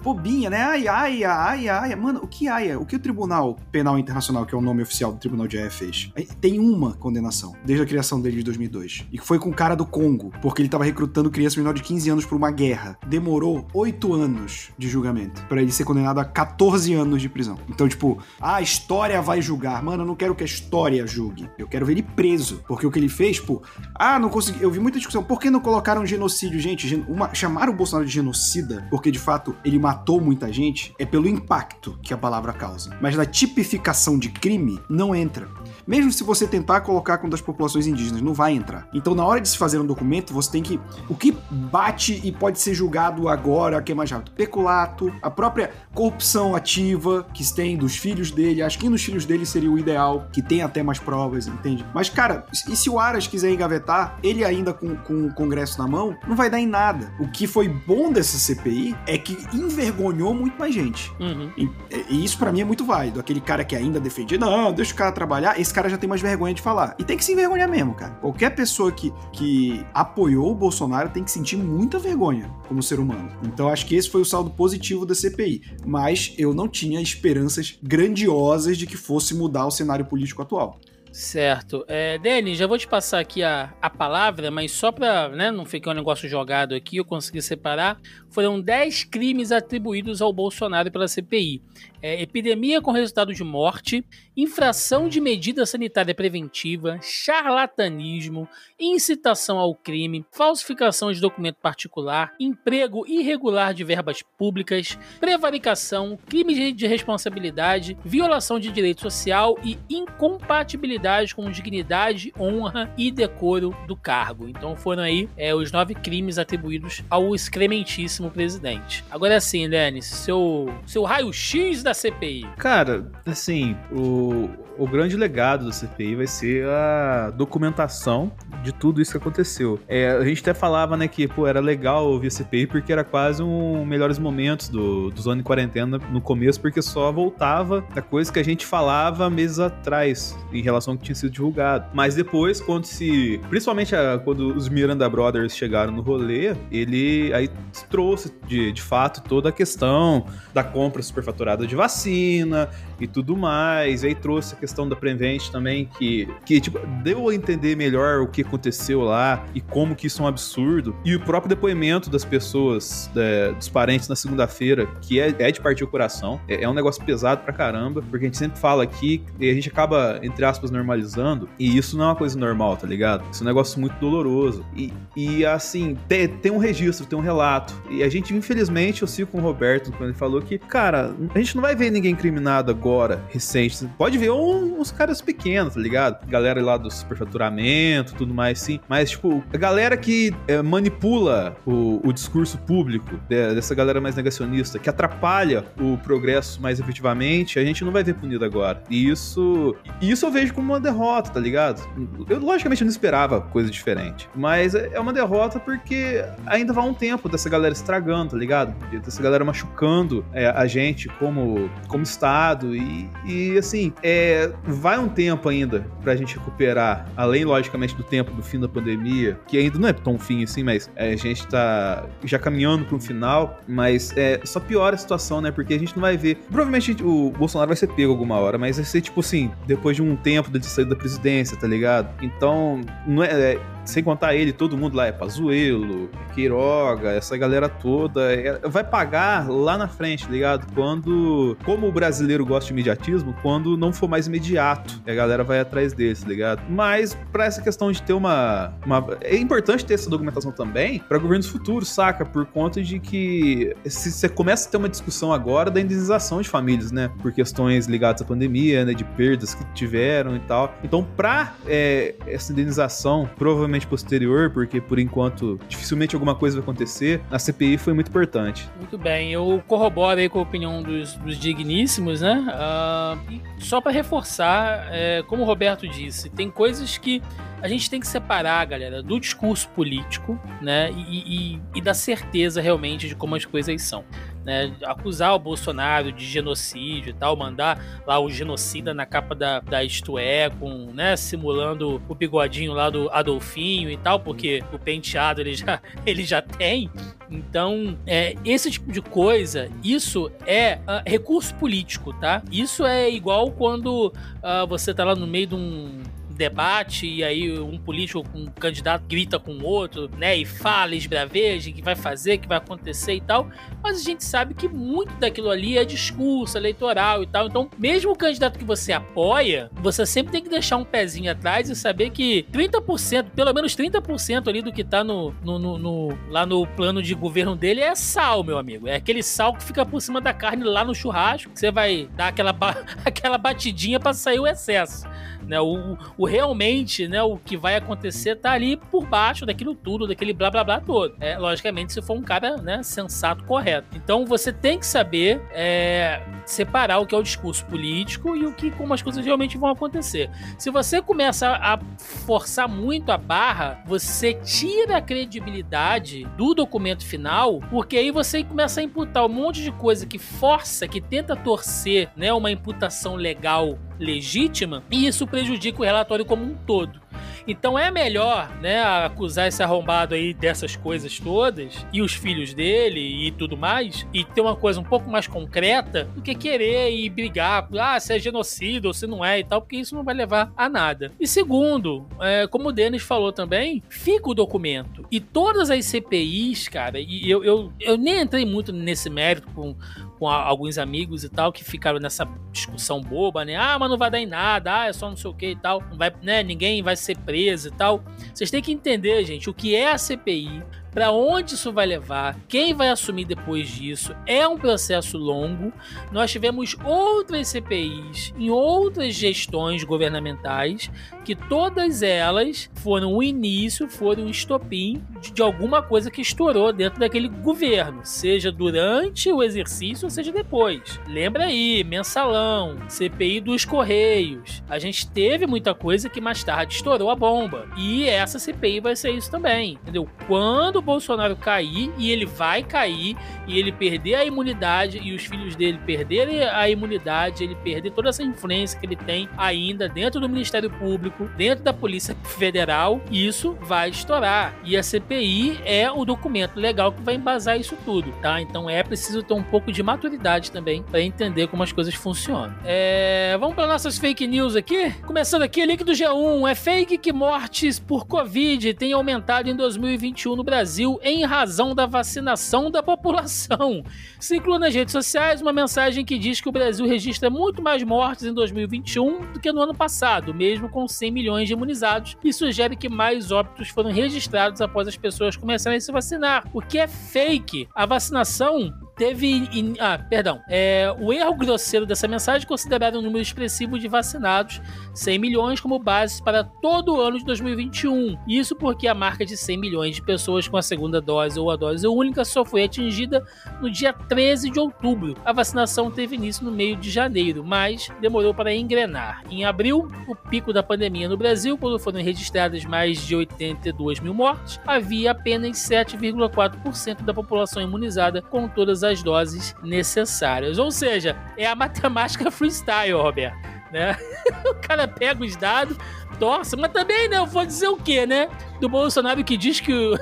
bobinha, 0.02 0.50
né? 0.50 0.62
Ai, 0.62 0.88
ai, 0.88 1.24
ai, 1.24 1.70
ai. 1.70 1.96
Mano, 1.96 2.22
o 2.24 2.28
que 2.28 2.48
AIA? 2.48 2.80
O 2.80 2.86
que 2.86 2.96
o 2.96 3.00
Tribunal 3.00 3.58
Penal 3.72 3.98
Internacional, 3.98 4.46
que 4.46 4.56
é 4.56 4.58
o 4.58 4.62
nome 4.62 4.84
oficial 4.84 5.12
do 5.12 5.20
Tribunal 5.20 5.48
de 5.48 5.58
Haia, 5.58 5.72
fez? 5.72 6.12
Tem 6.40 6.60
uma 6.60 6.94
condenação, 6.94 7.54
desde 7.66 7.84
a 7.84 7.88
criação 7.88 8.22
dele 8.22 8.38
de 8.38 8.44
2002. 8.44 9.06
E 9.12 9.18
foi 9.18 9.40
com 9.40 9.50
o 9.50 9.54
cara 9.54 9.76
do 9.76 9.86
Congo, 9.86 10.32
porque 10.42 10.62
ele 10.62 10.70
tava 10.70 10.84
recrutando 10.84 11.30
crianças 11.30 11.58
menores 11.58 11.82
de 11.82 11.88
15 11.88 12.10
anos 12.10 12.26
por 12.26 12.36
uma 12.36 12.52
guerra. 12.52 12.98
Demorou 13.08 13.68
8 13.74 14.14
anos 14.14 14.70
de 14.78 14.88
julgamento 14.88 15.42
para 15.48 15.62
ele 15.62 15.72
ser 15.72 15.84
condenado 15.84 16.20
a 16.20 16.26
14 16.26 16.94
anos 16.94 17.22
de 17.22 17.30
prisão. 17.30 17.58
Então, 17.70 17.88
tipo, 17.88 18.18
a 18.40 18.62
história 18.62 19.22
vai 19.22 19.42
julgar. 19.42 19.82
Mano, 19.84 20.04
eu 20.04 20.08
não 20.08 20.16
quero 20.16 20.36
que 20.36 20.44
a 20.44 20.46
história 20.46 21.06
julgue. 21.06 21.50
Eu 21.58 21.68
quero 21.68 21.86
ver 21.86 21.94
ele 21.94 22.04
preso. 22.04 22.64
Porque 22.68 22.86
o 22.86 22.92
que 22.92 23.00
ele 23.00 23.10
fez, 23.10 23.40
pô, 23.40 23.62
ah, 23.96 24.20
não 24.20 24.30
consegui. 24.30 24.62
Eu 24.62 24.72
vi 24.72 24.80
muita 24.80 24.98
discussão. 24.98 25.24
Por 25.24 25.40
que 25.40 25.50
não 25.50 25.60
colocaram 25.60 26.06
genocídio, 26.06 26.60
gente? 26.60 27.04
Uma... 27.08 27.34
Chamaram 27.34 27.74
o 27.74 27.76
Bolsonaro 27.76 28.06
de 28.06 28.14
genocida, 28.14 28.88
porque 28.90 29.12
de 29.12 29.20
fato 29.20 29.56
ele 29.64 29.80
matou 29.84 30.22
muita 30.22 30.50
gente, 30.50 30.96
é 30.98 31.06
pelo 31.06 31.28
impacto 31.28 32.00
que 32.02 32.14
a 32.14 32.18
palavra 32.18 32.54
causa. 32.54 32.98
Mas 33.02 33.18
na 33.18 33.26
tipificação 33.26 34.18
de 34.18 34.30
crime, 34.30 34.80
não 34.90 35.14
entra. 35.14 35.50
Mesmo 35.86 36.12
se 36.12 36.24
você 36.24 36.48
tentar 36.48 36.82
colocar 36.82 37.18
com 37.18 37.30
das 37.30 37.42
populações 37.42 37.88
indígenas, 37.88 38.22
não 38.22 38.34
vai 38.34 38.54
entrar. 38.54 38.88
Então, 38.94 39.14
na 39.16 39.26
hora 39.26 39.42
de 39.42 39.50
se 39.50 39.58
fazer 39.58 39.80
um 39.80 39.86
documento, 39.86 40.34
você 40.34 40.52
tem 40.52 40.64
que. 40.64 40.80
O 41.10 41.16
que 41.16 41.36
bate 41.50 42.22
e 42.24 42.32
pode 42.32 42.60
ser 42.60 42.74
julgado 42.74 43.28
agora, 43.28 43.82
que 43.82 43.92
é 43.92 43.96
mais 43.96 44.10
rápido? 44.10 44.32
Peculato, 44.32 45.14
a 45.22 45.30
própria 45.30 45.72
corrupção 45.94 46.56
ativa 46.56 47.26
que 47.34 47.44
tem 47.54 47.78
dos 47.78 47.96
filhos 47.96 48.32
dele. 48.32 48.62
Acho 48.62 48.80
que 48.80 48.90
nos 48.90 49.04
filhos 49.04 49.26
dele 49.26 49.46
seria 49.46 49.70
o 49.70 49.78
ideal, 49.78 50.28
que 50.32 50.42
tem 50.42 50.62
até 50.62 50.82
mais 50.82 51.00
provas, 51.00 51.48
entende? 51.48 51.86
Mas, 51.94 52.10
cara, 52.10 52.46
e 52.70 52.76
se 52.76 52.90
o 52.90 53.00
Aras 53.00 53.28
quiser 53.28 53.52
engavetar, 53.52 54.18
ele 54.24 54.44
ainda 54.44 54.74
com, 54.74 54.96
com 54.96 55.28
o 55.28 55.34
Congresso 55.34 55.80
na 55.80 55.88
mão, 55.88 56.16
não 56.28 56.36
vai 56.36 56.50
dar 56.50 56.60
em 56.60 56.68
nada. 56.68 57.12
O 57.20 57.28
que 57.28 57.46
foi 57.48 57.68
bom 57.68 58.12
dessa 58.12 58.38
CPI 58.38 58.96
é 59.08 59.18
que 59.18 59.38
envergonhou 59.54 60.34
muito 60.34 60.58
mais 60.58 60.74
gente. 60.74 61.12
Uhum. 61.20 61.52
E, 61.58 61.70
e, 62.10 62.24
isso 62.24 62.38
para 62.38 62.52
mim 62.52 62.62
é 62.62 62.66
muito 62.66 62.86
válido. 62.86 63.20
Aquele 63.20 63.42
cara 63.42 63.64
que 63.64 63.76
ainda 63.76 64.00
defendia, 64.00 64.38
não, 64.38 64.72
deixa 64.72 64.94
o 64.94 64.96
cara 64.96 65.12
trabalhar, 65.12 65.60
esse 65.60 65.73
cara 65.74 65.90
já 65.90 65.98
tem 65.98 66.08
mais 66.08 66.22
vergonha 66.22 66.54
de 66.54 66.62
falar. 66.62 66.96
E 67.00 67.04
tem 67.04 67.18
que 67.18 67.26
se 67.26 67.34
envergonhar 67.34 67.70
mesmo, 67.70 67.94
cara. 67.94 68.14
Qualquer 68.16 68.52
pessoa 68.52 68.92
que, 68.92 69.14
que 69.32 69.86
apoiou 69.94 70.52
o 70.52 70.56
Bolsonaro 70.56 71.10
tem 71.10 71.24
que 71.24 71.32
sentir 71.32 71.58
muita 71.58 72.00
vergonha 72.00 72.50
como 72.68 72.82
ser 72.82 73.00
humano. 73.00 73.30
Então 73.44 73.70
acho 73.70 73.86
que 73.86 73.96
esse 73.96 74.10
foi 74.10 74.22
o 74.22 74.26
saldo 74.26 74.50
positivo 74.50 75.06
da 75.06 75.16
CPI. 75.16 75.62
Mas 75.86 76.34
eu 76.38 76.54
não 76.54 76.68
tinha 76.68 77.02
esperanças 77.02 77.78
grandiosas 77.82 78.78
de 78.78 78.88
que 78.88 78.98
fosse 78.98 79.36
mudar 79.36 79.66
o 79.66 79.72
cenário 79.72 80.06
político 80.06 80.42
atual. 80.42 80.80
Certo. 81.14 81.86
É, 81.88 82.20
já 82.56 82.66
vou 82.66 82.76
te 82.76 82.88
passar 82.88 83.20
aqui 83.20 83.44
a, 83.44 83.72
a 83.80 83.88
palavra, 83.88 84.50
mas 84.50 84.72
só 84.72 84.92
para 84.92 85.30
né, 85.30 85.52
não 85.52 85.64
ficar 85.64 85.92
um 85.92 85.94
negócio 85.94 86.28
jogado 86.28 86.74
aqui, 86.74 86.98
eu 86.98 87.06
consegui 87.06 87.40
separar. 87.40 88.00
Foram 88.32 88.60
10 88.60 89.04
crimes 89.04 89.52
atribuídos 89.52 90.24
ao 90.24 90.34
Bolsonaro 90.34 90.92
pela 90.92 91.08
CPI 91.08 91.62
é, 92.04 92.22
epidemia 92.22 92.82
com 92.82 92.92
resultado 92.92 93.34
de 93.34 93.46
morte, 93.46 94.04
infração 94.36 95.08
de 95.08 95.22
medida 95.22 95.66
sanitária 95.66 96.14
preventiva, 96.14 97.00
charlatanismo, 97.02 98.48
incitação 98.78 99.58
ao 99.58 99.74
crime, 99.74 100.26
falsificação 100.30 101.14
de 101.14 101.22
documento 101.22 101.56
particular, 101.62 102.34
emprego 102.38 103.08
irregular 103.08 103.74
de 103.74 103.86
verbas 103.86 104.22
públicas, 104.38 104.98
prevaricação, 105.20 106.20
crime 106.28 106.74
de 106.74 106.86
responsabilidade, 106.86 107.98
violação 108.04 108.60
de 108.60 108.70
direito 108.70 109.02
social 109.02 109.58
e 109.64 109.80
incompatibilidade 109.90 111.34
com 111.34 111.50
dignidade, 111.50 112.34
honra 112.38 112.94
e 112.98 113.12
decoro 113.12 113.74
do 113.88 113.96
cargo. 113.96 114.50
Então 114.50 114.76
foram 114.76 115.04
aí 115.04 115.30
é, 115.38 115.56
os 115.56 115.72
nove 115.72 115.96
crimes 115.96 116.38
atribuídos 116.38 117.02
ao 117.10 117.34
excrementíssimo 117.34 118.30
presidente. 118.30 119.06
Agora 119.10 119.40
sim, 119.40 119.70
Denis, 119.70 120.06
seu, 120.06 120.66
seu 120.86 121.04
raio-x 121.04 121.82
da 121.82 121.93
CPI? 121.94 122.46
Cara, 122.58 123.10
assim, 123.26 123.76
o, 123.92 124.50
o 124.78 124.88
grande 124.88 125.16
legado 125.16 125.66
da 125.66 125.72
CPI 125.72 126.16
vai 126.16 126.28
ser 126.28 126.68
a 126.68 127.32
documentação 127.32 128.32
de 128.64 128.72
tudo 128.72 129.02
isso 129.02 129.12
que 129.12 129.18
aconteceu. 129.18 129.80
É, 129.88 130.12
a 130.12 130.24
gente 130.24 130.42
até 130.42 130.54
falava, 130.54 130.96
né, 130.98 131.08
que 131.08 131.28
pô, 131.28 131.48
era 131.48 131.60
legal 131.60 132.08
ouvir 132.08 132.28
a 132.28 132.32
CPI 132.32 132.68
porque 132.68 132.92
era 132.92 133.04
quase 133.04 133.44
um 133.44 133.86
melhores 133.86 134.18
momentos 134.18 134.70
do, 134.70 135.14
Zona 135.20 135.38
de 135.38 135.44
Quarentena 135.44 135.98
no 136.12 136.22
começo, 136.22 136.60
porque 136.60 136.82
só 136.82 137.12
voltava 137.12 137.84
da 137.94 138.02
coisa 138.02 138.32
que 138.32 138.40
a 138.40 138.44
gente 138.44 138.66
falava 138.66 139.30
meses 139.30 139.60
atrás 139.60 140.38
em 140.52 140.62
relação 140.62 140.94
ao 140.94 140.98
que 140.98 141.06
tinha 141.06 141.16
sido 141.16 141.32
divulgado. 141.32 141.90
Mas 141.94 142.16
depois, 142.16 142.60
quando 142.60 142.86
se. 142.86 143.40
Principalmente 143.50 143.96
a, 143.96 144.18
quando 144.18 144.54
os 144.56 144.68
Miranda 144.68 145.08
Brothers 145.10 145.56
chegaram 145.56 145.92
no 145.94 146.02
rolê, 146.02 146.56
ele 146.72 147.34
aí 147.34 147.50
trouxe 147.90 148.34
de, 148.48 148.72
de 148.72 148.82
fato 148.82 149.22
toda 149.22 149.50
a 149.50 149.52
questão 149.52 150.26
da 150.54 150.64
compra 150.64 151.02
superfaturada 151.02 151.66
de 151.66 151.76
vacina 151.76 152.70
e 153.04 153.08
tudo 153.08 153.36
mais. 153.36 154.04
E 154.04 154.08
aí 154.08 154.16
trouxe 154.16 154.56
a 154.56 154.58
questão 154.58 154.88
da 154.88 154.96
Prevent 154.96 155.50
também, 155.50 155.90
que, 155.98 156.28
que 156.46 156.60
tipo, 156.60 156.80
deu 157.04 157.30
a 157.30 157.36
entender 157.36 157.76
melhor 157.76 158.22
o 158.22 158.28
que 158.28 158.42
aconteceu 158.42 159.02
lá 159.02 159.46
e 159.54 159.62
como 159.62 159.96
que 159.96 160.08
isso 160.08 160.22
é 160.22 160.26
um 160.26 160.28
absurdo. 160.28 160.96
E 161.04 161.16
o 161.16 161.20
próprio 161.20 161.50
depoimento 161.50 162.10
das 162.10 162.26
pessoas, 162.26 163.10
é, 163.16 163.52
dos 163.52 163.70
parentes 163.70 164.08
na 164.08 164.16
segunda-feira, 164.16 164.88
que 165.02 165.20
é, 165.20 165.34
é, 165.40 165.52
de 165.52 165.62
partir 165.62 165.84
o 165.84 165.88
coração. 165.88 166.40
É, 166.48 166.64
é, 166.64 166.70
um 166.70 166.74
negócio 166.74 167.04
pesado 167.04 167.42
pra 167.44 167.54
caramba, 167.54 168.02
porque 168.02 168.26
a 168.26 168.28
gente 168.28 168.38
sempre 168.38 168.60
fala 168.60 168.84
aqui 168.84 169.24
e 169.40 169.50
a 169.50 169.54
gente 169.54 169.70
acaba, 169.70 170.20
entre 170.24 170.46
aspas, 170.46 170.72
normalizando. 170.72 171.50
E 171.60 171.78
isso 171.78 171.98
não 171.98 172.06
é 172.06 172.08
uma 172.10 172.16
coisa 172.16 172.38
normal, 172.38 172.78
tá 172.78 172.88
ligado? 172.88 173.24
Isso 173.32 173.42
é 173.42 173.46
um 173.46 173.48
negócio 173.48 173.80
muito 173.80 173.96
doloroso. 174.00 174.66
E, 174.76 174.94
e 175.16 175.46
assim, 175.46 175.98
tem, 176.08 176.28
tem 176.28 176.52
um 176.52 176.58
registro, 176.58 177.06
tem 177.06 177.18
um 177.18 177.22
relato. 177.22 177.74
E 177.90 178.04
a 178.04 178.10
gente, 178.10 178.34
infelizmente, 178.34 179.02
eu 179.02 179.08
sigo 179.08 179.32
com 179.32 179.40
o 179.40 179.42
Roberto 179.42 179.92
quando 179.92 180.10
ele 180.10 180.18
falou 180.18 180.42
que, 180.42 180.58
cara, 180.58 181.14
a 181.34 181.38
gente 181.38 181.56
não 181.56 181.62
vai 181.62 181.76
ver 181.76 181.92
ninguém 181.92 182.12
incriminado 182.12 182.72
agora, 182.72 182.93
recente. 183.30 183.78
Você 183.78 183.90
pode 183.98 184.18
ver 184.18 184.32
uns 184.32 184.92
caras 184.92 185.22
pequenos, 185.22 185.74
tá 185.76 185.80
ligado? 185.80 186.26
Galera 186.28 186.62
lá 186.62 186.78
do 186.78 186.90
superfaturamento, 186.90 188.16
tudo 188.16 188.34
mais, 188.34 188.60
sim. 188.60 188.80
Mas, 188.88 189.12
tipo, 189.12 189.44
a 189.54 189.58
galera 189.58 189.98
que 189.98 190.34
é, 190.48 190.62
manipula 190.62 191.56
o, 191.66 192.02
o 192.08 192.14
discurso 192.14 192.58
público 192.60 193.20
de, 193.30 193.56
dessa 193.56 193.74
galera 193.76 194.00
mais 194.00 194.16
negacionista, 194.16 194.80
que 194.80 194.90
atrapalha 194.90 195.66
o 195.80 195.98
progresso 195.98 196.62
mais 196.62 196.80
efetivamente, 196.80 197.60
a 197.60 197.66
gente 197.66 197.84
não 197.84 197.92
vai 197.92 198.04
ver 198.04 198.16
punido 198.16 198.44
agora. 198.46 198.82
E 198.90 199.10
isso, 199.10 199.76
isso 200.02 200.26
eu 200.26 200.32
vejo 200.32 200.54
como 200.54 200.74
uma 200.74 200.80
derrota, 200.80 201.32
tá 201.32 201.40
ligado? 201.40 201.82
Eu, 202.30 202.40
logicamente, 202.40 202.84
não 202.84 202.92
esperava 202.92 203.42
coisa 203.42 203.70
diferente. 203.70 204.30
Mas 204.36 204.76
é, 204.76 204.92
é 204.94 205.00
uma 205.00 205.14
derrota 205.14 205.60
porque 205.60 206.24
ainda 206.46 206.74
vai 206.74 206.86
um 206.86 206.94
tempo 206.94 207.30
dessa 207.30 207.50
galera 207.50 207.74
estragando, 207.74 208.32
tá 208.32 208.38
ligado? 208.38 208.74
Dessa 209.00 209.22
galera 209.22 209.44
machucando 209.44 210.26
é, 210.34 210.48
a 210.48 210.66
gente 210.68 211.08
como, 211.20 211.70
como 211.88 212.04
Estado. 212.04 212.73
E, 212.76 213.10
e 213.26 213.58
assim, 213.58 213.94
é, 214.02 214.52
vai 214.64 214.98
um 214.98 215.08
tempo 215.08 215.50
ainda 215.50 215.86
pra 216.02 216.16
gente 216.16 216.38
recuperar, 216.38 217.08
além, 217.16 217.46
logicamente, 217.46 217.96
do 217.96 218.04
tempo 218.04 218.32
do 218.34 218.42
fim 218.42 218.60
da 218.60 218.68
pandemia, 218.68 219.40
que 219.48 219.58
ainda 219.58 219.78
não 219.80 219.88
é 219.88 219.94
tão 219.94 220.18
fim 220.18 220.44
assim, 220.44 220.64
mas 220.64 220.90
é, 220.96 221.14
a 221.14 221.16
gente 221.16 221.48
tá 221.48 222.06
já 222.24 222.40
caminhando 222.40 222.86
um 222.94 223.00
final, 223.00 223.60
mas 223.68 224.16
é, 224.16 224.40
só 224.44 224.60
piora 224.60 224.96
a 224.96 224.98
situação, 224.98 225.42
né? 225.42 225.52
Porque 225.52 225.74
a 225.74 225.80
gente 225.80 225.96
não 225.96 226.02
vai 226.02 226.18
ver. 226.18 226.36
Provavelmente 226.50 226.96
o 227.04 227.32
Bolsonaro 227.32 227.70
vai 227.70 227.78
ser 227.78 227.88
pego 227.88 228.12
alguma 228.12 228.38
hora, 228.38 228.58
mas 228.58 228.78
vai 228.78 228.86
ser 228.86 229.02
tipo 229.02 229.20
assim, 229.20 229.52
depois 229.66 229.96
de 229.96 230.02
um 230.02 230.16
tempo 230.16 230.52
de 230.58 230.66
sair 230.66 230.86
da 230.86 230.96
presidência, 230.96 231.58
tá 231.58 231.68
ligado? 231.68 232.14
Então, 232.22 232.82
não 233.08 233.24
é, 233.24 233.54
é 233.54 233.60
sem 233.86 234.04
contar 234.04 234.36
ele, 234.36 234.52
todo 234.54 234.78
mundo 234.78 234.96
lá 234.96 235.08
é 235.08 235.12
Pazuelo, 235.12 236.10
Queiroga, 236.34 237.12
essa 237.12 237.38
galera 237.38 237.70
toda, 237.70 238.34
é, 238.34 238.60
vai 238.68 238.84
pagar 238.84 239.50
lá 239.50 239.78
na 239.78 239.88
frente, 239.88 240.26
tá 240.26 240.32
ligado? 240.32 240.72
Quando, 240.74 241.58
como 241.64 241.88
o 241.88 241.92
brasileiro 241.92 242.46
gosta 242.46 242.68
de 242.68 242.74
imediatismo, 242.74 243.36
quando 243.42 243.78
não 243.78 243.92
for 243.92 244.10
mais 244.10 244.28
imediato, 244.28 245.02
a 245.06 245.14
galera 245.14 245.44
vai 245.44 245.60
atrás 245.60 245.94
desse, 245.94 246.24
tá 246.24 246.30
ligado? 246.30 246.64
Mas 246.70 247.18
para 247.32 247.46
essa 247.46 247.62
questão 247.62 247.92
de 247.92 248.02
ter 248.02 248.14
uma, 248.14 248.74
uma, 248.86 249.06
é 249.22 249.36
importante 249.38 249.86
ter 249.86 249.96
essa 249.96 250.10
documentação 250.10 250.52
também 250.52 251.00
para 251.00 251.18
governos 251.18 251.48
futuros, 251.48 251.90
saca? 251.90 252.26
Por 252.26 252.46
conta 252.46 252.82
de 252.82 253.00
que 253.00 253.76
se 253.86 254.12
você 254.12 254.30
começa 254.30 254.68
a 254.68 254.72
ter 254.72 254.78
uma 254.78 254.90
discussão 254.90 255.34
agora 255.34 255.70
da 255.70 255.80
indenização 255.80 256.42
de 256.42 256.50
famílias, 256.50 256.92
né? 256.92 257.12
Por 257.22 257.32
questões 257.32 257.86
ligadas 257.86 258.22
à 258.22 258.26
pandemia, 258.26 258.86
né? 258.86 258.94
De 258.94 259.04
perdas 259.04 259.54
que 259.54 259.64
tiveram 259.74 260.36
e 260.36 260.40
tal. 260.42 260.74
Então, 260.84 261.06
para 261.16 261.54
é, 261.68 262.16
essa 262.26 262.52
indenização, 262.52 263.30
provavelmente 263.38 263.73
provavelmente 263.74 263.88
posterior, 263.88 264.50
porque 264.52 264.80
por 264.80 265.00
enquanto 265.00 265.60
dificilmente 265.68 266.16
alguma 266.16 266.36
coisa 266.36 266.58
vai 266.58 266.64
acontecer, 266.64 267.22
a 267.32 267.40
CPI 267.40 267.78
foi 267.78 267.94
muito 267.94 268.10
importante. 268.10 268.70
Muito 268.78 268.98
bem, 268.98 269.32
eu 269.32 269.62
corroboro 269.68 270.20
aí 270.20 270.30
com 270.30 270.40
a 270.40 270.42
opinião 270.42 270.82
dos, 270.84 271.16
dos 271.16 271.38
digníssimos, 271.38 272.22
né? 272.22 272.46
Uh, 272.50 273.40
só 273.60 273.82
para 273.82 273.92
reforçar, 273.92 274.88
é, 274.92 275.24
como 275.28 275.44
o 275.44 275.46
Roberto 275.46 275.88
disse, 275.88 276.30
tem 276.30 276.50
coisas 276.50 276.98
que 276.98 277.22
a 277.62 277.68
gente 277.68 277.90
tem 277.90 278.00
que 278.00 278.08
separar, 278.08 278.66
galera, 278.66 279.02
do 279.02 279.20
discurso 279.20 279.70
político, 279.70 280.40
né? 280.62 280.92
E, 280.92 281.56
e, 281.56 281.62
e 281.76 281.82
da 281.82 281.94
certeza 281.94 282.62
realmente 282.62 283.08
de 283.08 283.16
como 283.16 283.36
as 283.36 283.46
coisas 283.46 283.82
são 283.82 284.04
né, 284.46 284.74
acusar 284.84 285.34
o 285.34 285.40
Bolsonaro 285.40 286.12
de 286.12 286.26
genocídio 286.26 287.12
e 287.12 287.14
tal, 287.14 287.36
mandar 287.36 288.04
lá 288.06 288.20
o 288.20 288.30
genocida 288.30 288.94
na 288.94 289.06
capa 289.06 289.34
da, 289.34 289.60
da 289.60 289.84
Isto 289.84 290.18
É, 290.18 290.50
com, 290.50 290.92
né, 290.94 291.16
simulando 291.16 292.02
o 292.08 292.16
bigodinho 292.16 292.74
lá 292.74 292.90
do 292.90 293.10
Adolfinho 293.10 293.90
e 293.90 293.98
tal, 293.98 294.20
porque 294.20 294.64
o 294.72 294.80
penteado 294.80 295.42
ele 295.42 295.54
já, 295.54 295.82
ele 296.06 296.24
já 296.24 296.42
tem. 296.42 296.90
Então, 297.30 297.98
é, 298.06 298.36
esse 298.46 298.70
tipo 298.70 298.92
de 298.92 299.02
coisa, 299.02 299.70
isso 299.84 300.32
é 300.46 300.76
uh, 300.76 301.02
recurso 301.06 301.56
político, 301.56 302.14
tá? 302.14 302.44
Isso 302.52 302.86
é 302.86 303.10
igual 303.10 303.52
quando 303.52 304.08
uh, 304.08 304.68
você 304.68 304.94
tá 304.94 305.04
lá 305.04 305.16
no 305.16 305.26
meio 305.26 305.48
de 305.48 305.56
um 305.56 306.04
debate 306.34 307.08
e 307.08 307.24
aí 307.24 307.60
um 307.60 307.78
político, 307.78 308.24
um 308.34 308.46
candidato 308.46 309.06
grita 309.08 309.40
com 309.40 309.54
o 309.54 309.66
outro, 309.66 310.10
né, 310.18 310.36
e 310.36 310.46
fala, 310.46 310.96
esbraveja, 310.96 311.72
que 311.72 311.82
vai 311.82 311.96
fazer, 311.96 312.38
que 312.38 312.48
vai 312.48 312.58
acontecer 312.58 313.14
e 313.14 313.22
tal, 313.22 313.50
mas 313.82 313.98
a 313.98 314.04
gente 314.04 314.24
sabe 314.24 314.54
que 314.54 314.68
muito 314.68 315.14
daquilo 315.16 315.50
ali 315.50 315.78
é 315.78 315.86
discurso 315.86 316.58
eleitoral 316.58 317.24
e 317.24 317.28
tal, 317.28 317.48
então 317.48 317.70
mesmo 317.78 318.12
o 318.12 318.16
candidato 318.16 318.58
que 318.58 318.66
você 318.66 318.92
apoia, 318.92 319.70
você 319.74 320.06
sempre 320.06 320.32
tem 320.32 320.42
que 320.42 320.50
deixar 320.50 320.78
um 320.78 320.84
pezinho 320.84 321.32
atrás 321.32 321.70
e 321.70 321.76
saber 321.76 322.10
que 322.10 322.46
30%, 322.52 323.32
pelo 323.36 323.54
menos 323.54 323.76
30% 323.76 324.48
ali 324.48 324.62
do 324.62 324.72
que 324.72 324.84
tá 324.84 325.04
no, 325.04 325.34
no, 325.44 325.60
no, 325.60 325.78
no, 325.78 326.18
lá 326.30 326.46
no 326.46 326.66
plano 326.68 327.02
de 327.02 327.14
governo 327.14 327.56
dele 327.56 327.82
é 327.82 327.96
sal, 327.96 328.44
meu 328.44 328.58
amigo, 328.58 328.88
é 328.88 328.96
aquele 328.96 329.22
sal 329.22 329.54
que 329.54 329.64
fica 329.64 329.86
por 329.86 330.02
cima 330.02 330.20
da 330.20 330.34
carne 330.34 330.64
lá 330.64 330.84
no 330.84 330.96
churrasco, 330.96 331.52
que 331.52 331.60
você 331.60 331.72
vai 331.72 332.10
dar 332.16 332.30
aquela, 332.30 332.56
aquela 333.06 333.38
batidinha 333.38 334.00
para 334.00 334.14
sair 334.14 334.40
o 334.40 334.48
excesso. 334.48 335.08
Né? 335.46 335.60
O, 335.60 335.98
o 336.18 336.23
realmente, 336.26 337.08
né, 337.08 337.22
o 337.22 337.38
que 337.38 337.58
vai 337.58 337.76
acontecer 337.76 338.36
tá 338.36 338.52
ali 338.52 338.78
por 338.78 339.06
baixo 339.06 339.46
daquilo 339.46 339.76
tudo, 339.76 340.08
daquele 340.08 340.34
blá 340.34 340.50
blá 340.50 340.64
blá 340.64 340.80
todo. 340.80 341.16
É, 341.20 341.38
logicamente, 341.38 341.94
se 341.94 342.02
for 342.02 342.18
um 342.18 342.22
cara 342.22 342.58
né, 342.58 342.84
sensato, 342.84 343.44
correto. 343.44 343.88
Então 343.96 344.26
você 344.26 344.52
tem 344.52 344.80
que 344.80 344.86
saber 344.86 345.42
é, 345.52 346.22
separar 346.46 347.00
o 347.00 347.06
que 347.06 347.16
é 347.16 347.18
o 347.18 347.24
discurso 347.24 347.66
político 347.66 348.36
e 348.36 348.46
o 348.46 348.54
que 348.54 348.72
como 348.72 348.94
as 348.94 349.02
coisas 349.02 349.24
realmente 349.26 349.58
vão 349.58 349.70
acontecer. 349.70 350.30
Se 350.58 350.70
você 350.70 351.02
começa 351.02 351.50
a 351.50 351.80
forçar 351.98 352.68
muito 352.68 353.12
a 353.12 353.18
barra, 353.18 353.82
você 353.86 354.34
tira 354.34 354.98
a 354.98 355.02
credibilidade 355.02 356.26
do 356.38 356.54
documento 356.54 357.06
final, 357.06 357.60
porque 357.70 357.98
aí 357.98 358.12
você 358.12 358.44
começa 358.44 358.80
a 358.80 358.84
imputar 358.84 359.26
um 359.26 359.30
monte 359.30 359.62
de 359.62 359.72
coisa 359.72 360.06
que 360.06 360.18
força, 360.18 360.88
que 360.88 361.02
tenta 361.02 361.36
torcer, 361.36 362.10
né, 362.16 362.32
uma 362.34 362.52
imputação 362.52 363.16
legal 363.16 363.78
legítima, 364.00 364.84
e 364.92 365.08
isso 365.08 365.26
prejudica 365.26 365.82
o 365.82 365.86
relatório 365.86 366.13
como 366.22 366.44
um 366.44 366.54
todo. 366.54 367.02
Então 367.48 367.78
é 367.78 367.92
melhor, 367.92 368.50
né, 368.62 368.82
acusar 368.82 369.48
esse 369.48 369.62
arrombado 369.62 370.16
aí 370.16 370.34
dessas 370.34 370.76
coisas 370.76 371.20
todas 371.20 371.86
e 371.92 372.02
os 372.02 372.14
filhos 372.14 372.54
dele 372.54 373.28
e 373.28 373.32
tudo 373.32 373.58
mais 373.58 374.08
e 374.14 374.24
ter 374.24 374.42
uma 374.42 374.56
coisa 374.56 374.80
um 374.80 374.84
pouco 374.84 375.10
mais 375.10 375.28
concreta 375.28 376.06
do 376.16 376.22
que 376.22 376.36
querer 376.36 376.92
e 376.96 377.10
brigar, 377.10 377.68
ah, 377.78 378.00
se 378.00 378.14
é 378.14 378.20
genocídio 378.20 378.88
ou 378.88 378.94
se 378.94 379.06
não 379.06 379.24
é 379.24 379.40
e 379.40 379.44
tal, 379.44 379.62
porque 379.62 379.76
isso 379.76 379.96
não 379.96 380.04
vai 380.04 380.16
levar 380.16 380.54
a 380.56 380.70
nada. 380.70 381.12
E 381.20 381.28
segundo, 381.28 382.06
é, 382.22 382.48
como 382.48 382.70
o 382.70 382.72
Denis 382.72 383.04
falou 383.04 383.32
também, 383.32 383.84
fica 383.90 384.30
o 384.30 384.34
documento. 384.34 385.06
E 385.12 385.20
todas 385.20 385.70
as 385.70 385.86
CPIs, 385.86 386.68
cara, 386.70 387.00
e 387.00 387.30
eu, 387.30 387.44
eu, 387.44 387.74
eu 387.80 387.98
nem 387.98 388.22
entrei 388.22 388.46
muito 388.46 388.72
nesse 388.72 389.10
mérito 389.10 389.48
com 389.54 389.76
com 390.24 390.30
a, 390.30 390.42
alguns 390.42 390.78
amigos 390.78 391.26
e 391.26 391.30
tal 391.30 391.52
que 391.52 391.66
ficaram 391.66 392.00
nessa 392.00 392.26
discussão 392.50 393.02
boba, 393.02 393.44
né? 393.44 393.58
Ah, 393.58 393.78
mas 393.78 393.90
não 393.90 393.98
vai 393.98 394.10
dar 394.10 394.20
em 394.20 394.26
nada, 394.26 394.84
ah, 394.84 394.86
é 394.86 394.94
só 394.94 395.10
não 395.10 395.18
sei 395.18 395.30
o 395.30 395.34
que 395.34 395.48
e 395.48 395.56
tal, 395.56 395.82
não 395.90 395.98
vai, 395.98 396.14
né? 396.22 396.42
Ninguém 396.42 396.82
vai 396.82 396.96
ser 396.96 397.18
preso 397.18 397.68
e 397.68 397.72
tal. 397.72 398.02
Vocês 398.34 398.50
têm 398.50 398.62
que 398.62 398.72
entender, 398.72 399.26
gente, 399.26 399.50
o 399.50 399.54
que 399.54 399.76
é 399.76 399.92
a 399.92 399.98
CPI, 399.98 400.64
para 400.94 401.12
onde 401.12 401.56
isso 401.56 401.72
vai 401.72 401.86
levar, 401.86 402.38
quem 402.48 402.74
vai 402.74 402.90
assumir 402.90 403.26
depois 403.26 403.68
disso. 403.68 404.16
É 404.26 404.48
um 404.48 404.58
processo 404.58 405.18
longo. 405.18 405.74
Nós 406.12 406.32
tivemos 406.32 406.76
outras 406.84 407.48
CPIs 407.48 408.34
em 408.38 408.50
outras 408.50 409.14
gestões 409.16 409.84
governamentais 409.84 410.92
que 411.24 411.36
todas 411.36 412.04
elas 412.04 412.70
foram 412.76 413.14
o 413.14 413.24
início, 413.24 413.88
foram 413.88 414.26
o 414.26 414.30
estopim 414.30 415.02
de, 415.34 415.42
alguma 415.42 415.82
coisa 415.82 416.12
que 416.12 416.22
estourou 416.22 416.72
dentro 416.72 417.00
daquele 417.00 417.28
governo, 417.28 418.02
seja 418.04 418.52
durante 418.52 419.32
o 419.32 419.42
exercício 419.42 420.06
ou 420.06 420.10
seja 420.10 420.32
depois. 420.32 421.00
Lembra 421.08 421.46
aí, 421.46 421.84
mensalão, 421.84 422.78
CPI 422.88 423.40
dos 423.40 423.66
Correios. 423.66 424.62
A 424.70 424.78
gente 424.78 425.08
teve 425.10 425.48
muita 425.48 425.74
coisa 425.74 426.10
que 426.10 426.22
mais 426.22 426.44
tarde 426.44 426.76
estourou 426.76 427.10
a 427.10 427.16
bomba. 427.16 427.68
E 427.78 428.08
essa 428.08 428.38
CPI 428.38 428.82
vai 428.82 428.96
ser 428.96 429.12
isso 429.12 429.32
também, 429.32 429.74
entendeu? 429.74 430.08
Quando 430.28 430.83
Bolsonaro 430.84 431.36
cair, 431.36 431.92
e 431.98 432.12
ele 432.12 432.26
vai 432.26 432.64
cair, 432.64 433.16
e 433.48 433.58
ele 433.58 433.72
perder 433.72 434.16
a 434.16 434.26
imunidade, 434.26 435.00
e 435.04 435.14
os 435.14 435.26
filhos 435.26 435.56
dele 435.56 435.80
perderem 435.86 436.44
a 436.44 436.70
imunidade, 436.70 437.44
ele 437.44 437.56
perder 437.56 437.92
toda 437.92 438.10
essa 438.10 438.24
influência 438.24 438.80
que 438.80 438.86
ele 438.86 438.96
tem 438.96 439.30
ainda 439.38 439.88
dentro 439.88 440.20
do 440.20 440.30
Ministério 440.30 440.70
Público, 440.70 441.30
dentro 441.38 441.64
da 441.64 441.74
Polícia 441.74 442.16
Federal, 442.24 443.02
isso 443.12 443.58
vai 443.62 443.90
estourar. 443.90 444.54
E 444.64 444.78
a 444.78 444.84
CPI 444.84 445.60
é 445.66 445.92
o 445.92 446.06
documento 446.06 446.58
legal 446.58 446.92
que 446.92 447.02
vai 447.02 447.16
embasar 447.16 447.60
isso 447.60 447.78
tudo, 447.86 448.12
tá? 448.22 448.42
Então 448.42 448.70
é 448.70 448.84
preciso 448.84 449.24
ter 449.24 449.34
um 449.34 449.44
pouco 449.44 449.72
de 449.72 449.82
maturidade 449.82 450.52
também 450.52 450.84
para 450.84 451.02
entender 451.02 451.48
como 451.48 451.64
as 451.64 451.72
coisas 451.72 451.94
funcionam. 451.94 452.54
É... 452.66 453.36
Vamos 453.40 453.56
para 453.56 453.68
nossas 453.68 453.98
fake 453.98 454.28
news 454.28 454.56
aqui? 454.56 454.92
Começando 455.06 455.44
aqui, 455.44 455.66
link 455.66 455.84
do 455.84 455.92
G1. 455.94 456.50
É 456.50 456.56
fake 456.56 456.98
que 456.98 457.14
mortes 457.14 457.80
por 457.80 458.06
Covid 458.06 458.74
têm 458.74 458.94
aumentado 458.94 459.50
em 459.50 459.56
2021 459.56 460.36
no 460.36 460.44
Brasil 460.44 460.73
em 460.80 461.24
razão 461.26 461.76
da 461.76 461.86
vacinação 461.86 462.70
da 462.72 462.82
população. 462.82 463.84
Circula 464.20 464.60
nas 464.60 464.74
redes 464.74 464.92
sociais 464.92 465.42
uma 465.42 465.54
mensagem 465.54 466.06
que 466.06 466.18
diz 466.18 466.42
que 466.42 466.50
o 466.50 466.52
Brasil 466.52 466.86
registra 466.86 467.30
muito 467.30 467.62
mais 467.62 467.84
mortes 467.84 468.26
em 468.26 468.34
2021 468.34 469.34
do 469.34 469.40
que 469.40 469.52
no 469.52 469.62
ano 469.62 469.76
passado, 469.76 470.34
mesmo 470.34 470.70
com 470.70 470.88
100 470.88 471.12
milhões 471.12 471.48
de 471.48 471.54
imunizados, 471.54 472.18
e 472.24 472.34
sugere 472.34 472.76
que 472.76 472.90
mais 472.90 473.32
óbitos 473.32 473.70
foram 473.70 473.92
registrados 473.92 474.62
após 474.62 474.88
as 474.88 474.98
pessoas 474.98 475.36
começarem 475.36 475.78
a 475.78 475.82
se 475.82 475.92
vacinar, 475.92 476.48
o 476.54 476.62
que 476.62 476.78
é 476.78 476.88
fake. 476.88 477.68
A 477.76 477.86
vacinação 477.86 478.74
teve. 478.96 479.28
In... 479.54 479.76
Ah, 479.80 479.98
perdão. 479.98 480.42
É, 480.48 480.94
o 481.00 481.12
erro 481.12 481.36
grosseiro 481.36 481.86
dessa 481.86 482.08
mensagem 482.08 482.48
considerar 482.48 482.96
um 482.96 483.02
número 483.02 483.22
expressivo 483.22 483.80
de 483.80 483.88
vacinados, 483.88 484.62
100 484.94 485.20
milhões, 485.20 485.60
como 485.60 485.80
base 485.80 486.22
para 486.22 486.44
todo 486.44 486.96
o 486.96 487.02
ano 487.02 487.18
de 487.18 487.26
2021. 487.26 488.18
Isso 488.28 488.56
porque 488.56 488.88
a 488.88 488.94
marca 488.94 489.26
de 489.26 489.36
100 489.36 489.58
milhões 489.58 489.96
de 489.96 490.02
pessoas 490.02 490.48
com 490.48 490.58
a 490.58 490.62
segunda 490.62 491.02
dose 491.02 491.40
ou 491.40 491.50
a 491.52 491.56
dose 491.56 491.88
única 491.88 492.24
só 492.26 492.46
foi 492.46 492.64
atingida 492.64 493.26
no 493.62 493.70
dia 493.70 493.94
13 493.94 494.50
de 494.50 494.60
outubro. 494.60 495.16
A 495.26 495.34
vacinação 495.34 495.90
teve 495.90 496.16
início 496.16 496.46
no 496.46 496.52
meio 496.52 496.76
de 496.76 496.90
janeiro, 496.90 497.44
mas 497.44 497.90
demorou 498.00 498.34
para 498.34 498.54
engrenar. 498.54 499.24
Em 499.30 499.46
abril, 499.46 499.88
o 500.08 500.16
pico 500.16 500.54
da 500.54 500.64
pandemia 500.64 501.10
no 501.10 501.18
Brasil, 501.18 501.58
quando 501.58 501.80
foram 501.80 502.02
registradas 502.02 502.64
mais 502.66 503.06
de 503.06 503.16
82 503.16 504.00
mil 504.00 504.14
mortes, 504.14 504.60
havia 504.66 505.12
apenas 505.12 505.58
7,4% 505.58 507.02
da 507.04 507.14
população 507.14 507.62
imunizada 507.62 508.22
com 508.22 508.48
todas 508.48 508.83
as 508.84 509.02
doses 509.02 509.56
necessárias. 509.64 510.58
Ou 510.58 510.72
seja, 510.72 511.16
é 511.38 511.46
a 511.46 511.56
matemática 511.56 512.30
freestyle, 512.30 512.94
Roberto. 512.94 513.38
Né? 513.72 513.98
o 514.46 514.54
cara 514.56 514.88
pega 514.88 515.24
os 515.24 515.36
dados, 515.36 515.76
torce, 516.20 516.56
mas 516.56 516.72
também, 516.72 517.10
né? 517.10 517.18
Eu 517.18 517.26
vou 517.26 517.46
dizer 517.46 517.68
o 517.68 517.78
quê, 517.78 518.06
né? 518.06 518.30
Do 518.60 518.70
Bolsonaro 518.70 519.24
que 519.24 519.36
diz 519.36 519.60
que 519.60 519.74
o, 519.74 519.98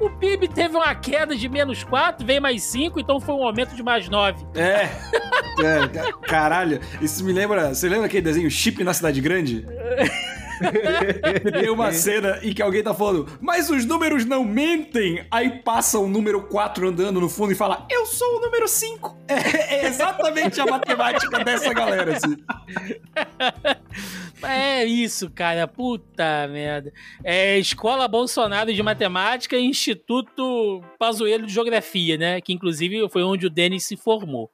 o 0.00 0.10
PIB 0.10 0.48
teve 0.48 0.76
uma 0.76 0.94
queda 0.94 1.36
de 1.36 1.48
menos 1.48 1.84
4, 1.84 2.24
veio 2.24 2.40
mais 2.40 2.62
5, 2.62 2.98
então 2.98 3.20
foi 3.20 3.34
um 3.34 3.44
aumento 3.44 3.74
de 3.74 3.82
mais 3.82 4.08
9. 4.08 4.46
É. 4.54 4.84
é 5.62 6.12
caralho. 6.26 6.80
Isso 7.00 7.24
me 7.24 7.32
lembra. 7.32 7.74
Você 7.74 7.88
lembra 7.88 8.06
aquele 8.06 8.22
desenho 8.22 8.50
Chip 8.50 8.82
na 8.82 8.94
Cidade 8.94 9.20
Grande? 9.20 9.66
Tem 11.52 11.70
uma 11.70 11.90
cena 11.92 12.38
em 12.42 12.52
que 12.52 12.62
alguém 12.62 12.82
tá 12.82 12.94
falando, 12.94 13.38
mas 13.40 13.70
os 13.70 13.84
números 13.84 14.24
não 14.24 14.44
mentem. 14.44 15.24
Aí 15.30 15.62
passa 15.62 15.98
o 15.98 16.08
número 16.08 16.42
4 16.42 16.88
andando 16.88 17.20
no 17.20 17.28
fundo 17.28 17.52
e 17.52 17.54
fala, 17.54 17.86
eu 17.90 18.06
sou 18.06 18.38
o 18.38 18.40
número 18.40 18.68
5. 18.68 19.22
É, 19.32 19.76
é 19.76 19.86
exatamente 19.86 20.60
a 20.60 20.66
matemática 20.66 21.42
dessa 21.42 21.72
galera, 21.72 22.16
assim. 22.16 22.36
É 24.44 24.84
isso, 24.84 25.30
cara. 25.30 25.68
Puta 25.68 26.48
merda. 26.48 26.92
É 27.22 27.58
Escola 27.58 28.08
Bolsonaro 28.08 28.74
de 28.74 28.82
Matemática 28.82 29.56
e 29.56 29.64
Instituto 29.64 30.82
Pazuello 30.98 31.46
de 31.46 31.52
Geografia, 31.52 32.16
né? 32.16 32.40
Que 32.40 32.52
inclusive 32.52 33.08
foi 33.08 33.22
onde 33.22 33.46
o 33.46 33.50
Denis 33.50 33.84
se 33.84 33.96
formou. 33.96 34.50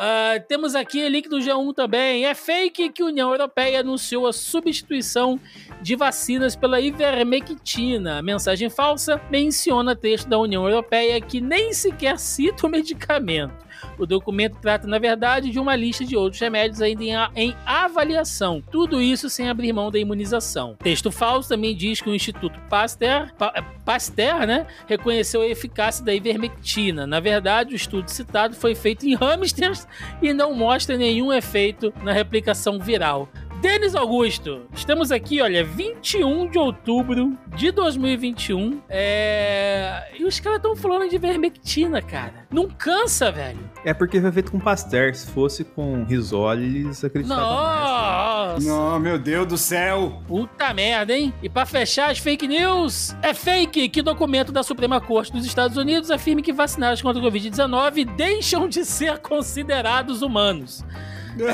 Uh, 0.00 0.42
temos 0.48 0.74
aqui 0.74 1.06
link 1.10 1.28
do 1.28 1.36
G1 1.36 1.74
também. 1.74 2.24
É 2.24 2.34
fake 2.34 2.88
que 2.88 3.02
a 3.02 3.06
União 3.06 3.30
Europeia 3.30 3.80
anunciou 3.80 4.26
a 4.26 4.32
substituição 4.32 5.38
de 5.82 5.94
vacinas 5.94 6.56
pela 6.56 6.80
ivermectina. 6.80 8.22
Mensagem 8.22 8.70
falsa 8.70 9.20
menciona 9.30 9.94
texto 9.94 10.26
da 10.26 10.38
União 10.38 10.66
Europeia 10.66 11.20
que 11.20 11.38
nem 11.38 11.74
sequer 11.74 12.18
cita 12.18 12.66
o 12.66 12.70
medicamento. 12.70 13.52
O 13.98 14.06
documento 14.06 14.56
trata, 14.60 14.86
na 14.86 14.98
verdade, 14.98 15.50
de 15.50 15.58
uma 15.58 15.76
lista 15.76 16.04
de 16.04 16.16
outros 16.16 16.40
remédios 16.40 16.80
ainda 16.80 17.02
em, 17.04 17.14
em 17.36 17.56
avaliação. 17.66 18.62
Tudo 18.70 19.00
isso 19.00 19.28
sem 19.28 19.48
abrir 19.48 19.72
mão 19.72 19.90
da 19.90 19.98
imunização. 19.98 20.76
Texto 20.82 21.10
falso 21.10 21.48
também 21.48 21.76
diz 21.76 22.00
que 22.00 22.10
o 22.10 22.14
Instituto 22.14 22.58
Pasteur, 22.68 23.32
pa, 23.36 23.64
Pasteur 23.84 24.46
né, 24.46 24.66
reconheceu 24.86 25.42
a 25.42 25.46
eficácia 25.46 26.04
da 26.04 26.14
ivermectina. 26.14 27.06
Na 27.06 27.20
verdade, 27.20 27.72
o 27.72 27.76
estudo 27.76 28.08
citado 28.08 28.54
foi 28.54 28.74
feito 28.74 29.06
em 29.06 29.14
hamsters 29.14 29.86
e 30.22 30.32
não 30.32 30.54
mostra 30.54 30.96
nenhum 30.96 31.32
efeito 31.32 31.92
na 32.02 32.12
replicação 32.12 32.78
viral. 32.78 33.28
Denis 33.60 33.94
Augusto, 33.94 34.62
estamos 34.72 35.12
aqui, 35.12 35.42
olha, 35.42 35.62
21 35.62 36.48
de 36.48 36.58
outubro 36.58 37.36
de 37.54 37.70
2021. 37.70 38.80
É... 38.88 40.10
E 40.18 40.24
os 40.24 40.40
caras 40.40 40.56
estão 40.56 40.74
falando 40.74 41.10
de 41.10 41.18
vermectina, 41.18 42.00
cara. 42.00 42.46
Não 42.50 42.68
cansa, 42.70 43.30
velho. 43.30 43.58
É 43.84 43.92
porque 43.92 44.18
foi 44.18 44.32
feito 44.32 44.50
com 44.50 44.58
Pasteur. 44.58 45.14
Se 45.14 45.26
fosse 45.26 45.62
com 45.62 46.04
Risoli, 46.04 46.78
eles 46.78 47.04
acreditavam 47.04 47.44
Nossa! 47.44 48.66
Não, 48.66 48.98
meu 48.98 49.18
Deus 49.18 49.46
do 49.46 49.58
céu! 49.58 50.22
Puta 50.26 50.72
merda, 50.72 51.14
hein? 51.14 51.34
E 51.42 51.48
pra 51.50 51.66
fechar 51.66 52.10
as 52.10 52.18
fake 52.18 52.48
news, 52.48 53.14
é 53.20 53.34
fake 53.34 53.90
que 53.90 54.00
documento 54.00 54.52
da 54.52 54.62
Suprema 54.62 55.02
Corte 55.02 55.32
dos 55.32 55.44
Estados 55.44 55.76
Unidos 55.76 56.10
afirme 56.10 56.40
que 56.40 56.52
vacinados 56.52 57.02
contra 57.02 57.20
o 57.20 57.30
Covid-19 57.30 58.06
deixam 58.16 58.66
de 58.66 58.86
ser 58.86 59.18
considerados 59.18 60.22
humanos. 60.22 60.82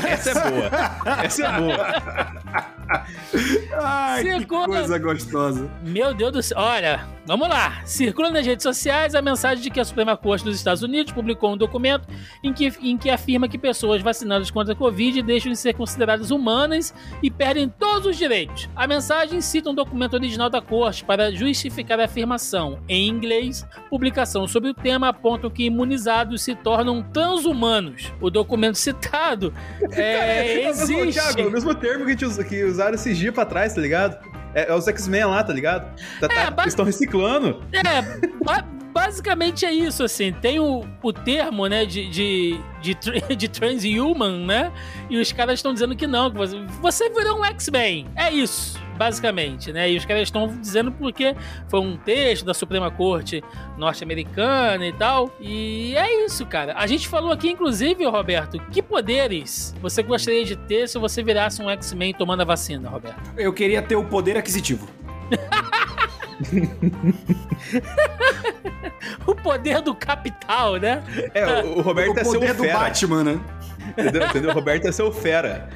Essa 0.09 0.31
é 0.31 0.51
boa. 0.51 0.71
Essa 1.25 1.47
é 1.47 1.61
boa. 1.61 2.67
Ai, 3.79 4.23
Circula... 4.23 4.67
que 4.67 4.73
coisa 4.73 4.99
gostosa. 4.99 5.71
Meu 5.83 6.15
Deus 6.15 6.33
do 6.33 6.43
céu. 6.43 6.59
Olha, 6.59 7.07
vamos 7.27 7.49
lá. 7.49 7.83
Circula 7.85 8.31
nas 8.31 8.47
redes 8.47 8.63
sociais 8.63 9.15
a 9.15 9.23
mensagem 9.23 9.63
de 9.63 9.71
que 9.71 9.81
a 9.81 9.85
Suprema 9.85 10.17
Corte 10.17 10.45
dos 10.45 10.57
Estados 10.57 10.83
Unidos 10.83 11.13
publicou 11.13 11.53
um 11.53 11.57
documento 11.57 12.09
em 12.43 12.53
que, 12.53 12.73
em 12.81 12.97
que 12.97 13.11
afirma 13.11 13.49
que 13.49 13.59
pessoas 13.59 14.03
vacinadas 14.03 14.51
contra 14.51 14.73
a 14.73 14.77
Covid 14.77 15.23
deixam 15.23 15.51
de 15.51 15.59
ser 15.59 15.75
consideradas 15.75 16.31
humanas 16.31 16.95
e 17.23 17.31
perdem 17.31 17.69
todos 17.69 18.07
os 18.07 18.17
direitos. 18.17 18.69
A 18.75 18.87
mensagem 18.87 19.41
cita 19.41 19.71
um 19.71 19.75
documento 19.75 20.15
original 20.15 20.49
da 20.49 20.61
Corte 20.61 21.05
para 21.05 21.33
justificar 21.33 22.01
a 22.01 22.05
afirmação. 22.05 22.79
Em 22.89 23.09
inglês, 23.09 23.67
publicação 23.91 24.47
sobre 24.47 24.71
o 24.71 24.75
tema 24.75 25.09
apontam 25.09 25.51
que 25.51 25.65
imunizados 25.65 26.43
se 26.43 26.55
tornam 26.55 27.03
transhumanos. 27.03 28.13
O 28.21 28.31
documento 28.31 28.77
citado 28.77 29.53
é, 29.93 30.63
é, 30.63 30.69
existe. 30.69 31.13
Thiago, 31.13 31.41
é 31.41 31.47
o 31.47 31.51
mesmo 31.51 31.75
termo 31.75 32.05
que, 32.05 32.17
gente, 32.17 32.45
que 32.45 32.76
usaram 32.77 32.95
esses 32.95 33.17
dias 33.17 33.35
pra 33.35 33.45
trás, 33.45 33.75
tá 33.75 33.81
ligado? 33.81 34.19
É, 34.55 34.71
é 34.71 34.75
os 34.75 34.87
X-Men 34.87 35.27
lá, 35.27 35.43
tá 35.43 35.53
ligado? 35.53 35.95
Tá, 36.21 36.29
é, 36.31 36.51
tá, 36.51 36.67
estão 36.67 36.85
reciclando. 36.85 37.63
É, 37.73 38.03
ba 38.45 38.65
basicamente 38.93 39.67
é 39.67 39.73
isso, 39.75 40.03
assim. 40.03 40.33
Tem 40.33 40.59
o, 40.59 40.83
o 41.03 41.13
termo, 41.13 41.67
né, 41.67 41.85
de, 41.85 42.09
de, 42.09 42.59
de, 42.81 42.95
de 43.37 43.49
transhuman, 43.49 44.47
né? 44.47 44.73
E 45.11 45.19
os 45.19 45.31
caras 45.33 45.59
estão 45.59 45.75
dizendo 45.75 45.95
que 45.95 46.07
não, 46.07 46.31
que 46.31 46.39
você, 46.39 46.65
você 46.81 47.11
virou 47.11 47.41
um 47.41 47.45
X-Men. 47.45 48.07
É 48.17 48.33
isso 48.33 48.86
basicamente, 48.97 49.73
né? 49.73 49.91
E 49.91 49.97
os 49.97 50.05
caras 50.05 50.25
estão 50.25 50.49
dizendo 50.49 50.91
porque 50.91 51.37
foi 51.69 51.81
um 51.81 51.97
texto 51.97 52.45
da 52.45 52.55
Suprema 52.55 52.91
Corte 52.91 53.43
norte-americana 53.77 54.87
e 54.87 54.93
tal. 54.93 55.31
E 55.41 55.95
é 55.97 56.25
isso, 56.25 56.45
cara. 56.47 56.75
A 56.77 56.87
gente 56.87 57.09
falou 57.09 57.31
aqui, 57.31 57.51
inclusive, 57.51 58.05
Roberto, 58.07 58.59
que 58.73 58.83
poderes 58.83 59.75
você 59.81 60.03
gostaria 60.03 60.45
de 60.45 60.57
ter 60.57 60.89
se 60.89 60.99
você 60.99 61.23
virasse 61.23 61.63
um 61.63 61.71
X-Men 61.71 62.15
tomando 62.15 62.43
a 62.43 62.45
vacina, 62.45 62.89
Roberto? 62.89 63.33
Eu 63.37 63.53
queria 63.53 63.83
ter 63.83 63.97
o 63.97 64.05
poder 64.05 64.37
aquisitivo. 64.37 64.89
o 69.27 69.35
poder 69.35 69.81
do 69.81 69.95
capital, 69.95 70.77
né? 70.77 71.03
É, 71.35 71.63
o, 71.63 71.79
o 71.79 71.81
Roberto 71.81 72.17
o 72.17 72.21
é 72.21 72.25
seu 72.25 72.41
poder 72.41 72.55
do 72.55 72.63
fera. 72.63 72.79
Batman, 72.79 73.25
né? 73.25 73.41
Entendeu? 73.91 74.27
Entendeu? 74.27 74.51
O 74.51 74.55
Roberto 74.55 74.87
é 74.87 74.93
seu 74.93 75.13
fera. 75.13 75.69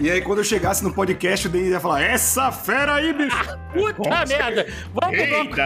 E 0.00 0.10
aí, 0.10 0.20
quando 0.22 0.38
eu 0.38 0.44
chegasse 0.44 0.82
no 0.82 0.92
podcast, 0.92 1.46
o 1.46 1.50
Denis 1.50 1.70
ia 1.70 1.80
falar: 1.80 2.02
Essa 2.02 2.50
fera 2.50 2.94
aí, 2.94 3.12
bicho! 3.12 3.36
Puta 3.72 4.24
merda! 4.26 4.66
Vamos 4.94 5.16
pro 5.16 5.26
bloco, 5.26 5.56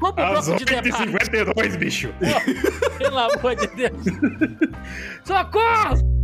vamos 0.00 0.14
pro 0.14 0.26
bloco 0.26 0.56
de 0.56 0.64
debate. 0.64 0.88
8h52, 0.90 1.76
bicho! 1.76 2.14
Pô, 2.18 2.98
Pelo 2.98 3.18
amor 3.18 3.54
de 3.56 3.66
Deus. 3.68 4.04
Socorro! 5.24 6.16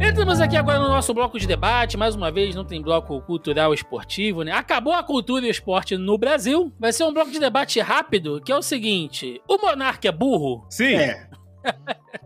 Entramos 0.00 0.40
aqui 0.40 0.56
agora 0.56 0.78
no 0.80 0.88
nosso 0.88 1.14
bloco 1.14 1.38
de 1.38 1.46
debate. 1.46 1.96
Mais 1.96 2.14
uma 2.14 2.30
vez, 2.30 2.54
não 2.54 2.64
tem 2.64 2.82
bloco 2.82 3.20
cultural 3.22 3.72
esportivo, 3.72 4.42
né? 4.42 4.52
Acabou 4.52 4.92
a 4.92 5.02
cultura 5.02 5.46
e 5.46 5.48
o 5.48 5.50
esporte 5.50 5.96
no 5.96 6.18
Brasil. 6.18 6.70
Vai 6.78 6.92
ser 6.92 7.04
um 7.04 7.12
bloco 7.12 7.30
de 7.30 7.38
debate 7.38 7.80
rápido, 7.80 8.40
que 8.44 8.52
é 8.52 8.56
o 8.56 8.62
seguinte: 8.62 9.40
o 9.48 9.56
monarca 9.56 10.08
é 10.08 10.12
burro? 10.12 10.66
Sim! 10.68 10.94
É. 10.96 11.26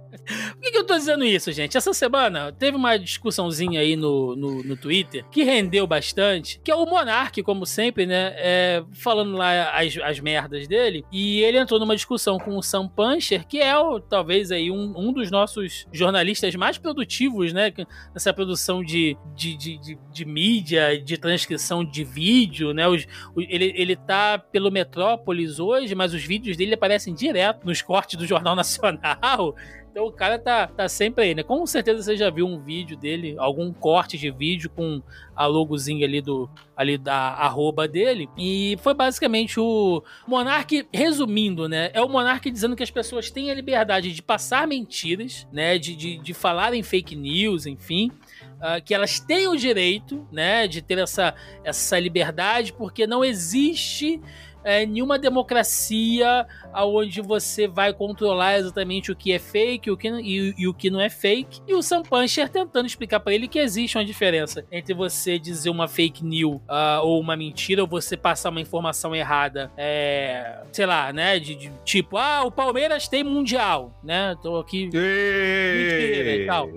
Por 0.52 0.60
que, 0.60 0.70
que 0.70 0.78
eu 0.78 0.86
tô 0.86 0.96
dizendo 0.96 1.24
isso, 1.24 1.50
gente? 1.52 1.76
Essa 1.76 1.92
semana 1.92 2.52
teve 2.52 2.76
uma 2.76 2.98
discussãozinha 2.98 3.80
aí 3.80 3.96
no, 3.96 4.36
no, 4.36 4.62
no 4.62 4.76
Twitter 4.76 5.24
que 5.30 5.42
rendeu 5.42 5.86
bastante, 5.86 6.60
que 6.62 6.70
é 6.70 6.74
o 6.74 6.86
Monark, 6.86 7.42
como 7.42 7.66
sempre, 7.66 8.06
né? 8.06 8.28
é, 8.36 8.84
falando 8.92 9.36
lá 9.36 9.70
as, 9.70 9.96
as 9.98 10.20
merdas 10.20 10.66
dele. 10.66 11.04
E 11.10 11.40
ele 11.40 11.58
entrou 11.58 11.78
numa 11.80 11.94
discussão 11.94 12.38
com 12.38 12.56
o 12.56 12.62
Sam 12.62 12.88
Puncher, 12.88 13.46
que 13.46 13.58
é 13.60 13.76
o, 13.76 14.00
talvez 14.00 14.50
aí 14.50 14.70
um, 14.70 14.94
um 14.96 15.12
dos 15.12 15.30
nossos 15.30 15.86
jornalistas 15.92 16.54
mais 16.54 16.78
produtivos, 16.78 17.52
né? 17.52 17.72
Nessa 18.14 18.32
produção 18.32 18.82
de, 18.82 19.16
de, 19.34 19.56
de, 19.56 19.78
de, 19.78 19.98
de 20.12 20.24
mídia, 20.24 21.00
de 21.00 21.16
transcrição 21.16 21.84
de 21.84 22.04
vídeo, 22.04 22.72
né? 22.72 22.88
Os, 22.88 23.06
ele, 23.36 23.72
ele 23.76 23.96
tá 23.96 24.38
pelo 24.38 24.70
Metrópolis 24.70 25.58
hoje, 25.58 25.94
mas 25.94 26.14
os 26.14 26.24
vídeos 26.24 26.56
dele 26.56 26.74
aparecem 26.74 27.14
direto 27.14 27.66
nos 27.66 27.82
cortes 27.82 28.16
do 28.16 28.26
Jornal 28.26 28.54
Nacional. 28.54 29.54
Então 29.98 30.06
o 30.06 30.12
cara 30.12 30.38
tá, 30.38 30.68
tá 30.68 30.88
sempre 30.88 31.24
aí, 31.24 31.34
né? 31.34 31.42
Com 31.42 31.66
certeza 31.66 32.00
você 32.00 32.16
já 32.16 32.30
viu 32.30 32.46
um 32.46 32.60
vídeo 32.60 32.96
dele, 32.96 33.34
algum 33.36 33.72
corte 33.72 34.16
de 34.16 34.30
vídeo 34.30 34.70
com 34.70 35.02
a 35.34 35.44
logozinha 35.44 36.06
ali 36.06 36.20
do 36.20 36.48
ali 36.76 36.96
da 36.96 37.16
arroba 37.16 37.88
dele. 37.88 38.28
E 38.38 38.76
foi 38.80 38.94
basicamente 38.94 39.58
o 39.58 40.00
Monark, 40.24 40.86
resumindo, 40.94 41.68
né? 41.68 41.90
É 41.92 42.00
o 42.00 42.08
Monark 42.08 42.48
dizendo 42.48 42.76
que 42.76 42.82
as 42.84 42.92
pessoas 42.92 43.28
têm 43.28 43.50
a 43.50 43.54
liberdade 43.54 44.12
de 44.12 44.22
passar 44.22 44.68
mentiras, 44.68 45.48
né? 45.52 45.76
De, 45.76 45.96
de, 45.96 46.18
de 46.18 46.32
falar 46.32 46.74
em 46.74 46.82
fake 46.84 47.16
news, 47.16 47.66
enfim. 47.66 48.12
ah, 48.60 48.80
que 48.80 48.94
elas 48.94 49.18
têm 49.18 49.48
o 49.48 49.56
direito, 49.56 50.26
né, 50.30 50.66
de 50.66 50.82
ter 50.82 50.98
essa, 50.98 51.34
essa 51.64 51.98
liberdade, 51.98 52.72
porque 52.72 53.06
não 53.06 53.24
existe 53.24 54.20
é, 54.64 54.84
nenhuma 54.84 55.18
democracia 55.18 56.46
onde 56.74 57.20
você 57.20 57.66
vai 57.66 57.92
controlar 57.92 58.58
exatamente 58.58 59.10
o 59.10 59.16
que 59.16 59.32
é 59.32 59.38
fake 59.38 59.90
o 59.90 59.96
que, 59.96 60.08
e, 60.08 60.54
e 60.56 60.68
o 60.68 60.74
que 60.74 60.90
não 60.90 61.00
é 61.00 61.08
fake. 61.08 61.60
E 61.66 61.74
o 61.74 61.82
Sam 61.82 62.02
Puncher 62.02 62.48
tentando 62.48 62.86
explicar 62.86 63.20
pra 63.20 63.32
ele 63.32 63.48
que 63.48 63.58
existe 63.58 63.96
uma 63.96 64.04
diferença 64.04 64.64
entre 64.70 64.94
você 64.94 65.38
dizer 65.38 65.70
uma 65.70 65.88
fake 65.88 66.24
news 66.24 66.60
ah, 66.68 67.00
ou 67.02 67.20
uma 67.20 67.36
mentira, 67.36 67.82
ou 67.82 67.88
você 67.88 68.16
passar 68.16 68.50
uma 68.50 68.60
informação 68.60 69.14
errada, 69.14 69.70
é, 69.76 70.60
sei 70.72 70.86
lá, 70.86 71.12
né? 71.12 71.38
De, 71.38 71.54
de 71.54 71.72
tipo, 71.84 72.16
ah, 72.16 72.44
o 72.44 72.50
Palmeiras 72.50 73.08
tem 73.08 73.24
mundial, 73.24 73.98
né? 74.02 74.36
Tô 74.42 74.58
aqui 74.58 74.84
Mentira 74.86 76.36
e 76.36 76.46
tal. 76.46 76.68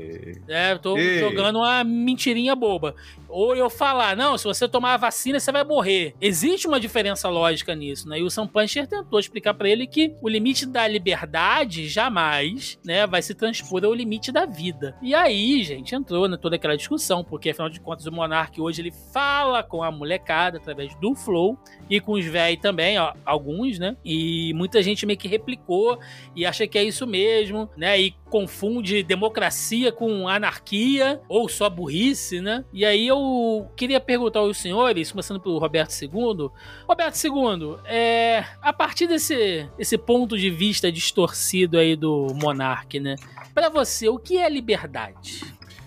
é, 0.47 0.75
tô 0.77 0.97
jogando 0.97 1.59
uma 1.59 1.83
mentirinha 1.83 2.55
boba. 2.55 2.95
Ou 3.31 3.55
eu 3.55 3.69
falar, 3.69 4.15
não, 4.15 4.37
se 4.37 4.43
você 4.43 4.67
tomar 4.67 4.95
a 4.95 4.97
vacina, 4.97 5.39
você 5.39 5.51
vai 5.51 5.63
morrer. 5.63 6.13
Existe 6.19 6.67
uma 6.67 6.79
diferença 6.79 7.29
lógica 7.29 7.73
nisso, 7.73 8.07
né? 8.07 8.19
E 8.19 8.23
o 8.23 8.29
Sam 8.29 8.47
Puncher 8.47 8.87
tentou 8.87 9.19
explicar 9.19 9.53
pra 9.53 9.69
ele 9.69 9.87
que 9.87 10.13
o 10.21 10.27
limite 10.27 10.65
da 10.65 10.87
liberdade 10.87 11.87
jamais, 11.87 12.77
né, 12.85 13.07
vai 13.07 13.21
se 13.21 13.33
transpor 13.33 13.83
ao 13.83 13.93
limite 13.93 14.31
da 14.31 14.45
vida. 14.45 14.95
E 15.01 15.15
aí, 15.15 15.63
gente, 15.63 15.95
entrou 15.95 16.27
na 16.27 16.37
toda 16.37 16.55
aquela 16.55 16.75
discussão, 16.75 17.23
porque 17.23 17.51
afinal 17.51 17.69
de 17.69 17.79
contas 17.79 18.05
o 18.05 18.11
Monark 18.11 18.59
hoje 18.59 18.81
ele 18.81 18.91
fala 19.13 19.63
com 19.63 19.83
a 19.83 19.91
molecada 19.91 20.57
através 20.57 20.93
do 20.95 21.15
Flow 21.15 21.57
e 21.89 21.99
com 21.99 22.13
os 22.13 22.25
véi 22.25 22.57
também, 22.57 22.99
ó, 22.99 23.13
alguns, 23.25 23.79
né? 23.79 23.95
E 24.03 24.53
muita 24.53 24.81
gente 24.81 25.05
meio 25.05 25.17
que 25.17 25.27
replicou 25.27 25.99
e 26.35 26.45
acha 26.45 26.67
que 26.67 26.77
é 26.77 26.83
isso 26.83 27.07
mesmo, 27.07 27.69
né? 27.77 27.99
E 27.99 28.15
confunde 28.31 29.03
democracia 29.03 29.91
com 29.91 30.27
anarquia 30.27 31.21
ou 31.27 31.49
só 31.49 31.69
burrice, 31.69 32.39
né? 32.39 32.63
E 32.71 32.85
aí 32.85 33.05
eu 33.05 33.69
queria 33.75 33.99
perguntar 33.99 34.39
aos 34.39 34.57
senhores, 34.57 35.11
começando 35.11 35.39
pelo 35.39 35.59
Roberto 35.59 35.91
II. 36.01 36.49
Roberto 36.87 37.21
II, 37.21 37.77
é, 37.85 38.45
a 38.61 38.71
partir 38.71 39.05
desse, 39.05 39.69
esse 39.77 39.97
ponto 39.97 40.37
de 40.37 40.49
vista 40.49 40.89
distorcido 40.89 41.77
aí 41.77 41.95
do 41.95 42.27
monarca, 42.33 42.99
né? 42.99 43.15
Pra 43.53 43.67
você, 43.67 44.07
o 44.07 44.17
que 44.17 44.37
é 44.37 44.49
liberdade? 44.49 45.41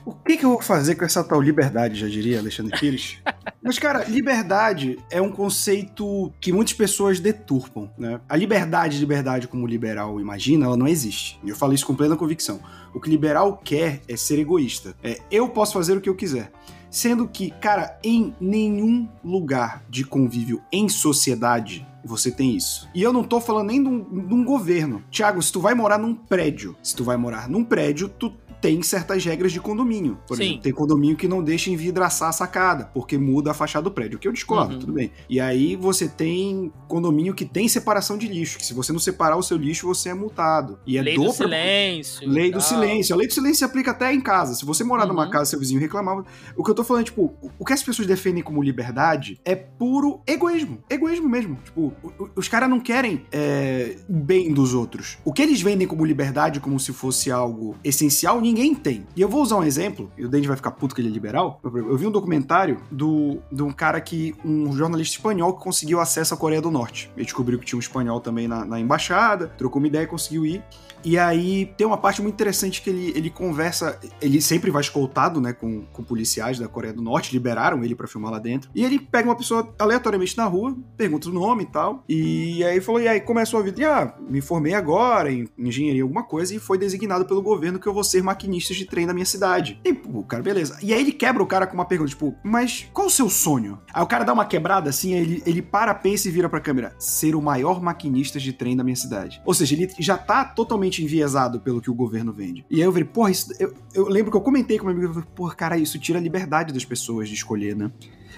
O 0.06 0.12
que, 0.12 0.36
que 0.36 0.44
eu 0.44 0.50
vou 0.50 0.60
fazer 0.60 0.96
com 0.96 1.04
essa 1.04 1.24
tal 1.24 1.40
liberdade, 1.40 1.98
já 1.98 2.06
diria 2.06 2.38
Alexandre 2.38 2.78
Pires? 2.78 3.18
Mas, 3.62 3.78
cara, 3.78 4.04
liberdade 4.04 4.98
é 5.10 5.22
um 5.22 5.30
conceito 5.30 6.30
que 6.38 6.52
muitas 6.52 6.74
pessoas 6.74 7.18
deturpam, 7.18 7.90
né? 7.96 8.20
A 8.28 8.36
liberdade, 8.36 8.98
liberdade 8.98 9.48
como 9.48 9.64
o 9.64 9.66
liberal 9.66 10.20
imagina, 10.20 10.66
ela 10.66 10.76
não 10.76 10.86
existe. 10.86 11.40
E 11.42 11.48
eu 11.48 11.56
falo 11.56 11.72
isso 11.72 11.86
com 11.86 11.94
plena 11.94 12.16
convicção. 12.16 12.60
O 12.92 13.00
que 13.00 13.08
o 13.08 13.10
liberal 13.10 13.56
quer 13.64 14.02
é 14.06 14.14
ser 14.16 14.38
egoísta. 14.38 14.94
É, 15.02 15.18
eu 15.30 15.48
posso 15.48 15.72
fazer 15.72 15.96
o 15.96 16.00
que 16.02 16.08
eu 16.10 16.14
quiser. 16.14 16.52
Sendo 16.90 17.26
que, 17.26 17.50
cara, 17.52 17.98
em 18.04 18.34
nenhum 18.38 19.08
lugar 19.24 19.82
de 19.88 20.04
convívio 20.04 20.62
em 20.70 20.88
sociedade 20.88 21.86
você 22.04 22.30
tem 22.30 22.54
isso. 22.54 22.88
E 22.94 23.02
eu 23.02 23.12
não 23.12 23.24
tô 23.24 23.40
falando 23.40 23.68
nem 23.68 23.82
de 23.82 23.88
um, 23.88 24.00
de 24.02 24.34
um 24.34 24.44
governo. 24.44 25.02
Tiago, 25.10 25.42
se 25.42 25.50
tu 25.50 25.60
vai 25.60 25.74
morar 25.74 25.98
num 25.98 26.14
prédio, 26.14 26.76
se 26.82 26.94
tu 26.94 27.02
vai 27.02 27.16
morar 27.16 27.48
num 27.48 27.64
prédio, 27.64 28.08
tu 28.08 28.30
tem 28.64 28.82
certas 28.82 29.22
regras 29.22 29.52
de 29.52 29.60
condomínio. 29.60 30.16
Por 30.26 30.38
Sim. 30.38 30.42
exemplo, 30.44 30.62
tem 30.62 30.72
condomínio 30.72 31.16
que 31.18 31.28
não 31.28 31.42
deixa 31.44 31.68
envidraçar 31.70 32.30
a 32.30 32.32
sacada, 32.32 32.86
porque 32.94 33.18
muda 33.18 33.50
a 33.50 33.54
fachada 33.54 33.84
do 33.84 33.90
prédio, 33.90 34.16
o 34.16 34.18
que 34.18 34.26
eu 34.26 34.32
discordo, 34.32 34.72
Uhum. 34.72 34.78
tudo 34.80 34.92
bem. 34.94 35.10
E 35.28 35.38
aí 35.38 35.76
você 35.76 36.08
tem 36.08 36.72
condomínio 36.88 37.34
que 37.34 37.44
tem 37.44 37.68
separação 37.68 38.16
de 38.16 38.26
lixo, 38.26 38.56
que 38.56 38.64
se 38.64 38.72
você 38.72 38.90
não 38.90 38.98
separar 38.98 39.36
o 39.36 39.42
seu 39.42 39.58
lixo, 39.58 39.86
você 39.86 40.08
é 40.08 40.14
multado. 40.14 40.78
E 40.86 40.96
é 40.96 41.02
Lei 41.02 41.16
do 41.16 41.24
do 41.24 41.32
silêncio. 41.32 42.26
Lei 42.26 42.50
do 42.50 42.60
silêncio. 42.62 43.14
A 43.14 43.18
lei 43.18 43.26
do 43.26 43.34
silêncio 43.34 43.58
se 43.58 43.64
aplica 43.64 43.90
até 43.90 44.14
em 44.14 44.20
casa. 44.22 44.54
Se 44.54 44.64
você 44.64 44.82
morar 44.82 45.04
numa 45.04 45.24
Uhum. 45.26 45.30
casa, 45.30 45.50
seu 45.50 45.58
vizinho 45.58 45.78
reclamava. 45.80 46.24
O 46.56 46.64
que 46.64 46.70
eu 46.70 46.74
tô 46.74 46.82
falando 46.84 47.02
é, 47.02 47.04
tipo, 47.04 47.34
o 47.58 47.64
que 47.66 47.72
as 47.74 47.82
pessoas 47.82 48.08
defendem 48.08 48.42
como 48.42 48.62
liberdade 48.62 49.38
é 49.44 49.54
puro 49.54 50.20
egoísmo. 50.26 50.78
Egoísmo 50.88 51.28
mesmo. 51.28 51.58
Tipo, 51.64 51.92
os 52.34 52.48
caras 52.48 52.70
não 52.70 52.80
querem 52.80 53.26
é, 53.30 53.96
o 54.08 54.14
bem 54.14 54.54
dos 54.54 54.72
outros. 54.72 55.18
O 55.22 55.32
que 55.34 55.42
eles 55.42 55.60
vendem 55.60 55.86
como 55.86 56.02
liberdade, 56.04 56.60
como 56.60 56.78
se 56.80 56.92
fosse 56.94 57.30
algo 57.30 57.76
essencial, 57.84 58.40
ninguém 58.40 58.53
tem. 58.74 59.06
E 59.16 59.20
eu 59.20 59.28
vou 59.28 59.42
usar 59.42 59.56
um 59.56 59.64
exemplo, 59.64 60.10
e 60.16 60.24
o 60.24 60.28
Dendi 60.28 60.46
vai 60.46 60.56
ficar 60.56 60.70
puto 60.70 60.94
que 60.94 61.00
ele 61.00 61.08
é 61.08 61.10
liberal. 61.10 61.60
Eu 61.62 61.96
vi 61.96 62.06
um 62.06 62.10
documentário 62.10 62.78
do, 62.90 63.38
de 63.50 63.62
um 63.62 63.72
cara 63.72 64.00
que. 64.00 64.34
um 64.44 64.72
jornalista 64.72 65.16
espanhol 65.16 65.54
que 65.54 65.62
conseguiu 65.62 66.00
acesso 66.00 66.34
à 66.34 66.36
Coreia 66.36 66.60
do 66.60 66.70
Norte. 66.70 67.10
Ele 67.16 67.24
descobriu 67.24 67.58
que 67.58 67.64
tinha 67.64 67.76
um 67.76 67.80
espanhol 67.80 68.20
também 68.20 68.46
na, 68.46 68.64
na 68.64 68.78
embaixada, 68.78 69.48
trocou 69.58 69.80
uma 69.80 69.88
ideia 69.88 70.04
e 70.04 70.06
conseguiu 70.06 70.46
ir. 70.46 70.62
E 71.04 71.18
aí 71.18 71.66
tem 71.76 71.86
uma 71.86 71.96
parte 71.96 72.22
muito 72.22 72.34
interessante 72.34 72.80
que 72.80 72.90
ele, 72.90 73.12
ele 73.14 73.30
conversa, 73.30 73.98
ele 74.20 74.40
sempre 74.40 74.70
vai 74.70 74.80
escoltado, 74.80 75.40
né, 75.40 75.52
com, 75.52 75.82
com 75.92 76.02
policiais 76.02 76.58
da 76.58 76.68
Coreia 76.68 76.92
do 76.92 77.02
Norte, 77.02 77.32
liberaram 77.32 77.84
ele 77.84 77.94
pra 77.94 78.06
filmar 78.06 78.32
lá 78.32 78.38
dentro. 78.38 78.70
E 78.74 78.84
ele 78.84 78.98
pega 78.98 79.28
uma 79.28 79.36
pessoa 79.36 79.74
aleatoriamente 79.78 80.36
na 80.36 80.44
rua, 80.44 80.76
pergunta 80.96 81.28
o 81.28 81.32
nome 81.32 81.64
e 81.64 81.66
tal, 81.66 82.04
e 82.08 82.64
aí 82.64 82.80
falou, 82.80 83.00
e 83.00 83.08
aí 83.08 83.20
como 83.20 83.38
é 83.38 83.42
a 83.42 83.60
vida? 83.60 83.80
E, 83.80 83.84
ah, 83.84 84.14
me 84.28 84.40
formei 84.40 84.74
agora 84.74 85.30
em 85.30 85.48
engenharia 85.58 86.02
alguma 86.02 86.24
coisa 86.24 86.54
e 86.54 86.58
foi 86.58 86.78
designado 86.78 87.24
pelo 87.24 87.42
governo 87.42 87.78
que 87.78 87.86
eu 87.86 87.94
vou 87.94 88.02
ser 88.02 88.22
maquinista 88.22 88.72
de 88.72 88.84
trem 88.84 89.06
na 89.06 89.12
minha 89.12 89.26
cidade. 89.26 89.80
E, 89.84 89.92
pô, 89.92 90.22
cara, 90.22 90.42
beleza. 90.42 90.78
E 90.82 90.92
aí 90.92 91.00
ele 91.00 91.12
quebra 91.12 91.42
o 91.42 91.46
cara 91.46 91.66
com 91.66 91.74
uma 91.74 91.84
pergunta, 91.84 92.10
tipo, 92.10 92.34
mas 92.42 92.88
qual 92.92 93.06
o 93.06 93.10
seu 93.10 93.28
sonho? 93.28 93.78
Aí 93.92 94.02
o 94.02 94.06
cara 94.06 94.24
dá 94.24 94.32
uma 94.32 94.44
quebrada 94.44 94.90
assim, 94.90 95.14
ele, 95.14 95.42
ele 95.46 95.62
para, 95.62 95.94
pensa 95.94 96.28
e 96.28 96.30
vira 96.30 96.48
pra 96.48 96.60
câmera. 96.60 96.94
Ser 96.98 97.34
o 97.34 97.42
maior 97.42 97.82
maquinista 97.82 98.38
de 98.38 98.52
trem 98.52 98.76
da 98.76 98.84
minha 98.84 98.96
cidade. 98.96 99.40
Ou 99.44 99.54
seja, 99.54 99.74
ele 99.74 99.90
já 99.98 100.16
tá 100.16 100.44
totalmente 100.44 100.93
enviesado 101.02 101.60
pelo 101.60 101.80
que 101.80 101.90
o 101.90 101.94
governo 101.94 102.32
vende. 102.32 102.64
E 102.70 102.76
aí 102.76 102.82
eu 102.82 102.92
falei, 102.92 103.06
porra, 103.06 103.30
isso. 103.30 103.52
Eu, 103.58 103.74
eu 103.94 104.08
lembro 104.08 104.30
que 104.30 104.36
eu 104.36 104.40
comentei 104.40 104.78
com 104.78 104.86
meu 104.86 104.94
amigo, 104.94 105.08
eu 105.08 105.14
falei, 105.14 105.28
porra, 105.34 105.54
cara, 105.54 105.78
isso 105.78 105.98
tira 105.98 106.18
a 106.18 106.22
liberdade 106.22 106.72
das 106.72 106.84
pessoas 106.84 107.28
de 107.28 107.34
escolher, 107.34 107.74
né? 107.74 107.90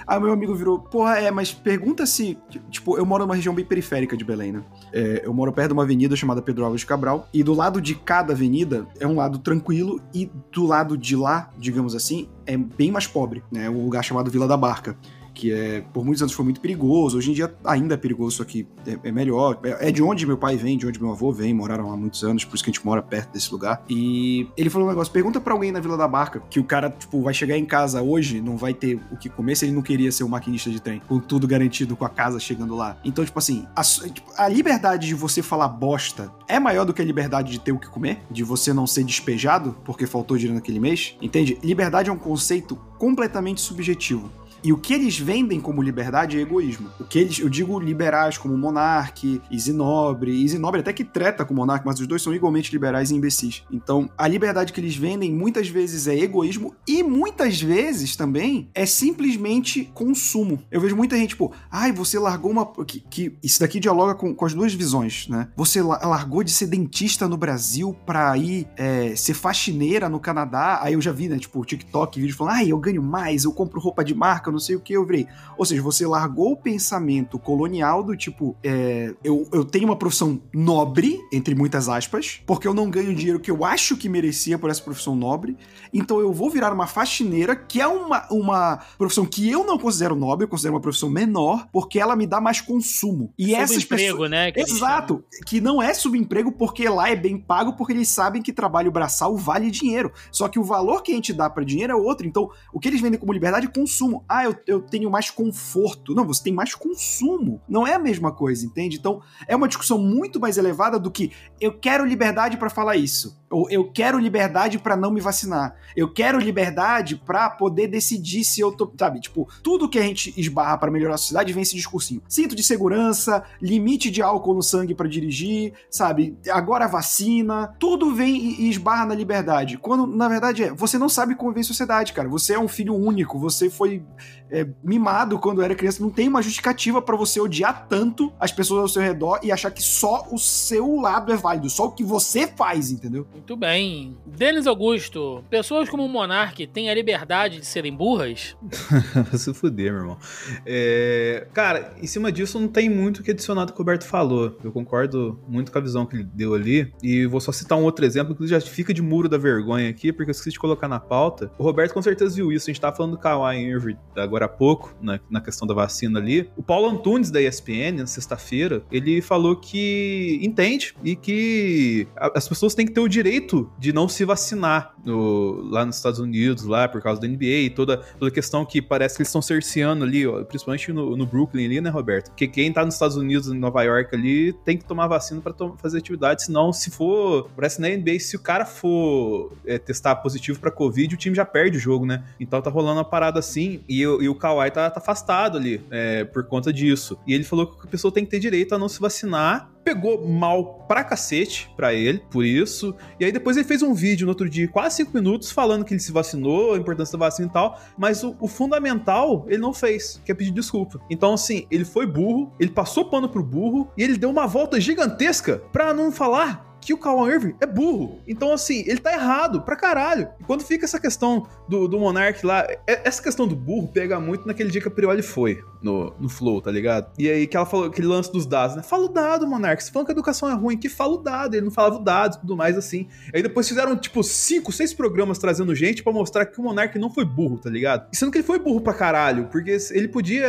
Aí 0.07 0.21
meu 0.21 0.33
amigo 0.33 0.55
virou, 0.55 0.79
porra, 0.79 1.19
é, 1.19 1.31
mas 1.31 1.53
pergunta 1.53 2.07
se. 2.07 2.39
Tipo, 2.71 2.97
eu 2.97 3.05
moro 3.05 3.25
numa 3.25 3.35
região 3.35 3.55
bem 3.55 3.65
periférica 3.65 4.17
de 4.17 4.25
Belém, 4.25 4.53
né? 4.53 4.63
É, 4.93 5.23
eu 5.25 5.35
moro 5.35 5.53
perto 5.53 5.69
de 5.69 5.73
uma 5.73 5.83
avenida 5.83 6.15
chamada 6.15 6.43
Pedro 6.43 6.65
Álvares 6.65 6.85
Cabral, 6.85 7.29
e 7.33 7.43
do 7.43 7.55
lado 7.55 7.81
de 7.81 7.95
cada 7.95 8.33
avenida 8.33 8.87
é 9.01 9.07
um 9.07 9.17
lado 9.17 9.39
tranquilo, 9.39 10.01
e 10.15 10.31
do 10.53 10.65
lado 10.65 10.97
de 10.97 11.17
lá, 11.17 11.51
digamos 11.59 11.95
assim, 11.95 12.29
é 12.47 12.57
bem 12.57 12.93
mais 12.93 13.07
pobre, 13.07 13.43
né? 13.51 13.69
Um 13.69 13.85
lugar 13.85 14.05
chamado 14.05 14.31
Vila 14.31 14.47
da 14.47 14.57
Barca. 14.57 14.97
Que 15.37 15.53
é 15.53 15.83
por 15.93 16.05
muitos 16.05 16.23
anos 16.23 16.35
foi 16.35 16.45
muito 16.45 16.61
perigoso. 16.61 17.19
Hoje 17.19 17.31
em 17.31 17.35
dia 17.35 17.55
ainda 17.65 17.95
é 17.95 17.97
perigoso, 17.97 18.39
só 18.39 18.45
que 18.45 18.67
é, 18.87 19.09
é 19.09 19.13
melhor. 19.13 19.61
É, 19.63 19.89
é 19.89 19.93
de 19.93 20.03
onde 20.03 20.27
meu 20.27 20.39
pai 20.39 20.57
vem, 20.57 20.79
de 20.79 20.87
onde 20.87 21.01
meu 21.01 21.13
avô 21.13 21.31
vem, 21.31 21.53
moraram 21.53 21.93
há 21.93 21.97
muitos 21.97 22.25
anos, 22.25 22.45
por 22.45 22.55
isso 22.55 22.65
que 22.65 22.71
a 22.71 22.73
gente 22.73 22.85
mora 22.85 23.03
perto 23.03 23.33
desse 23.33 23.53
lugar. 23.53 23.85
E 23.89 24.49
ele 24.57 24.71
falou 24.71 24.89
um 24.89 24.91
negócio: 24.91 25.13
pergunta 25.13 25.41
pra 25.41 25.53
alguém 25.53 25.71
na 25.71 25.79
Vila 25.79 25.97
da 25.97 26.09
Barca 26.09 26.43
que 26.51 26.59
o 26.59 26.65
cara, 26.65 26.91
tipo, 26.91 27.23
vai 27.23 27.35
chegar 27.35 27.57
em 27.57 27.67
casa 27.67 28.03
hoje, 28.03 28.41
não 28.41 28.57
vai 28.57 28.73
ter 28.73 28.99
o 29.13 29.17
que 29.17 29.29
comer 29.29 29.57
se 29.57 29.67
ele 29.67 29.73
não 29.73 29.83
queria 29.83 30.11
ser 30.11 30.25
um 30.25 30.29
maquinista 30.29 30.71
de 30.71 30.81
trem, 30.81 31.01
com 31.07 31.21
tudo 31.21 31.47
garantido, 31.47 31.95
com 31.95 32.05
a 32.05 32.09
casa 32.09 32.41
chegando 32.41 32.75
lá. 32.75 32.97
Então, 33.05 33.25
tipo 33.25 33.39
assim, 33.39 33.67
a, 33.77 33.83
tipo, 33.83 34.33
a 34.39 34.49
liberdade 34.49 35.07
de 35.07 35.15
você 35.15 35.43
falar 35.43 35.69
bosta 35.69 36.33
é 36.49 36.59
maior 36.59 36.87
do 36.87 36.95
que 36.95 37.03
a 37.03 37.05
liberdade 37.05 37.53
de 37.53 37.61
ter 37.61 37.73
o 37.73 37.79
que 37.79 37.89
comer, 37.89 38.21
de 38.31 38.43
você 38.43 38.73
não 38.73 38.87
ser 38.87 39.05
despejado 39.05 39.77
porque 39.85 40.07
faltou 40.07 40.37
dinheiro 40.39 40.55
naquele 40.55 40.81
mês, 40.81 41.15
entende? 41.21 41.59
Liberdade 41.63 42.09
é 42.09 42.13
um 42.13 42.19
conceito 42.19 42.77
completamente 42.99 43.61
subjetivo. 43.61 44.31
E 44.67 44.73
o 44.73 44.77
que 44.77 44.93
eles 44.93 45.17
vendem 45.17 45.61
como 45.61 45.81
liberdade 45.81 46.37
é 46.37 46.41
egoísmo. 46.41 46.91
O 46.99 47.05
que 47.05 47.21
eles, 47.21 47.39
eu 47.39 47.49
digo 47.49 47.79
liberais 47.79 48.37
como 48.37 48.59
Monark, 48.59 49.41
Isinobre, 49.49 50.33
Isinobre 50.33 50.81
até 50.81 50.93
que 50.93 51.05
treta 51.05 51.45
com 51.45 51.55
o 51.55 51.57
Monark, 51.57 51.87
mas 51.87 52.01
os 52.01 52.07
dois 52.09 52.21
são 52.21 52.35
igualmente 52.35 52.73
liberais 52.73 53.13
e 53.13 53.15
imbecis. 53.15 53.63
Então, 53.71 54.11
a 54.19 54.27
liberdade 54.27 54.73
que 54.73 54.81
eles 54.81 54.97
vendem 54.97 55.33
muitas 55.33 55.69
vezes 55.69 56.09
é 56.09 56.19
egoísmo 56.19 56.75
e 56.85 57.01
muitas 57.05 57.63
vezes 57.63 58.17
também 58.17 58.69
é 58.75 58.85
simplesmente 58.85 59.85
consumo. 59.95 60.61
Eu 60.69 60.81
vejo 60.81 60.97
muita 60.97 61.17
gente, 61.17 61.29
tipo, 61.29 61.53
ai, 61.71 61.93
você 61.93 62.19
largou 62.19 62.51
uma. 62.51 62.67
Que, 62.85 62.99
que 62.99 63.37
isso 63.45 63.61
daqui 63.61 63.79
dialoga 63.79 64.17
com, 64.17 64.35
com 64.35 64.45
as 64.47 64.53
duas 64.53 64.75
visões, 64.75 65.29
né? 65.29 65.47
Você 65.55 65.81
largou 65.81 66.43
de 66.43 66.51
ser 66.51 66.67
dentista 66.67 67.29
no 67.29 67.37
Brasil 67.37 67.97
pra 68.05 68.37
ir 68.37 68.67
é, 68.77 69.15
ser 69.15 69.35
faxineira 69.35 70.09
no 70.09 70.19
Canadá. 70.19 70.81
Aí 70.83 70.95
eu 70.95 71.01
já 71.01 71.13
vi, 71.13 71.29
né, 71.29 71.39
tipo, 71.39 71.65
TikTok, 71.65 72.21
vídeo 72.21 72.35
falando, 72.35 72.55
ai, 72.55 72.73
eu 72.73 72.79
ganho 72.81 73.01
mais, 73.01 73.45
eu 73.45 73.53
compro 73.53 73.79
roupa 73.79 74.03
de 74.03 74.13
marca, 74.13 74.56
não 74.57 74.61
sei 74.61 74.77
o 74.77 74.81
que, 74.81 74.93
eu 74.93 75.05
virei. 75.05 75.27
Ou 75.57 75.65
seja, 75.65 75.83
você 75.83 76.07
largou 76.07 76.53
o 76.53 76.57
pensamento 76.57 77.39
colonial 77.39 78.03
do 78.03 78.17
tipo, 78.17 78.57
é, 78.63 79.15
eu, 79.23 79.49
eu 79.53 79.65
tenho 79.65 79.87
uma 79.87 79.97
profissão 79.97 80.41
nobre, 80.53 81.21
entre 81.33 81.55
muitas 81.55 81.89
aspas, 81.89 82.43
porque 82.47 82.67
eu 82.67 82.75
não 82.75 82.91
ganho 82.91 83.15
dinheiro 83.15 83.41
que 83.41 83.51
eu 83.51 83.65
acho 83.65 83.97
que 83.97 84.09
merecia 84.09 84.59
por 84.59 84.71
essa 84.71 84.83
profissão 84.83 85.15
nobre, 85.15 85.57
então 85.93 86.21
eu 86.21 86.33
vou 86.33 86.51
virar 86.51 86.73
uma 86.73 86.87
faxineira, 86.87 87.55
que 87.55 87.81
é 87.81 87.87
uma, 87.87 88.27
uma 88.31 88.81
profissão 88.99 89.25
que 89.25 89.49
eu 89.49 89.65
não 89.65 89.79
considero 89.79 90.15
nobre, 90.15 90.45
eu 90.45 90.49
considero 90.49 90.75
uma 90.75 90.81
profissão 90.81 91.09
menor, 91.09 91.69
porque 91.73 91.99
ela 91.99 92.17
me 92.17 92.27
dá 92.27 92.41
mais 92.41 92.61
consumo. 92.61 93.33
E 93.39 93.55
essas 93.55 93.85
pessoas... 93.85 94.31
né? 94.31 94.53
Que 94.53 94.61
Exato, 94.61 95.25
que 95.47 95.61
não 95.61 95.83
é 95.83 95.95
subemprego 95.95 96.53
porque 96.53 96.89
lá 96.89 97.11
é 97.11 97.17
bem 97.17 97.39
pago, 97.39 97.75
porque 97.75 97.93
eles 97.93 98.09
sabem 98.09 98.43
que 98.43 98.53
trabalho 98.53 98.91
braçal 98.91 99.37
vale 99.37 99.71
dinheiro. 99.71 100.13
Só 100.33 100.49
que 100.49 100.59
o 100.59 100.65
valor 100.65 101.03
que 101.03 101.13
a 101.13 101.15
gente 101.15 101.33
dá 101.33 101.49
para 101.49 101.65
dinheiro 101.65 101.93
é 101.93 101.97
outro. 101.97 102.27
Então, 102.27 102.51
o 102.73 102.81
que 102.81 102.89
eles 102.89 103.01
vendem 103.01 103.19
como 103.19 103.33
liberdade 103.33 103.67
é 103.67 103.71
consumo. 103.71 104.25
Ah, 104.29 104.45
eu, 104.47 104.57
eu 104.67 104.81
tenho 104.81 105.11
mais 105.11 105.31
conforto. 105.31 106.15
Não, 106.15 106.27
você 106.27 106.45
tem 106.45 106.53
mais 106.53 106.75
consumo. 106.75 107.61
Não 107.69 107.87
é 107.87 107.95
a 107.95 107.99
mesma 107.99 108.33
coisa, 108.33 108.65
entende? 108.65 108.97
Então, 108.97 109.21
é 109.47 109.55
uma 109.55 109.69
discussão 109.69 109.99
muito 109.99 110.41
mais 110.41 110.57
elevada 110.57 110.99
do 110.99 111.11
que 111.11 111.33
eu 111.61 111.73
quero 111.73 112.05
liberdade 112.05 112.57
para 112.57 112.71
falar 112.71 112.97
isso. 112.97 113.39
Ou 113.51 113.71
eu 113.71 113.91
quero 113.93 114.19
liberdade 114.19 114.79
para 114.79 114.97
não 114.97 115.11
me 115.11 115.21
vacinar. 115.21 115.77
Eu 115.97 116.13
quero 116.13 116.39
liberdade 116.39 117.17
para 117.17 117.49
poder 117.49 117.87
decidir 117.87 118.45
se 118.45 118.61
eu 118.61 118.73
tô. 118.73 118.93
Sabe, 118.99 119.21
tipo, 119.21 119.49
tudo 119.63 119.89
que 119.89 119.99
a 119.99 120.03
gente 120.03 120.35
esbarra 120.37 120.79
para 120.79 120.91
melhorar 120.91 121.15
a 121.15 121.19
sociedade 121.19 121.53
vem 121.53 121.63
esse 121.63 121.77
discursinho. 121.77 122.23
Cinto 122.29 122.57
de 122.57 122.63
segurança, 122.63 123.45
limite 123.63 124.11
de 124.11 124.21
álcool 124.21 124.55
no 124.55 124.63
sangue 124.63 124.95
para 124.95 125.09
dirigir, 125.09 125.73
sabe? 125.89 126.37
Agora 126.51 126.89
vacina. 126.89 127.75
Tudo 127.79 128.15
vem 128.15 128.37
e 128.37 128.69
esbarra 128.69 129.07
na 129.07 129.15
liberdade. 129.15 129.79
Quando, 129.79 130.07
na 130.07 130.29
verdade, 130.29 130.65
é. 130.65 130.75
Você 130.75 130.99
não 130.99 131.09
sabe 131.09 131.37
conviver 131.37 131.61
em 131.61 131.65
sociedade, 131.65 132.13
cara. 132.13 132.29
Você 132.29 132.55
é 132.55 132.59
um 132.59 132.69
filho 132.69 132.95
único. 132.95 133.39
Você 133.39 133.71
foi 133.71 134.03
é, 134.51 134.67
mimado 134.83 135.39
quando 135.39 135.63
era 135.63 135.75
criança. 135.75 136.03
Não 136.03 136.11
tem 136.11 136.29
uma 136.29 136.43
justificativa 136.43 137.01
para 137.03 137.17
você 137.17 137.41
odiar 137.41 137.87
tanto 137.89 138.33
as 138.39 138.53
pessoas 138.53 138.83
ao 138.83 138.89
seu 138.89 139.03
redor 139.03 139.41
e 139.43 139.51
achar 139.51 139.71
que 139.71 139.83
só 139.83 140.27
o 140.31 140.39
seu 140.39 141.01
lado 141.01 141.33
é 141.33 141.37
válido. 141.37 141.69
Só 141.69 141.87
o 141.87 141.93
que 141.93 142.05
você 142.05 142.47
faz, 142.47 142.91
entendeu? 142.91 143.27
Muito 143.33 143.57
bem. 143.57 144.17
Denis 144.27 144.67
Augusto, 144.67 145.45
pessoas 145.51 145.89
como 145.89 146.05
o 146.05 146.09
Monark 146.09 146.67
têm 146.69 146.91
a 146.91 146.95
liberdade 146.95 147.61
de 147.61 147.67
serem 147.67 147.95
burras? 147.95 148.57
Se 149.35 149.53
fuder, 149.53 149.93
meu 149.93 150.03
irmão. 150.03 150.19
É, 150.65 151.47
cara, 151.53 151.95
em 152.01 152.07
cima 152.07 152.31
disso 152.31 152.59
não 152.59 152.69
tem 152.69 152.89
muito 152.89 153.19
o 153.19 153.23
que 153.23 153.31
adicionar 153.31 153.65
do 153.65 153.73
que 153.73 153.79
o 153.79 153.83
Roberto 153.83 154.05
falou. 154.05 154.57
Eu 154.63 154.73
concordo 154.73 155.41
muito 155.49 155.73
com 155.73 155.79
a 155.79 155.81
visão 155.81 156.07
que 156.07 156.17
ele 156.17 156.25
deu 156.25 156.55
ali. 156.55 156.93
E 157.03 157.27
vou 157.27 157.41
só 157.41 157.53
citar 157.53 157.79
um 157.79 157.83
outro 157.83 158.05
exemplo, 158.05 158.35
que 158.35 158.47
já 158.47 158.61
fica 158.61 158.93
de 158.93 159.03
muro 159.03 159.29
da 159.29 159.39
vergonha 159.39 159.89
aqui, 159.89 160.13
porque 160.13 160.31
eu 160.31 160.33
esqueci 160.33 160.51
de 160.51 160.59
colocar 160.59 160.89
na 160.89 161.01
pauta. 161.01 161.51
O 161.59 161.63
Roberto 161.63 161.93
com 161.93 162.03
certeza 162.03 162.35
viu 162.35 162.53
isso. 162.53 162.71
A 162.71 162.73
gente 162.73 162.81
tava 162.81 162.97
falando 162.97 163.13
do 163.13 163.19
Kawhi 163.19 163.59
Irving 163.59 163.97
agora 164.23 164.47
há 164.47 164.49
pouco, 164.49 164.95
na, 165.01 165.21
na 165.31 165.41
questão 165.41 165.67
da 165.67 165.75
vacina 165.75 166.19
ali. 166.19 166.49
O 166.57 166.63
Paulo 166.63 166.89
Antunes, 166.89 167.31
da 167.31 167.41
ESPN, 167.41 167.99
na 167.99 168.07
sexta-feira, 168.07 168.83
ele 168.91 169.21
falou 169.21 169.57
que 169.57 170.39
entende 170.43 170.95
e 171.03 171.15
que 171.17 172.07
as 172.17 172.49
pessoas 172.49 172.75
têm 172.75 172.87
que 172.87 172.93
ter 172.93 173.01
o 173.01 173.09
direito 173.09 173.71
de 173.79 173.93
não 173.93 174.09
se 174.09 174.25
vacinar 174.25 174.95
no, 175.05 175.63
lá 175.71 175.85
nos 175.85 175.97
Estados 175.97 176.19
Unidos, 176.19 176.65
lá 176.65 176.89
por 176.89 177.01
causa 177.01 177.21
da 177.21 177.29
NBA 177.29 177.45
e 177.45 177.71
toda, 177.71 177.99
toda 178.19 178.31
a 178.31 178.35
questão 178.35 178.65
que 178.65 178.83
parece 178.83 179.17
que 179.17 179.23
eles 179.23 179.29
estão 179.29 179.43
cerceando 179.43 180.05
ali, 180.05 180.27
ó, 180.27 180.45
principalmente 180.45 180.93
no, 180.93 181.17
no, 181.17 181.27
Brooklyn 181.27 181.67
ali, 181.67 181.81
né, 181.81 181.91
Roberto? 181.91 182.33
Que 182.35 182.49
quem 182.49 182.73
tá 182.73 182.85
nos 182.85 182.95
Estados 182.95 183.17
Unidos, 183.17 183.49
em 183.49 183.59
Nova 183.59 183.83
York 183.83 184.15
ali, 184.15 184.53
tem 184.65 184.77
que 184.77 184.85
tomar 184.85 185.07
vacina 185.07 185.41
para 185.41 185.55
fazer 185.77 185.99
atividade, 185.99 186.45
senão 186.45 186.73
se 186.73 186.91
for, 186.91 187.49
parece 187.55 187.81
na 187.81 187.89
NBA, 187.89 188.19
se 188.19 188.37
o 188.37 188.41
cara 188.41 188.65
for 188.65 189.53
é, 189.65 189.79
testar 189.79 190.17
positivo 190.17 190.59
para 190.59 190.71
Covid, 190.71 191.15
o 191.15 191.19
time 191.19 191.35
já 191.35 191.45
perde 191.45 191.77
o 191.77 191.81
jogo, 191.81 192.07
né? 192.07 192.25
Então 192.41 192.61
tá 192.61 192.71
rolando 192.71 192.99
uma 192.99 193.05
parada 193.05 193.39
assim 193.39 193.81
e, 193.89 194.06
e 194.21 194.29
o 194.29 194.35
Kawhi 194.35 194.71
tá, 194.71 194.91
tá 194.91 195.01
afastado 195.01 195.59
ali 195.59 195.85
é, 195.91 196.25
por 196.25 196.45
conta 196.47 196.73
disso. 196.73 197.19
E 197.27 197.35
ele 197.35 197.45
falou 197.45 197.67
que 197.67 197.87
a 197.87 197.91
pessoa 197.91 198.13
tem 198.13 198.25
que 198.25 198.31
ter 198.31 198.39
direito 198.39 198.75
a 198.75 198.79
não 198.79 198.89
se 198.89 199.01
vacinar 199.01 199.71
pegou 199.87 200.27
mal 200.27 200.85
pra 200.89 201.05
cacete 201.05 201.71
pra 201.77 201.95
ele, 201.95 202.21
por 202.29 202.45
isso. 202.45 202.93
E 203.21 203.25
aí 203.25 203.31
depois 203.31 203.57
ele 203.57 203.65
fez 203.65 203.83
um 203.83 203.95
vídeo 203.95 204.27
no 204.27 204.33
outro 204.33 204.51
dia, 204.51 204.67
quase 204.67 204.97
cinco 204.97 205.13
minutos, 205.15 205.53
falando 205.53 205.85
que 205.85 205.95
ele 205.95 206.01
se 206.01 206.11
vacinou, 206.11 206.75
a 206.75 206.77
importância 206.77 207.17
da 207.17 207.25
vacina 207.25 207.47
e 207.49 207.53
tal. 207.53 207.81
Mas 207.97 208.25
o, 208.25 208.37
o 208.41 208.49
fundamental 208.49 209.47
ele 209.47 209.59
não 209.59 209.73
fez, 209.73 210.21
que 210.25 210.33
é 210.33 210.35
pedir 210.35 210.51
desculpa. 210.51 210.99
Então, 211.09 211.35
assim, 211.35 211.69
ele 211.71 211.85
foi 211.85 212.05
burro, 212.05 212.53
ele 212.59 212.73
passou 212.73 213.05
pano 213.05 213.29
pro 213.29 213.45
burro 213.45 213.89
e 213.97 214.03
ele 214.03 214.19
deu 214.19 214.29
uma 214.29 214.49
volta 214.49 214.81
gigantesca 214.81 215.59
pra 215.73 215.95
não 215.95 216.11
falar 216.11 216.76
que 216.87 216.95
o 216.95 216.99
Kawhi 216.99 217.33
Irving 217.33 217.55
é 217.61 217.67
burro. 217.67 218.21
Então, 218.29 218.53
assim, 218.53 218.85
ele 218.87 219.01
tá 219.01 219.13
errado 219.13 219.63
pra 219.63 219.75
caralho. 219.75 220.29
E 220.39 220.45
quando 220.45 220.63
fica 220.63 220.85
essa 220.85 221.01
questão 221.01 221.49
do, 221.69 221.89
do 221.89 221.99
Monark 221.99 222.47
lá, 222.47 222.65
é, 222.87 223.01
essa 223.03 223.21
questão 223.21 223.49
do 223.49 223.57
burro 223.57 223.89
pega 223.89 224.21
muito 224.21 224.47
naquele 224.47 224.71
dia 224.71 224.81
que 224.81 224.87
a 224.87 224.91
Prioli 224.91 225.21
foi 225.21 225.61
no, 225.83 226.15
no 226.19 226.29
Flow, 226.29 226.61
tá 226.61 226.71
ligado? 226.71 227.11
E 227.19 227.29
aí 227.29 227.47
que 227.47 227.57
ela 227.57 227.67
falou 227.67 227.87
aquele 227.87 228.07
lance 228.07 228.33
dos 228.33 228.47
dados, 228.47 228.77
né? 228.77 228.85
Fala 228.85 229.07
o 229.07 229.09
dado, 229.09 229.49
Monark. 229.49 229.83
Você 229.83 229.91
falando 229.91 230.07
que 230.07 230.13
a 230.13 230.15
educação 230.15 230.49
é 230.49 230.55
ruim, 230.55 230.79
que 230.79 230.89
fala 230.89 231.15
o 231.15 231.17
dado. 231.17 231.55
Ele 231.55 231.65
não 231.65 231.73
falava 231.73 231.97
o 231.97 232.05
dado 232.05 232.37
e 232.37 232.41
tudo 232.41 232.57
mais 232.57 232.77
assim. 232.77 233.09
Aí 233.35 233.43
depois 233.43 233.69
fizeram, 233.69 233.97
tipo, 233.97 234.23
cinco, 234.23 234.71
seis 234.71 234.95
programas 234.95 235.39
trazendo 235.39 235.75
gente 235.75 236.05
para 236.05 236.13
mostrar 236.13 236.47
que 236.47 236.61
o 236.61 236.63
Monark 236.63 236.97
não 236.99 237.11
foi 237.11 237.25
burro, 237.25 237.59
tá 237.59 237.69
ligado? 237.69 238.09
E 238.13 238.17
sendo 238.17 238.31
que 238.31 238.39
ele 238.39 238.47
foi 238.47 238.61
burro 238.61 238.81
pra 238.81 238.95
caralho, 238.95 239.49
porque 239.51 239.77
ele 239.91 240.07
podia. 240.07 240.47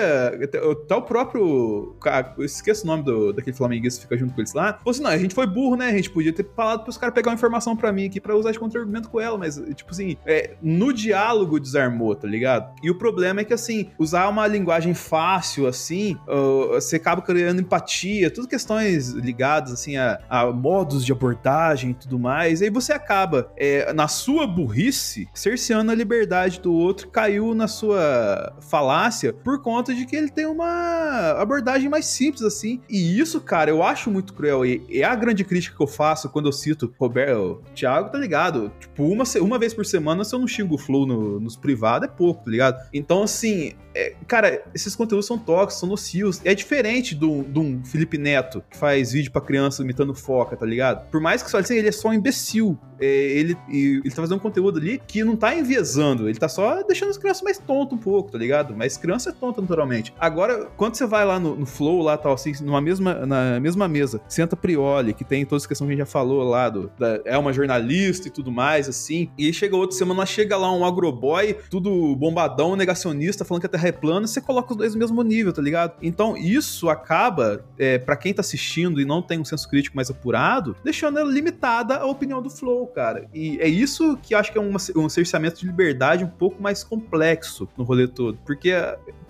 Até 0.84 0.96
o 0.96 1.02
próprio. 1.02 1.96
Eu 2.38 2.46
esqueço 2.46 2.84
o 2.84 2.88
nome 2.88 3.04
do, 3.04 3.34
daquele 3.34 3.56
flamenguista 3.56 4.00
que 4.00 4.06
fica 4.06 4.18
junto 4.18 4.36
com 4.36 4.42
eles 4.42 4.54
lá. 4.54 4.74
Falou 4.74 4.92
assim: 4.92 5.02
não, 5.02 5.10
a 5.10 5.18
gente 5.18 5.34
foi 5.34 5.48
burro, 5.48 5.76
né? 5.76 5.88
A 5.88 5.96
gente 5.96 6.10
podia 6.10 6.27
podia 6.28 6.34
ter 6.34 6.50
falado 6.56 6.84
pros 6.84 6.98
caras 6.98 7.14
pegar 7.14 7.32
uma 7.32 7.36
informação 7.36 7.76
para 7.76 7.92
mim 7.92 8.06
aqui 8.06 8.20
para 8.20 8.36
usar 8.36 8.52
de 8.52 8.60
contra-argumento 8.60 9.10
com 9.10 9.20
ela, 9.20 9.38
mas, 9.38 9.62
tipo 9.76 9.92
assim, 9.92 10.18
é, 10.26 10.56
no 10.62 10.92
diálogo 10.94 11.60
desarmou, 11.60 12.16
tá 12.16 12.28
ligado? 12.28 12.74
E 12.84 12.90
o 12.90 12.96
problema 12.96 13.42
é 13.42 13.44
que, 13.44 13.54
assim, 13.54 13.90
usar 13.98 14.28
uma 14.28 14.46
linguagem 14.48 14.94
fácil, 14.94 15.68
assim, 15.68 16.18
uh, 16.28 16.74
você 16.74 16.98
acaba 16.98 17.22
criando 17.22 17.62
empatia, 17.62 18.30
tudo 18.32 18.48
questões 18.48 19.10
ligadas, 19.10 19.72
assim, 19.72 19.98
a, 19.98 20.20
a 20.30 20.52
modos 20.52 21.06
de 21.06 21.12
abordagem 21.12 21.92
e 21.92 21.94
tudo 21.94 22.20
mais, 22.20 22.62
e 22.62 22.66
aí 22.66 22.70
você 22.70 22.94
acaba, 22.94 23.52
é, 23.56 23.94
na 23.94 24.08
sua 24.08 24.48
burrice, 24.48 25.28
cerceando 25.34 25.92
a 25.92 25.96
liberdade 25.96 26.60
do 26.60 26.74
outro, 26.74 27.10
caiu 27.10 27.54
na 27.54 27.68
sua 27.68 28.56
falácia 28.62 29.34
por 29.34 29.62
conta 29.62 29.94
de 29.94 30.06
que 30.06 30.16
ele 30.16 30.30
tem 30.30 30.46
uma 30.46 31.32
abordagem 31.40 31.90
mais 31.90 32.06
simples, 32.06 32.44
assim, 32.44 32.82
e 32.90 33.20
isso, 33.20 33.40
cara, 33.42 33.70
eu 33.70 33.84
acho 33.84 34.10
muito 34.10 34.34
cruel, 34.34 34.66
e 34.66 34.86
é 34.92 35.04
a 35.04 35.16
grande 35.16 35.44
crítica 35.44 35.76
que 35.76 35.84
eu 35.84 35.88
faço 35.88 36.17
faço 36.18 36.30
quando 36.30 36.48
eu 36.48 36.52
cito 36.52 36.92
Roberto, 37.00 37.62
Thiago, 37.76 38.10
tá 38.10 38.18
ligado? 38.18 38.72
Tipo, 38.80 39.06
uma, 39.06 39.24
uma 39.40 39.60
vez 39.60 39.74
por 39.74 39.86
semana, 39.86 40.24
se 40.24 40.34
eu 40.34 40.40
não 40.40 40.48
xingo 40.48 40.76
o 40.76 40.78
Flow 40.78 41.06
no, 41.06 41.40
nos 41.40 41.56
privados, 41.56 42.10
é 42.10 42.12
pouco, 42.12 42.44
tá 42.44 42.52
ligado? 42.52 42.90
Então, 42.92 43.22
assim, 43.22 43.74
é, 43.98 44.14
cara, 44.28 44.64
esses 44.76 44.96
conteúdos 44.96 45.26
são 45.26 45.40
tóxicos, 45.40 45.80
são 45.80 45.90
nocivos. 45.90 46.40
É 46.46 46.54
diferente 46.54 47.16
de 47.16 47.26
um 47.26 47.84
Felipe 47.84 48.18
Neto, 48.18 48.64
que 48.70 48.78
faz 48.78 49.12
vídeo 49.12 49.32
pra 49.32 49.42
criança 49.42 49.82
imitando 49.82 50.14
foca, 50.14 50.56
tá 50.56 50.66
ligado? 50.66 51.10
Por 51.10 51.20
mais 51.20 51.42
que 51.42 51.50
só 51.50 51.58
assim, 51.58 51.76
ele 51.76 51.88
é 51.88 51.92
só 51.92 52.10
um 52.10 52.14
imbecil. 52.14 52.78
É, 53.00 53.06
ele, 53.06 53.58
ele 53.70 54.10
tá 54.10 54.18
fazendo 54.18 54.38
um 54.38 54.42
conteúdo 54.42 54.80
ali 54.80 55.00
que 55.08 55.24
não 55.24 55.36
tá 55.36 55.54
enviesando, 55.54 56.28
ele 56.28 56.38
tá 56.38 56.50
só 56.50 56.82
deixando 56.84 57.10
as 57.10 57.18
crianças 57.18 57.44
mais 57.44 57.58
tontas 57.60 57.94
um 57.94 58.02
pouco, 58.02 58.32
tá 58.32 58.38
ligado? 58.38 58.76
Mas 58.76 58.98
criança 58.98 59.30
é 59.30 59.34
tonta 59.34 59.62
naturalmente. 59.62 60.14
Agora, 60.20 60.68
quando 60.78 60.96
você 60.96 61.06
vai 61.06 61.26
lá 61.26 61.40
no, 61.40 61.56
no 61.56 61.66
Flow, 61.66 62.02
lá 62.02 62.18
tal, 62.18 62.34
assim, 62.34 62.54
numa 62.62 62.82
mesma, 62.82 63.26
na 63.26 63.60
mesma 63.60 63.88
mesa, 63.88 64.22
senta 64.28 64.56
Prioli, 64.56 65.14
que 65.14 65.24
tem 65.24 65.46
todas 65.46 65.64
as 65.64 65.68
questões 65.68 65.88
que 65.88 65.94
a 65.94 65.96
gente 65.98 66.06
já 66.06 66.12
falou 66.12 66.44
lá, 66.44 66.70
do, 66.70 66.92
da, 66.98 67.20
é 67.26 67.38
uma 67.38 67.54
jornalista 67.54 68.28
e 68.28 68.32
tudo 68.32 68.52
mais, 68.52 68.90
assim. 68.90 69.30
E 69.38 69.52
chega 69.54 69.76
outra 69.76 69.96
semana, 69.96 70.26
chega 70.26 70.58
lá 70.58 70.72
um 70.72 70.86
agroboy, 70.86 71.56
tudo 71.70 72.16
bombadão, 72.16 72.76
negacionista, 72.76 73.46
falando 73.46 73.62
que 73.62 73.68
a 73.68 73.70
Terra 73.70 73.87
é 73.88 73.92
plana, 73.92 74.28
você 74.28 74.42
coloca 74.42 74.72
os 74.72 74.78
dois 74.78 74.94
no 74.94 75.00
mesmo 75.00 75.22
nível, 75.24 75.54
tá 75.54 75.62
ligado? 75.62 75.94
Então 76.02 76.38
isso 76.38 76.90
acaba, 76.90 77.64
é, 77.78 77.98
para 77.98 78.16
quem 78.16 78.34
tá 78.34 78.42
assistindo 78.42 79.02
e 79.02 79.06
não 79.06 79.22
tem 79.22 79.40
um 79.40 79.46
senso 79.46 79.68
crítico 79.70 79.96
mais 79.96 80.10
apurado, 80.10 80.76
deixando 80.84 81.22
limitada 81.24 81.98
a 81.98 82.06
opinião 82.06 82.42
do 82.42 82.50
Flow, 82.50 82.88
cara. 82.88 83.28
E 83.34 83.60
é 83.60 83.68
isso 83.68 84.18
que 84.22 84.34
eu 84.34 84.40
acho 84.40 84.52
que 84.52 84.58
é 84.58 84.62
uma, 84.62 84.80
um 84.96 85.10
cerceamento 85.10 85.60
de 85.60 85.66
liberdade 85.66 86.24
um 86.24 86.30
pouco 86.30 86.62
mais 86.62 86.84
complexo 86.84 87.68
no 87.78 87.84
rolê 87.84 88.08
todo. 88.08 88.38
Porque 88.46 88.74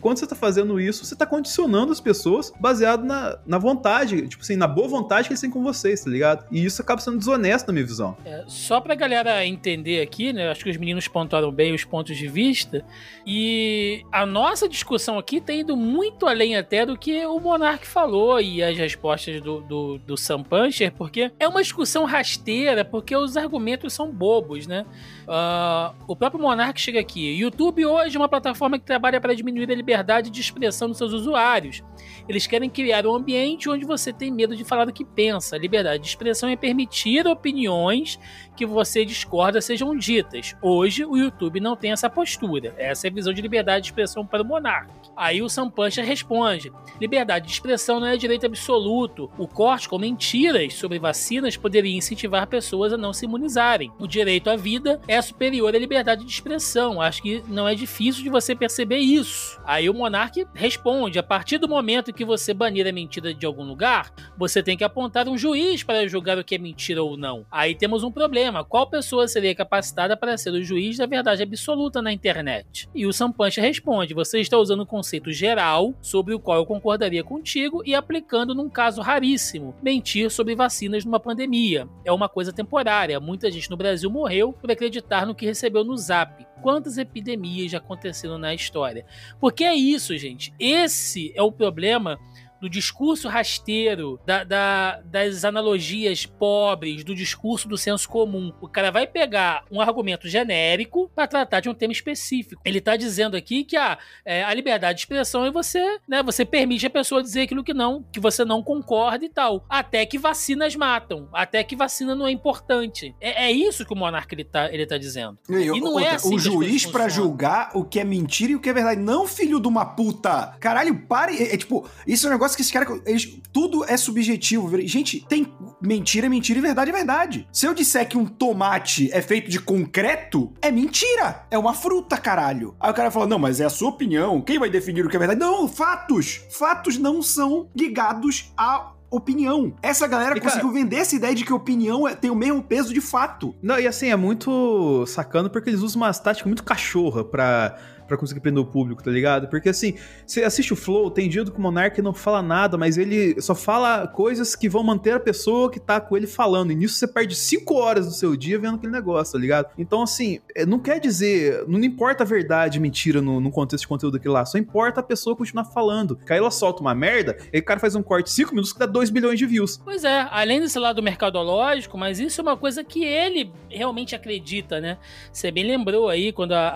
quando 0.02 0.20
você 0.20 0.28
tá 0.28 0.36
fazendo 0.36 0.80
isso, 0.80 1.04
você 1.04 1.16
tá 1.16 1.26
condicionando 1.26 1.92
as 1.92 2.00
pessoas 2.00 2.54
baseado 2.60 3.04
na, 3.04 3.38
na 3.46 3.58
vontade, 3.58 4.28
tipo 4.28 4.44
assim, 4.44 4.56
na 4.56 4.68
boa 4.68 4.88
vontade 4.88 5.28
que 5.28 5.34
eles 5.34 5.42
têm 5.42 5.50
com 5.50 5.64
vocês, 5.64 6.04
tá 6.04 6.10
ligado? 6.10 6.46
E 6.52 6.64
isso 6.64 6.82
acaba 6.82 7.02
sendo 7.02 7.18
desonesto 7.18 7.68
na 7.68 7.74
minha 7.74 7.86
visão. 7.86 8.16
É, 8.24 8.44
só 8.48 8.80
pra 8.80 8.96
galera 8.96 9.46
entender 9.46 10.02
aqui, 10.02 10.32
né? 10.32 10.50
Acho 10.50 10.64
que 10.64 10.70
os 10.70 10.78
meninos 10.78 11.08
pontuaram 11.08 11.52
bem 11.52 11.74
os 11.74 11.84
pontos 11.84 12.16
de 12.16 12.28
vista. 12.28 12.86
E 13.26 14.04
a 14.12 14.26
nossa 14.26 14.47
discussão 14.70 15.18
aqui 15.18 15.42
tem 15.42 15.60
ido 15.60 15.76
muito 15.76 16.26
além 16.26 16.56
até 16.56 16.86
do 16.86 16.98
que 16.98 17.26
o 17.26 17.40
Monark 17.40 17.86
falou 17.86 18.40
e 18.40 18.64
as 18.64 18.78
respostas 18.78 19.42
do, 19.42 19.62
do, 19.62 19.98
do 19.98 20.16
Sam 20.16 20.44
Puncher, 20.44 20.92
porque 20.94 21.32
é 21.40 21.48
uma 21.48 21.62
discussão 21.62 22.06
rasteira, 22.06 22.86
porque 22.86 23.16
os 23.16 23.36
argumentos 23.36 23.94
são 23.94 24.12
bobos, 24.12 24.66
né? 24.68 24.86
Uh, 25.28 25.94
o 26.08 26.16
próprio 26.16 26.42
Monark 26.42 26.80
chega 26.80 27.02
aqui. 27.02 27.38
YouTube 27.38 27.86
hoje 27.86 28.16
é 28.16 28.20
uma 28.20 28.30
plataforma 28.30 28.80
que 28.80 28.86
trabalha 28.86 29.20
para 29.20 29.36
diminuir 29.36 29.70
a 29.70 29.76
liberdade 29.76 30.30
de 30.30 30.40
expressão 30.40 30.88
dos 30.88 30.98
seus 30.98 31.12
usuários. 31.12 31.84
Eles 32.30 32.48
querem 32.48 32.70
criar 32.70 33.06
um 33.06 33.14
ambiente 33.14 33.70
onde 33.70 33.86
você 33.86 34.14
tem 34.14 34.32
medo 34.32 34.56
de 34.56 34.64
falar 34.64 34.88
o 34.88 34.94
que 34.94 35.04
pensa. 35.04 35.58
Liberdade 35.58 36.02
de 36.02 36.08
expressão 36.08 36.48
é 36.48 36.56
permitir 36.56 37.28
opiniões 37.28 38.18
que 38.56 38.66
você 38.66 39.04
discorda 39.04 39.60
sejam 39.60 39.96
ditas. 39.98 40.56
Hoje, 40.62 41.04
o 41.04 41.18
YouTube 41.18 41.60
não 41.60 41.76
tem 41.76 41.92
essa 41.92 42.10
postura. 42.10 42.74
Essa 42.78 43.08
é 43.08 43.10
a 43.10 43.14
visão 43.14 43.34
de 43.34 43.42
liberdade 43.42 43.84
de 43.84 43.88
expressão 43.90 44.26
para 44.26 44.42
o 44.42 44.46
Monark. 44.46 44.90
Aí 45.16 45.42
o 45.42 45.50
Sam 45.50 45.70
Puncher 45.70 46.06
responde: 46.06 46.72
liberdade 47.02 47.48
de 47.48 47.52
expressão 47.52 48.00
não 48.00 48.08
é 48.08 48.16
direito 48.16 48.46
absoluto. 48.46 49.30
O 49.38 49.48
corte 49.48 49.90
com 49.90 50.00
mentiras 50.00 50.74
sobre 50.76 51.00
vacinas 51.00 51.58
poderia 51.58 51.96
incentivar 51.96 52.48
pessoas 52.48 52.94
a 52.94 52.98
não 52.98 53.12
se 53.12 53.26
imunizarem. 53.26 53.92
O 54.00 54.08
direito 54.08 54.50
à 54.50 54.56
vida 54.56 55.02
é 55.08 55.17
superior 55.22 55.76
à 55.76 55.80
liberdade 55.80 56.24
de 56.24 56.32
expressão. 56.32 57.02
Acho 57.02 57.22
que 57.22 57.44
não 57.48 57.68
é 57.68 57.76
difícil 57.76 58.24
de 58.24 58.30
você 58.30 58.56
perceber 58.56 58.98
isso. 58.98 59.60
Aí 59.66 59.90
o 59.90 59.94
Monark 59.94 60.46
responde: 60.54 61.20
a 61.20 61.24
partir 61.24 61.58
do 61.58 61.68
momento 61.68 62.14
que 62.14 62.26
você 62.26 62.54
banir 62.54 62.88
a 62.88 62.92
mentira 62.92 63.34
de 63.34 63.46
algum 63.46 63.64
lugar, 63.64 64.12
você 64.38 64.62
tem 64.62 64.78
que 64.78 64.84
apontar 64.84 65.28
um 65.28 65.38
juiz 65.38 65.84
para 65.84 66.08
julgar 66.08 66.38
o 66.38 66.44
que 66.44 66.56
é 66.56 66.58
mentira 66.58 67.04
ou 67.04 67.18
não. 67.18 67.46
Aí 67.52 67.76
temos 67.76 68.04
um 68.04 68.12
problema: 68.12 68.64
qual 68.64 68.90
pessoa 68.90 69.28
seria 69.28 69.56
capacitada 69.56 70.16
para 70.18 70.38
ser 70.38 70.52
o 70.52 70.64
juiz 70.64 70.98
da 70.98 71.06
verdade 71.06 71.44
absoluta 71.44 72.02
na 72.02 72.12
internet? 72.14 72.90
E 72.94 73.06
o 73.06 73.14
Sampancha 73.14 73.62
responde: 73.62 74.14
você 74.14 74.40
está 74.40 74.58
usando 74.58 74.84
um 74.84 74.86
conceito 74.86 75.32
geral 75.32 75.94
sobre 76.02 76.34
o 76.34 76.40
qual 76.40 76.58
eu 76.58 76.66
concordaria 76.66 77.24
contigo 77.24 77.82
e 77.86 77.96
aplicando 77.96 78.54
num 78.54 78.70
caso 78.70 79.02
raríssimo, 79.02 79.76
mentir 79.82 80.30
sobre 80.30 80.56
vacinas 80.56 81.06
numa 81.06 81.20
pandemia. 81.20 81.88
É 82.04 82.12
uma 82.12 82.30
coisa 82.30 82.52
temporária. 82.54 83.20
Muita 83.20 83.52
gente 83.52 83.70
no 83.70 83.78
Brasil 83.78 84.10
morreu 84.10 84.54
por 84.54 84.72
acreditar 84.72 85.07
no 85.26 85.36
que 85.36 85.46
recebeu 85.46 85.84
no 85.84 85.96
Zap. 85.98 86.46
Quantas 86.62 86.98
epidemias 86.98 87.72
já 87.72 87.78
aconteceram 87.78 88.38
na 88.38 88.54
história? 88.54 89.06
Porque 89.40 89.64
é 89.64 89.76
isso, 89.76 90.18
gente. 90.18 90.54
Esse 90.60 91.32
é 91.36 91.42
o 91.42 91.52
problema 91.52 92.20
do 92.62 92.70
discurso 92.70 93.28
rasteiro, 93.28 94.20
da, 94.26 94.44
da, 94.44 95.02
das 95.06 95.46
analogias 95.46 96.26
pobres, 96.26 97.04
do 97.04 97.16
discurso 97.16 97.68
do 97.68 97.78
senso 97.78 98.08
comum. 98.10 98.54
O 98.62 98.68
cara 98.68 98.92
vai 98.92 99.08
pegar 99.08 99.64
um 99.72 99.82
argumento 99.82 100.28
genérico 100.28 101.10
para 101.16 101.28
tratar 101.28 101.60
de 101.60 101.70
um 101.70 101.74
tema 101.74 101.94
específico. 101.94 102.62
Ele 102.66 102.82
tá 102.82 102.96
dizendo 102.96 103.36
aqui 103.36 103.64
que 103.64 103.76
a, 103.76 103.94
ah, 103.94 103.98
é, 104.26 104.44
a 104.44 104.54
liberdade 104.54 104.98
de 104.98 105.02
expressão 105.02 105.46
é 105.46 105.52
você, 105.52 106.00
né? 106.08 106.24
Você 106.24 106.46
permite 106.46 106.86
a 106.86 106.90
pessoa 106.90 107.22
dizer 107.22 107.42
aquilo 107.42 107.64
que 107.64 107.74
não, 107.74 108.04
que 108.12 108.20
você 108.20 108.44
não 108.44 108.64
concorda 108.64 109.26
e 109.26 109.30
tal. 109.30 109.66
Até 109.70 110.06
que 110.06 110.18
vacinas 110.18 110.76
matam. 110.76 111.28
Até 111.34 111.64
que 111.64 111.76
vacina 111.76 112.16
não 112.16 112.28
é 112.28 112.32
importante. 112.32 113.16
É, 113.20 113.46
é 113.46 113.52
isso 113.52 113.86
que 113.86 113.94
o 113.94 113.96
monarca 113.96 114.34
ele 114.34 114.44
tá, 114.44 114.72
ele 114.72 114.86
tá 114.86 114.98
dizendo. 114.98 115.38
E, 115.50 115.54
e 115.54 115.80
não 115.80 115.94
outra, 115.94 116.06
é 116.06 116.16
assim 116.16 116.36
O 116.36 116.40
juiz 116.40 116.86
para 116.86 117.08
julgar 117.10 117.72
o 117.74 117.84
que 117.84 118.00
é 118.00 118.04
mentira 118.04 118.52
e 118.52 118.56
o 118.56 118.60
que 118.60 118.70
é 118.70 118.74
verdade. 118.74 119.02
Não, 119.02 119.28
filho 119.28 119.60
de 119.60 119.68
uma 119.68 119.86
puta. 119.86 120.56
Caralho, 120.60 120.98
pare. 121.08 121.38
É, 121.38 121.54
é 121.54 121.58
tipo, 121.58 121.88
isso 122.06 122.26
é 122.26 122.30
um 122.30 122.34
negócio 122.34 122.47
negócio 122.48 122.56
que 122.56 122.62
esses 122.62 122.72
caras. 122.72 123.02
Eles, 123.06 123.40
tudo 123.52 123.84
é 123.86 123.98
subjetivo. 123.98 124.80
Gente, 124.82 125.26
tem 125.28 125.52
mentira, 125.82 126.28
é 126.28 126.30
mentira 126.30 126.60
e 126.60 126.62
verdade 126.62 126.90
é 126.90 126.94
verdade. 126.94 127.48
Se 127.52 127.66
eu 127.66 127.74
disser 127.74 128.08
que 128.08 128.18
um 128.18 128.26
tomate 128.26 129.10
é 129.12 129.22
feito 129.22 129.50
de 129.50 129.60
concreto, 129.60 130.54
é 130.62 130.72
mentira. 130.72 131.46
É 131.52 131.58
uma 131.58 131.74
fruta, 131.74 132.18
caralho. 132.18 132.76
Aí 132.80 132.90
o 132.90 132.94
cara 132.94 133.12
fala: 133.12 133.28
não, 133.28 133.40
mas 133.40 133.60
é 133.60 133.66
a 133.66 133.70
sua 133.70 133.90
opinião. 133.90 134.42
Quem 134.42 134.60
vai 134.60 134.70
definir 134.70 135.06
o 135.06 135.10
que 135.10 135.16
é 135.16 135.20
verdade? 135.20 135.40
Não, 135.40 135.68
fatos. 135.68 136.42
Fatos 136.50 136.98
não 136.98 137.22
são 137.22 137.70
ligados 137.76 138.52
a 138.58 138.94
opinião. 139.10 139.74
Essa 139.82 140.06
galera 140.08 140.38
e, 140.38 140.42
conseguiu 140.42 140.70
cara, 140.70 140.74
vender 140.74 140.98
essa 140.98 141.16
ideia 141.16 141.34
de 141.34 141.46
que 141.46 141.54
opinião 141.54 142.08
é, 142.08 142.14
tem 142.14 142.30
o 142.30 142.36
mesmo 142.36 142.62
peso 142.62 142.94
de 142.94 143.00
fato. 143.02 143.56
Não, 143.62 143.80
e 143.80 143.88
assim, 143.88 144.10
é 144.10 144.16
muito 144.16 145.06
sacano 145.06 145.50
porque 145.50 145.70
eles 145.70 145.82
usam 145.82 146.02
uma 146.02 146.14
tática 146.14 146.48
muito 146.48 146.64
cachorra 146.64 147.24
pra 147.24 147.78
para 148.08 148.18
conseguir 148.18 148.40
prender 148.40 148.62
o 148.62 148.66
público, 148.66 149.04
tá 149.04 149.12
ligado? 149.12 149.48
Porque 149.48 149.70
assim, 149.70 149.96
você 150.26 150.44
assiste 150.44 150.74
o 150.74 150.76
Flow, 150.76 151.12
tem 151.12 151.30
dia 151.30 151.44
que 151.46 151.58
o 151.58 151.62
Monark 151.62 152.02
não 152.02 152.14
fala 152.14 152.42
nada, 152.42 152.78
mas 152.78 152.98
ele 152.98 153.40
só 153.42 153.54
fala 153.54 154.08
coisas 154.08 154.56
que 154.56 154.68
vão 154.70 154.84
manter 154.84 155.12
a 155.12 155.20
pessoa 155.20 155.72
que 155.72 155.80
tá 155.80 156.00
com 156.00 156.16
ele 156.16 156.28
falando. 156.28 156.72
E 156.72 156.76
nisso 156.76 156.96
você 156.96 157.08
perde 157.08 157.36
5 157.36 157.74
horas 157.76 158.06
do 158.06 158.12
seu 158.14 158.36
dia 158.36 158.58
vendo 158.60 158.76
aquele 158.76 158.92
negócio, 158.92 159.34
tá 159.34 159.40
ligado? 159.40 159.70
Então, 159.78 160.02
assim, 160.02 160.40
é, 160.56 160.66
não 160.66 160.80
quer 160.80 161.00
dizer. 161.00 161.66
Não 161.68 161.80
importa 161.84 162.24
a 162.24 162.26
verdade, 162.26 162.80
mentira 162.80 163.22
no, 163.22 163.40
no 163.40 163.52
contexto 163.52 163.84
de 163.84 163.88
conteúdo 163.88 164.14
daquele 164.14 164.34
lá. 164.34 164.46
Só 164.46 164.58
importa 164.58 165.00
a 165.00 165.04
pessoa 165.04 165.36
continuar 165.36 165.66
falando. 165.66 166.16
Que 166.16 166.34
aí 166.34 166.40
ela 166.40 166.52
solta 166.52 166.82
uma 166.82 166.96
merda, 166.96 167.38
e 167.52 167.60
o 167.60 167.64
cara 167.64 167.80
faz 167.80 167.96
um 167.96 168.04
corte 168.04 168.30
5 168.30 168.52
minutos 168.52 168.74
que 168.74 168.80
dá 168.80 168.86
2 168.86 169.10
bilhões 169.10 169.40
de 169.40 169.46
views. 169.46 169.78
Pois 169.84 170.04
é, 170.04 170.28
além 170.32 170.60
desse 170.60 170.80
lado 170.80 171.02
mercadológico, 171.02 171.98
mas 171.98 172.20
isso 172.20 172.42
é 172.42 172.44
uma 172.44 172.58
coisa 172.58 172.84
que 172.84 173.04
ele 173.04 173.52
realmente 173.70 174.16
acredita, 174.16 174.80
né? 174.80 174.98
Você 175.32 175.52
bem 175.52 175.66
lembrou 175.66 176.10
aí 176.10 176.32
quando 176.32 176.54
a, 176.54 176.70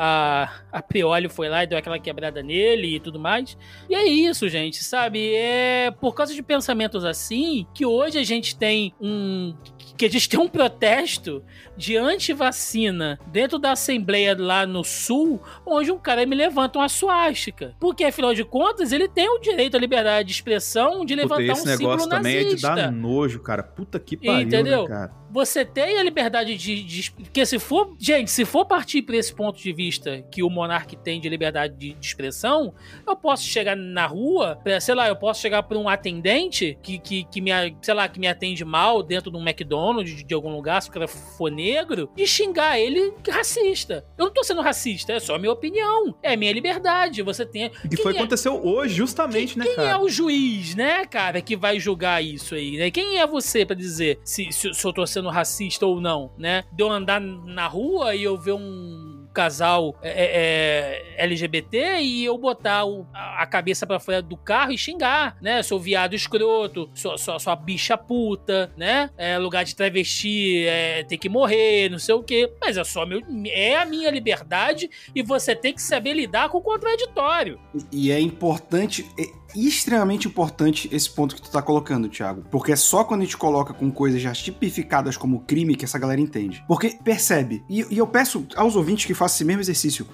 a, 0.72 0.80
a 0.80 0.82
Prioli 0.82 1.21
foi 1.30 1.50
lá 1.50 1.64
e 1.64 1.68
deu 1.68 1.78
aquela 1.78 2.00
quebrada 2.00 2.42
nele 2.42 2.96
e 2.96 3.00
tudo 3.00 3.20
mais. 3.20 3.58
E 3.90 3.96
é 3.96 4.06
isso, 4.06 4.48
gente, 4.50 4.84
sabe? 4.84 5.34
É 5.34 5.92
por 5.92 6.14
causa 6.14 6.34
de 6.34 6.44
pensamentos 6.44 7.04
assim 7.06 7.66
que 7.74 7.86
hoje 7.86 8.18
a 8.18 8.24
gente 8.24 8.56
tem 8.56 8.94
um 9.00 9.54
que 9.98 10.06
a 10.06 10.10
gente 10.10 10.30
tem 10.30 10.40
um 10.40 10.48
protesto 10.48 11.44
de 11.76 11.98
anti-vacina 11.98 13.20
dentro 13.28 13.58
da 13.58 13.72
Assembleia 13.72 14.36
lá 14.38 14.66
no 14.66 14.84
Sul, 14.84 15.42
onde 15.66 15.92
um 15.92 15.98
cara 15.98 16.26
me 16.26 16.36
levanta 16.36 16.80
uma 16.80 16.90
suástica. 16.90 17.76
Porque, 17.80 18.04
afinal 18.04 18.34
de 18.34 18.44
contas, 18.44 18.92
ele 18.92 19.08
tem 19.08 19.30
o 19.30 19.40
direito 19.40 19.78
à 19.78 19.80
liberdade 19.80 20.28
de 20.28 20.34
expressão 20.34 21.06
de 21.06 21.16
levantar 21.16 21.42
Puta, 21.42 21.52
esse 21.52 21.62
um 21.62 21.78
símbolo 21.78 21.90
negócio 21.92 22.10
também 22.10 22.44
nazista. 22.44 22.68
é 22.68 22.76
de 22.76 22.82
dar 22.82 22.92
nojo, 22.92 23.40
cara. 23.40 23.64
Puta 23.64 24.00
que 24.00 24.18
pariu, 24.18 24.34
né, 24.34 24.42
Entendeu? 24.44 24.84
Né, 24.84 24.90
cara? 24.90 25.22
Você 25.32 25.64
tem 25.64 25.98
a 25.98 26.04
liberdade 26.04 26.58
de, 26.58 26.84
de... 26.84 27.12
Porque 27.12 27.46
se 27.46 27.58
for... 27.58 27.96
Gente, 27.98 28.30
se 28.30 28.44
for 28.44 28.66
partir 28.66 29.02
por 29.02 29.16
esse 29.16 29.34
ponto 29.34 29.58
de 29.58 29.72
vista 29.72 30.22
que 30.30 30.44
o 30.44 30.50
monarca 30.50 30.96
tem 30.98 31.22
de 31.22 31.30
liberdade 31.30 31.74
de, 31.78 31.94
de 31.94 32.06
expressão, 32.06 32.74
eu 33.08 33.16
posso 33.16 33.44
chegar 33.44 33.76
na 33.78 34.06
rua, 34.06 34.60
sei 34.82 34.94
lá, 34.94 35.08
eu 35.08 35.16
posso 35.16 35.42
chegar 35.42 35.64
para 35.64 35.78
um 35.78 35.88
atendente 35.88 36.78
que, 36.84 37.00
que, 37.00 37.24
que 37.24 37.40
me, 37.40 37.52
sei 37.82 37.94
lá, 37.94 38.10
que 38.10 38.20
me 38.20 38.28
atende 38.28 38.66
mal 38.66 39.02
dentro 39.02 39.32
de 39.32 39.38
um 39.38 39.42
McDonald's, 39.42 39.81
de, 40.04 40.24
de 40.24 40.34
algum 40.34 40.54
lugar, 40.54 40.82
se 40.82 40.90
o 40.90 40.92
cara 40.92 41.08
for 41.08 41.52
negro, 41.52 42.10
e 42.16 42.26
xingar 42.26 42.80
ele 42.80 43.14
racista. 43.30 44.06
Eu 44.18 44.26
não 44.26 44.34
tô 44.34 44.44
sendo 44.44 44.62
racista, 44.62 45.14
é 45.14 45.20
só 45.20 45.36
a 45.36 45.40
minha 45.40 45.52
opinião. 45.52 46.16
É 46.22 46.34
a 46.34 46.38
minha 46.38 46.54
liberdade. 46.54 47.22
Você 47.22 47.46
tem. 47.46 47.72
E 47.90 47.98
foi 47.98 48.14
é... 48.14 48.18
aconteceu 48.18 48.64
hoje, 48.64 48.96
justamente, 48.96 49.54
quem, 49.54 49.64
né, 49.64 49.76
cara? 49.76 49.88
Quem 49.88 49.92
é 49.92 49.98
o 49.98 50.10
juiz, 50.10 50.76
né, 50.76 51.06
cara, 51.06 51.42
que 51.42 51.56
vai 51.56 51.80
julgar 51.80 52.24
isso 52.24 52.56
aí, 52.56 52.78
né? 52.78 52.92
Quem 52.92 53.20
é 53.20 53.28
você 53.28 53.66
para 53.66 53.76
dizer 53.76 54.20
se, 54.24 54.52
se, 54.52 54.74
se 54.74 54.86
eu 54.86 54.94
tô 54.94 55.06
sendo 55.06 55.30
racista 55.30 55.86
ou 55.86 56.00
não, 56.00 56.32
né? 56.38 56.64
De 56.72 56.84
eu 56.84 56.90
andar 56.90 57.20
na 57.20 57.68
rua 57.68 58.16
e 58.16 58.24
eu 58.24 58.38
ver 58.38 58.54
um 58.54 59.11
casal 59.34 59.96
é, 60.02 60.10
é, 60.10 61.16
é 61.18 61.24
LGBT 61.24 62.02
e 62.02 62.26
eu 62.26 62.38
botar 62.38 62.86
o, 62.86 63.06
a 63.14 63.46
cabeça 63.46 63.86
para 63.88 64.00
fora 64.00 64.22
do 64.22 64.38
carro 64.38 64.72
e 64.72 64.78
xingar, 64.78 65.38
né? 65.42 65.64
Sou 65.64 65.80
viado 65.80 66.14
escroto, 66.14 66.90
sou, 66.94 67.18
sou, 67.18 67.40
sou 67.40 67.54
a 67.54 67.56
bicha 67.56 67.98
puta, 67.98 68.72
né? 68.78 69.10
É, 69.18 69.38
lugar 69.38 69.64
de 69.64 69.76
travesti 69.76 70.66
é, 70.66 71.04
tem 71.04 71.18
que 71.18 71.30
morrer, 71.30 71.90
não 71.90 72.00
sei 72.00 72.16
o 72.16 72.24
quê. 72.24 72.52
Mas 72.60 72.78
é 72.78 72.84
só 72.84 73.06
meu, 73.06 73.22
é 73.48 73.78
a 73.78 73.86
minha 73.86 74.10
liberdade 74.12 74.90
e 75.16 75.22
você 75.22 75.56
tem 75.56 75.74
que 75.74 75.82
saber 75.82 76.14
lidar 76.14 76.50
com 76.50 76.58
o 76.58 76.62
contraditório. 76.62 77.60
E 77.92 78.12
é 78.12 78.20
importante, 78.20 79.06
extremamente 79.56 80.28
importante 80.28 80.90
esse 80.92 81.10
ponto 81.10 81.36
que 81.36 81.42
tu 81.42 81.52
tá 81.52 81.62
colocando, 81.62 82.10
Thiago. 82.10 82.44
Porque 82.50 82.72
é 82.72 82.76
só 82.76 83.04
quando 83.04 83.22
a 83.22 83.24
gente 83.24 83.38
coloca 83.38 83.74
com 83.74 83.92
coisas 83.92 84.22
já 84.22 84.32
tipificadas 84.32 85.18
como 85.18 85.42
crime 85.42 85.76
que 85.76 85.86
essa 85.86 86.00
galera 86.00 86.22
entende. 86.22 86.64
Porque 86.68 86.98
percebe, 87.04 87.64
e, 87.70 87.86
e 87.90 87.98
eu 87.98 88.08
peço 88.08 88.46
aos 88.56 88.76
ouvintes 88.76 89.06
que 89.06 89.14
façam 89.14 89.36
esse 89.36 89.46
mesmo 89.46 89.62
exercício, 89.62 90.08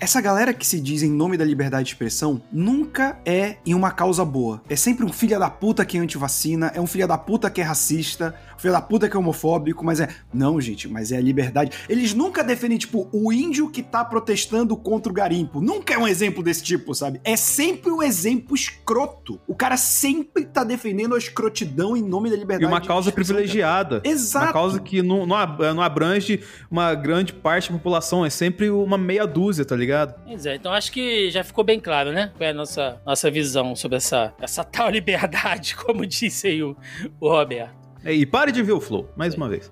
essa 0.00 0.20
galera 0.20 0.52
que 0.52 0.66
se 0.66 0.80
diz 0.80 1.02
em 1.02 1.10
nome 1.10 1.36
da 1.36 1.44
liberdade 1.44 1.84
de 1.84 1.90
expressão 1.92 2.42
nunca 2.52 3.18
é 3.24 3.56
em 3.64 3.74
uma 3.74 3.90
causa 3.92 4.24
boa. 4.24 4.60
É 4.68 4.76
sempre 4.76 5.04
um 5.04 5.12
filho 5.12 5.38
da 5.38 5.48
puta 5.48 5.84
que 5.84 5.96
é 5.96 6.00
antivacina, 6.00 6.70
é 6.74 6.80
um 6.80 6.86
filho 6.86 7.06
da 7.06 7.16
puta 7.16 7.48
que 7.48 7.60
é 7.60 7.64
racista, 7.64 8.34
filho 8.64 8.72
da 8.72 8.80
puta 8.80 9.08
que 9.08 9.16
é 9.16 9.18
homofóbico, 9.18 9.84
mas 9.84 10.00
é. 10.00 10.08
Não, 10.32 10.60
gente, 10.60 10.88
mas 10.88 11.12
é 11.12 11.18
a 11.18 11.20
liberdade. 11.20 11.76
Eles 11.88 12.14
nunca 12.14 12.42
defendem, 12.42 12.78
tipo, 12.78 13.08
o 13.12 13.32
índio 13.32 13.68
que 13.68 13.82
tá 13.82 14.04
protestando 14.04 14.76
contra 14.76 15.12
o 15.12 15.14
garimpo. 15.14 15.60
Nunca 15.60 15.94
é 15.94 15.98
um 15.98 16.08
exemplo 16.08 16.42
desse 16.42 16.62
tipo, 16.62 16.94
sabe? 16.94 17.20
É 17.24 17.36
sempre 17.36 17.90
um 17.90 18.02
exemplo 18.02 18.54
escroto. 18.54 19.38
O 19.46 19.54
cara 19.54 19.76
sempre 19.76 20.46
tá 20.46 20.64
defendendo 20.64 21.14
a 21.14 21.18
escrotidão 21.18 21.96
em 21.96 22.02
nome 22.02 22.30
da 22.30 22.36
liberdade. 22.36 22.64
E 22.64 22.66
uma 22.66 22.80
causa 22.80 23.12
privilegiada. 23.12 24.00
Exato. 24.02 24.46
Uma 24.46 24.52
causa 24.52 24.80
que 24.80 25.02
não, 25.02 25.26
não 25.26 25.82
abrange 25.82 26.42
uma 26.70 26.94
grande 26.94 27.32
parte 27.32 27.70
da 27.70 27.76
população. 27.76 28.24
É 28.24 28.30
sempre 28.30 28.70
uma 28.70 28.96
meia 28.96 29.26
dúzia, 29.26 29.64
tá 29.64 29.76
ligado? 29.76 30.14
Pois 30.26 30.46
é, 30.46 30.54
então 30.54 30.72
acho 30.72 30.90
que 30.90 31.30
já 31.30 31.44
ficou 31.44 31.62
bem 31.62 31.78
claro, 31.78 32.12
né? 32.12 32.32
Qual 32.36 32.46
é 32.46 32.50
a 32.50 32.54
nossa, 32.54 33.00
nossa 33.04 33.30
visão 33.30 33.76
sobre 33.76 33.98
essa, 33.98 34.32
essa 34.40 34.64
tal 34.64 34.88
liberdade, 34.90 35.76
como 35.76 36.06
disse 36.06 36.46
aí 36.46 36.62
o, 36.62 36.74
o 37.20 37.28
Roberto. 37.28 37.83
E 38.06 38.26
pare 38.26 38.52
de 38.52 38.62
ver 38.62 38.72
o 38.72 38.80
Flow, 38.80 39.08
mais 39.16 39.34
uma 39.34 39.48
vez. 39.48 39.70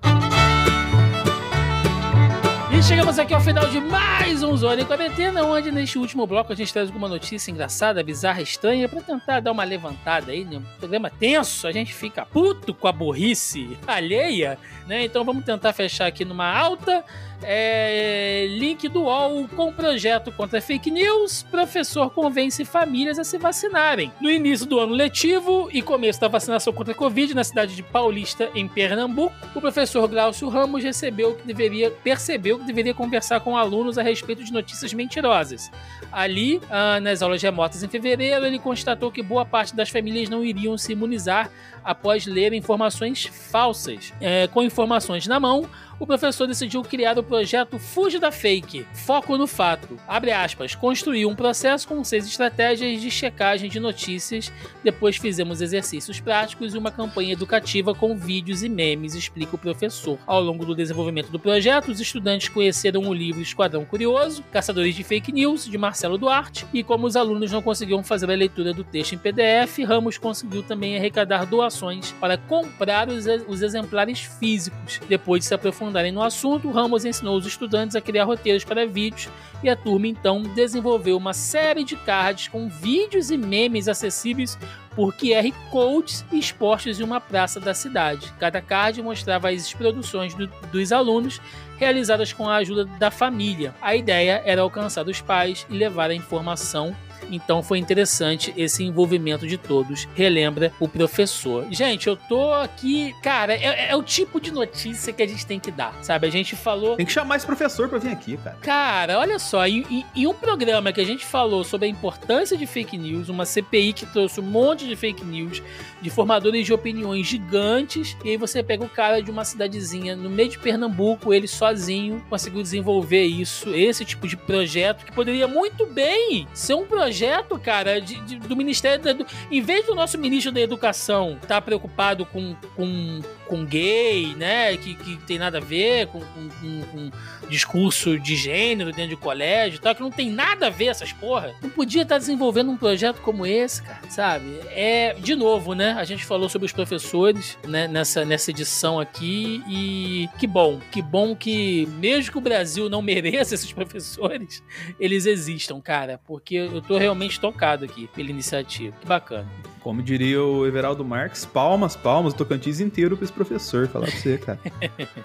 E 2.75 2.81
chegamos 2.81 3.19
aqui 3.19 3.31
ao 3.31 3.39
final 3.39 3.69
de 3.69 3.79
mais 3.79 4.41
um 4.41 4.57
Zona 4.57 4.81
em 4.81 4.85
Quarentena, 4.85 5.43
onde 5.43 5.71
neste 5.71 5.99
último 5.99 6.25
bloco 6.25 6.51
a 6.51 6.55
gente 6.55 6.73
traz 6.73 6.87
alguma 6.87 7.07
notícia 7.07 7.51
engraçada, 7.51 8.03
bizarra, 8.03 8.41
estranha, 8.41 8.89
pra 8.89 9.01
tentar 9.01 9.39
dar 9.39 9.51
uma 9.51 9.63
levantada 9.63 10.31
aí, 10.31 10.43
né? 10.43 10.57
Um 10.57 10.79
programa 10.79 11.11
tenso, 11.11 11.67
a 11.67 11.71
gente 11.71 11.93
fica 11.93 12.25
puto 12.25 12.73
com 12.73 12.87
a 12.87 12.91
burrice 12.91 13.77
alheia, 13.85 14.57
né? 14.87 15.05
Então 15.05 15.23
vamos 15.23 15.45
tentar 15.45 15.71
fechar 15.71 16.07
aqui 16.07 16.25
numa 16.25 16.51
alta. 16.51 17.05
É, 17.45 18.47
link 18.49 18.87
do 18.87 19.03
UOL 19.03 19.47
com 19.49 19.71
projeto 19.71 20.31
contra 20.31 20.61
fake 20.61 20.89
news. 20.89 21.43
Professor 21.43 22.09
convence 22.09 22.63
famílias 22.65 23.19
a 23.19 23.23
se 23.23 23.37
vacinarem. 23.37 24.11
No 24.21 24.29
início 24.29 24.65
do 24.65 24.79
ano 24.79 24.93
letivo 24.93 25.69
e 25.71 25.81
começo 25.81 26.19
da 26.19 26.27
vacinação 26.27 26.73
contra 26.73 26.93
a 26.93 26.95
Covid 26.95 27.33
na 27.33 27.43
cidade 27.43 27.75
de 27.75 27.83
Paulista, 27.83 28.49
em 28.55 28.67
Pernambuco, 28.67 29.35
o 29.53 29.61
professor 29.61 30.07
Glaucio 30.07 30.47
Ramos 30.49 30.83
recebeu 30.83 31.35
que 31.35 31.45
deveria, 31.45 31.91
percebeu 31.91 32.59
que 32.59 32.65
deveria 32.65 32.93
conversar 32.93 33.39
com 33.41 33.57
alunos 33.57 33.97
a 33.97 34.03
respeito 34.03 34.43
de 34.43 34.51
notícias 34.51 34.93
mentirosas. 34.93 35.71
Ali, 36.11 36.61
ah, 36.69 36.99
nas 36.99 37.21
aulas 37.21 37.41
remotas 37.41 37.83
em 37.83 37.87
fevereiro, 37.87 38.45
ele 38.45 38.59
constatou 38.59 39.11
que 39.11 39.21
boa 39.21 39.45
parte 39.45 39.75
das 39.75 39.89
famílias 39.89 40.29
não 40.29 40.43
iriam 40.43 40.77
se 40.77 40.91
imunizar 40.93 41.49
após 41.83 42.25
ler 42.25 42.53
informações 42.53 43.25
falsas. 43.25 44.13
É, 44.21 44.47
com 44.47 44.63
informações 44.63 45.27
na 45.27 45.39
mão, 45.39 45.69
o 45.99 46.07
professor 46.07 46.47
decidiu 46.47 46.81
criar 46.81 47.17
o 47.17 47.23
projeto 47.23 47.77
Fuja 47.77 48.19
da 48.19 48.31
Fake, 48.31 48.85
foco 48.93 49.37
no 49.37 49.45
fato. 49.45 49.97
Abre 50.07 50.31
aspas, 50.31 50.75
construiu 50.75 51.29
um 51.29 51.35
processo 51.35 51.87
com 51.87 52.03
seis 52.03 52.25
estratégias 52.25 53.01
de 53.01 53.11
checagem 53.11 53.69
de 53.69 53.79
notícias, 53.79 54.51
depois 54.83 55.17
fizemos 55.17 55.61
exercícios 55.61 56.19
práticos 56.19 56.73
e 56.73 56.77
uma 56.77 56.91
campanha 56.91 57.33
educativa 57.33 57.93
com 57.93 58.17
vídeos 58.17 58.63
e 58.63 58.69
memes, 58.69 59.13
explica 59.13 59.55
o 59.55 59.59
professor. 59.59 60.17
Ao 60.25 60.41
longo 60.41 60.65
do 60.65 60.75
desenvolvimento 60.75 61.31
do 61.31 61.39
projeto, 61.39 61.91
os 61.91 61.99
estudantes 61.99 62.49
conheceram 62.49 63.01
o 63.01 63.13
livro 63.13 63.41
Esquadrão 63.41 63.85
Curioso, 63.85 64.43
Caçadores 64.51 64.95
de 64.95 65.03
Fake 65.03 65.31
News, 65.31 65.65
de 65.65 65.77
Marcelo 65.77 66.17
Duarte, 66.17 66.65
e 66.73 66.83
como 66.83 67.05
os 67.05 67.15
alunos 67.15 67.51
não 67.51 67.61
conseguiam 67.61 68.03
fazer 68.03 68.29
a 68.29 68.35
leitura 68.35 68.73
do 68.73 68.83
texto 68.83 69.13
em 69.13 69.17
PDF, 69.17 69.79
Ramos 69.87 70.17
conseguiu 70.17 70.63
também 70.63 70.97
arrecadar 70.97 71.45
doações 71.45 71.72
para 72.19 72.37
comprar 72.37 73.09
os, 73.09 73.25
os 73.47 73.61
exemplares 73.61 74.19
físicos. 74.39 74.99
Depois 75.07 75.41
de 75.41 75.47
se 75.47 75.53
aprofundarem 75.53 76.11
no 76.11 76.21
assunto, 76.21 76.69
Ramos 76.71 77.05
ensinou 77.05 77.37
os 77.37 77.45
estudantes 77.45 77.95
a 77.95 78.01
criar 78.01 78.25
roteiros 78.25 78.63
para 78.63 78.85
vídeos 78.85 79.29
e 79.63 79.69
a 79.69 79.75
turma 79.75 80.07
então 80.07 80.41
desenvolveu 80.41 81.17
uma 81.17 81.33
série 81.33 81.83
de 81.83 81.95
cards 81.95 82.47
com 82.47 82.69
vídeos 82.69 83.31
e 83.31 83.37
memes 83.37 83.87
acessíveis 83.87 84.57
por 84.95 85.13
QR 85.15 85.51
codes 85.71 86.23
e 86.31 86.37
expostos 86.37 86.99
em 86.99 87.03
uma 87.03 87.19
praça 87.19 87.59
da 87.59 87.73
cidade. 87.73 88.31
Cada 88.39 88.61
card 88.61 89.01
mostrava 89.01 89.49
as 89.49 89.73
produções 89.73 90.35
do- 90.35 90.47
dos 90.71 90.91
alunos 90.91 91.41
realizadas 91.77 92.31
com 92.31 92.47
a 92.47 92.57
ajuda 92.57 92.85
da 92.99 93.09
família. 93.09 93.73
A 93.81 93.95
ideia 93.95 94.41
era 94.45 94.61
alcançar 94.61 95.07
os 95.07 95.19
pais 95.19 95.65
e 95.69 95.73
levar 95.75 96.11
a 96.11 96.15
informação. 96.15 96.95
Então 97.31 97.63
foi 97.63 97.77
interessante 97.77 98.53
esse 98.57 98.83
envolvimento 98.83 99.47
de 99.47 99.57
todos, 99.57 100.07
relembra 100.15 100.71
o 100.79 100.87
professor. 100.87 101.65
Gente, 101.71 102.07
eu 102.07 102.15
tô 102.15 102.51
aqui. 102.53 103.13
Cara, 103.21 103.53
é, 103.53 103.89
é 103.89 103.95
o 103.95 104.03
tipo 104.03 104.39
de 104.39 104.51
notícia 104.51 105.13
que 105.13 105.23
a 105.23 105.27
gente 105.27 105.45
tem 105.45 105.59
que 105.59 105.71
dar, 105.71 105.93
sabe? 106.01 106.27
A 106.27 106.31
gente 106.31 106.55
falou. 106.55 106.95
Tem 106.95 107.05
que 107.05 107.11
chamar 107.11 107.37
esse 107.37 107.45
professor 107.45 107.89
pra 107.89 107.97
vir 107.97 108.09
aqui, 108.09 108.37
cara. 108.37 108.57
Cara, 108.61 109.19
olha 109.19 109.39
só, 109.39 109.65
em 109.67 110.27
um 110.27 110.33
programa 110.33 110.91
que 110.91 111.01
a 111.01 111.05
gente 111.05 111.25
falou 111.25 111.63
sobre 111.63 111.87
a 111.87 111.89
importância 111.89 112.57
de 112.57 112.65
fake 112.65 112.97
news, 112.97 113.29
uma 113.29 113.45
CPI 113.45 113.93
que 113.93 114.05
trouxe 114.05 114.39
um 114.39 114.43
monte 114.43 114.87
de 114.87 114.95
fake 114.95 115.23
news, 115.23 115.61
de 116.01 116.09
formadores 116.09 116.65
de 116.65 116.73
opiniões 116.73 117.25
gigantes, 117.27 118.15
e 118.23 118.31
aí 118.31 118.37
você 118.37 118.61
pega 118.61 118.83
o 118.83 118.89
cara 118.89 119.21
de 119.21 119.31
uma 119.31 119.45
cidadezinha 119.45 120.15
no 120.15 120.29
meio 120.29 120.49
de 120.49 120.59
Pernambuco, 120.59 121.33
ele 121.33 121.47
sozinho 121.47 122.23
conseguiu 122.29 122.61
desenvolver 122.61 123.23
isso, 123.23 123.73
esse 123.73 124.03
tipo 124.05 124.27
de 124.27 124.35
projeto, 124.35 125.05
que 125.05 125.11
poderia 125.11 125.47
muito 125.47 125.85
bem 125.85 126.47
ser 126.53 126.73
um 126.73 126.85
projeto, 126.85 127.12
cara, 127.59 128.01
de- 128.01 128.19
de- 128.21 128.35
do 128.37 128.55
Ministério 128.55 129.01
da. 129.01 129.25
Em 129.51 129.61
vez 129.61 129.85
do 129.85 129.95
nosso 129.95 130.17
ministro 130.17 130.51
da 130.51 130.59
Educação 130.59 131.37
estar 131.41 131.61
preocupado 131.61 132.25
com, 132.25 132.55
com, 132.75 133.21
com 133.53 133.63
gay, 133.65 134.33
né, 134.35 134.75
que, 134.77 134.95
que 134.95 135.15
tem 135.27 135.37
nada 135.37 135.59
a 135.59 135.61
ver 135.61 136.07
com- 136.07 136.19
com- 136.21 136.49
com- 136.49 136.81
com 136.91 137.11
discurso 137.47 138.17
de 138.17 138.35
gênero 138.35 138.91
dentro 138.91 139.09
de 139.09 139.15
colégio 139.15 139.77
e 139.77 139.79
tal, 139.79 139.93
que 139.93 140.01
não 140.01 140.09
tem 140.09 140.31
nada 140.31 140.67
a 140.67 140.69
ver 140.71 140.85
essas 140.87 141.11
porra. 141.13 141.53
Não 141.61 141.69
podia 141.69 142.01
estar 142.01 142.17
desenvolvendo 142.17 142.71
um 142.71 142.77
projeto 142.77 143.21
como 143.21 143.45
esse, 143.45 143.83
cara, 143.83 143.99
sabe? 144.09 144.59
É, 144.71 145.13
de 145.19 145.35
novo, 145.35 145.75
né? 145.75 145.91
A 145.99 146.03
gente 146.03 146.25
falou 146.25 146.49
sobre 146.49 146.65
os 146.65 146.71
professores, 146.71 147.57
né, 147.67 147.87
nessa, 147.87 148.25
nessa 148.25 148.49
edição 148.49 148.99
aqui 148.99 149.61
e 149.69 150.27
que 150.39 150.47
bom, 150.47 150.79
que 150.91 151.01
bom 151.01 151.35
que 151.35 151.85
mesmo 151.99 152.31
que 152.31 152.37
o 152.39 152.41
Brasil 152.41 152.89
não 152.89 153.01
mereça 153.03 153.53
esses 153.53 153.71
professores, 153.71 154.63
eles 154.99 155.27
existam, 155.27 155.79
cara, 155.79 156.19
porque 156.25 156.55
eu 156.55 156.81
tô 156.81 156.97
realmente 156.97 157.39
tocado 157.39 157.85
aqui 157.85 158.07
pela 158.15 158.31
iniciativa. 158.31 158.95
Que 158.99 159.05
bacana. 159.07 159.47
Como 159.81 160.01
diria 160.01 160.41
o 160.41 160.65
Everaldo 160.65 161.03
Marques, 161.03 161.43
palmas, 161.43 161.93
palmas, 161.93 162.31
o 162.33 162.37
Tocantins 162.37 162.79
inteiro 162.79 163.17
pra 163.17 163.25
esse 163.25 163.33
professor. 163.43 163.87
Falar 163.87 164.07
pra 164.07 164.15
você, 164.15 164.37
cara. 164.37 164.59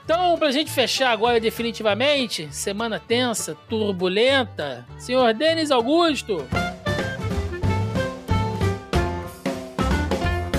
Então, 0.04 0.38
pra 0.38 0.50
gente 0.50 0.70
fechar 0.70 1.10
agora 1.10 1.38
definitivamente, 1.38 2.48
semana 2.50 2.98
tensa, 2.98 3.56
turbulenta, 3.68 4.86
senhor 4.98 5.34
Denis 5.34 5.70
Augusto. 5.70 6.46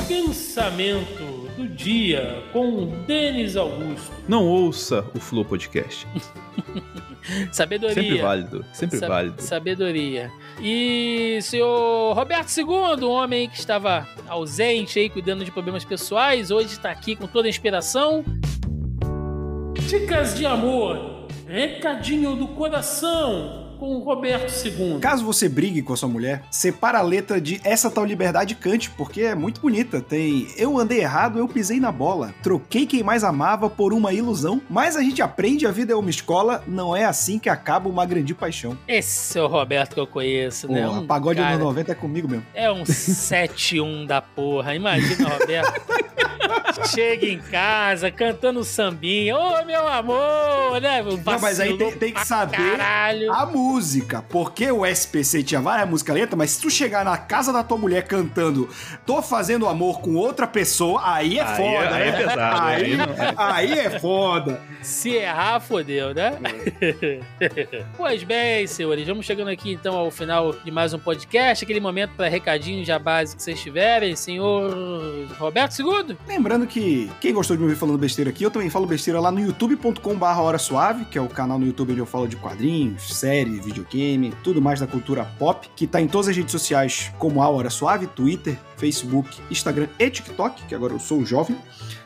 Pensamento 0.08 1.50
do 1.58 1.68
dia 1.68 2.44
com 2.54 3.04
Denis 3.06 3.56
Augusto. 3.56 4.12
Não 4.28 4.46
ouça 4.46 5.06
o 5.16 5.20
Flow 5.20 5.44
Podcast. 5.44 6.08
Sabedoria. 7.52 7.96
Sempre 7.96 8.18
válido. 8.22 8.66
Sempre 8.74 8.98
Sa- 9.00 9.08
válido. 9.08 9.42
Sabedoria. 9.42 10.32
E 10.62 11.40
senhor 11.42 12.14
Roberto 12.14 12.50
II, 12.58 13.04
um 13.06 13.10
homem 13.12 13.50
que 13.50 13.58
estava 13.58 14.08
ausente 14.28 15.00
aí, 15.00 15.10
cuidando 15.10 15.44
de 15.46 15.52
problemas 15.52 15.84
pessoais, 15.86 16.52
hoje 16.52 16.68
está 16.70 16.92
aqui 16.92 17.16
com 17.16 17.28
toda 17.28 17.48
a 17.48 17.50
inspiração. 17.50 18.24
Dicas 19.88 20.36
de 20.38 20.46
amor. 20.46 21.28
Recadinho 21.48 22.36
do 22.36 22.48
coração 22.50 23.59
com 23.80 23.96
o 23.96 24.00
Roberto 24.00 24.52
II. 24.66 25.00
Caso 25.00 25.24
você 25.24 25.48
brigue 25.48 25.82
com 25.82 25.94
a 25.94 25.98
sua 25.98 26.10
mulher, 26.10 26.44
separa 26.52 27.00
a 27.00 27.02
letra 27.02 27.40
de 27.40 27.62
Essa 27.64 27.90
Tal 27.90 28.04
Liberdade 28.06 28.54
e 28.54 28.56
cante, 28.58 28.90
porque 28.92 29.22
é 29.22 29.34
muito 29.34 29.62
bonita. 29.62 30.02
Tem 30.02 30.48
Eu 30.58 30.78
andei 30.78 31.00
errado, 31.00 31.40
eu 31.40 31.48
pisei 31.48 31.80
na 31.80 31.92
bola. 31.92 32.34
Troquei 32.44 32.86
quem 32.86 33.02
mais 33.04 33.24
amava 33.24 33.70
por 33.70 33.94
uma 33.94 34.12
ilusão. 34.14 34.62
Mas 34.70 34.96
a 34.98 35.02
gente 35.02 35.22
aprende, 35.22 35.66
a 35.66 35.72
vida 35.72 35.94
é 35.94 35.96
uma 35.96 36.10
escola, 36.10 36.64
não 36.68 36.96
é 36.96 37.06
assim 37.06 37.40
que 37.40 37.50
acaba 37.50 37.88
uma 37.90 38.06
grande 38.06 38.34
paixão. 38.34 38.78
Esse 38.88 39.38
é 39.38 39.42
o 39.42 39.48
Roberto 39.48 39.94
que 39.94 40.00
eu 40.00 40.08
conheço, 40.08 40.70
né? 40.70 40.88
Um 40.88 41.08
pagode 41.08 41.40
cara- 41.40 41.54
anos 41.54 41.64
90 41.64 41.92
é 41.92 41.96
comigo 41.96 42.28
mesmo. 42.28 42.46
É 42.54 42.70
um 42.72 42.84
7-1 42.84 44.06
da 44.06 44.22
porra. 44.22 44.76
Imagina, 44.76 45.30
Roberto. 45.30 45.82
Chega 46.94 47.26
em 47.26 47.40
casa 47.40 48.10
cantando 48.12 48.64
sambinha. 48.64 49.36
Ô, 49.38 49.66
meu 49.66 49.88
amor, 49.88 50.80
né? 50.82 51.02
Não, 51.02 51.40
mas 51.40 51.60
aí 51.60 51.78
tem, 51.78 51.92
tem 51.92 52.14
que 52.14 52.26
saber 52.26 52.58
Caralho. 52.78 53.34
a 53.34 53.46
música, 53.46 53.69
porque 54.30 54.72
o 54.72 54.86
SPC 54.86 55.44
tinha 55.44 55.62
várias 55.62 55.90
músicas 55.90 56.16
letra, 56.16 56.36
mas 56.36 56.52
se 56.52 56.62
tu 56.62 56.70
chegar 56.70 57.04
na 57.06 57.18
casa 57.18 57.52
da 57.54 57.64
tua 57.64 57.78
mulher 57.78 58.04
cantando 58.04 58.68
Tô 59.06 59.22
fazendo 59.22 59.68
amor 59.68 60.02
com 60.02 60.16
outra 60.16 60.48
pessoa, 60.48 61.02
aí 61.04 61.38
é 61.40 61.44
Aí 61.44 61.56
foda, 61.56 61.86
é- 61.86 61.94
aí 61.94 62.08
é 62.08 62.12
né? 62.12 62.18
pesado, 62.18 62.60
Aí, 62.62 62.84
aí 62.84 62.98
não 62.98 63.06
é. 63.06 63.34
aí 63.38 63.72
é 63.80 64.00
foda. 64.00 64.62
Se 64.82 65.10
errar, 65.12 65.60
fodeu, 65.60 66.14
né? 66.14 66.34
pois 67.98 68.24
bem, 68.24 68.66
senhores, 68.68 69.08
vamos 69.08 69.26
chegando 69.26 69.50
aqui 69.50 69.72
então 69.74 69.96
ao 69.96 70.10
final 70.12 70.54
de 70.54 70.72
mais 70.72 70.94
um 70.94 71.00
podcast, 71.00 71.64
aquele 71.64 71.80
momento 71.80 72.12
para 72.16 72.28
recadinhos 72.30 72.88
já 72.88 72.98
básicos 73.00 73.36
que 73.36 73.44
vocês 73.44 73.62
tiverem. 73.62 74.16
Senhor 74.16 75.28
Roberto 75.38 75.80
II? 75.80 76.18
lembrando 76.28 76.66
que 76.68 77.10
quem 77.20 77.34
gostou 77.34 77.56
de 77.56 77.62
me 77.62 77.70
ouvir 77.70 77.80
falando 77.80 77.98
besteira 77.98 78.30
aqui, 78.30 78.44
eu 78.44 78.52
também 78.52 78.70
falo 78.70 78.86
besteira 78.86 79.20
lá 79.20 79.32
no 79.32 79.40
youtube.com.br 79.40 80.26
Hora 80.26 80.58
Suave, 80.58 81.06
que 81.06 81.18
é 81.18 81.22
o 81.22 81.28
canal 81.28 81.58
no 81.60 81.66
YouTube 81.66 81.92
onde 81.92 82.00
eu 82.02 82.06
falo 82.06 82.28
de 82.28 82.36
quadrinhos, 82.36 83.16
séries, 83.18 83.59
videogame, 83.60 84.34
tudo 84.44 84.62
mais 84.62 84.80
da 84.80 84.88
cultura 84.88 85.26
pop, 85.38 85.70
que 85.76 85.88
tá 85.88 86.02
em 86.02 86.08
todas 86.08 86.28
as 86.30 86.38
redes 86.38 86.52
sociais 86.52 87.12
como 87.18 87.42
a 87.42 87.50
Hora 87.50 87.70
Suave, 87.70 88.08
Twitter, 88.08 88.58
Facebook, 88.80 89.42
Instagram 89.52 89.88
e 90.00 90.10
TikTok, 90.10 90.64
que 90.66 90.74
agora 90.74 90.94
eu 90.94 91.00
sou 91.00 91.26
jovem. 91.26 91.58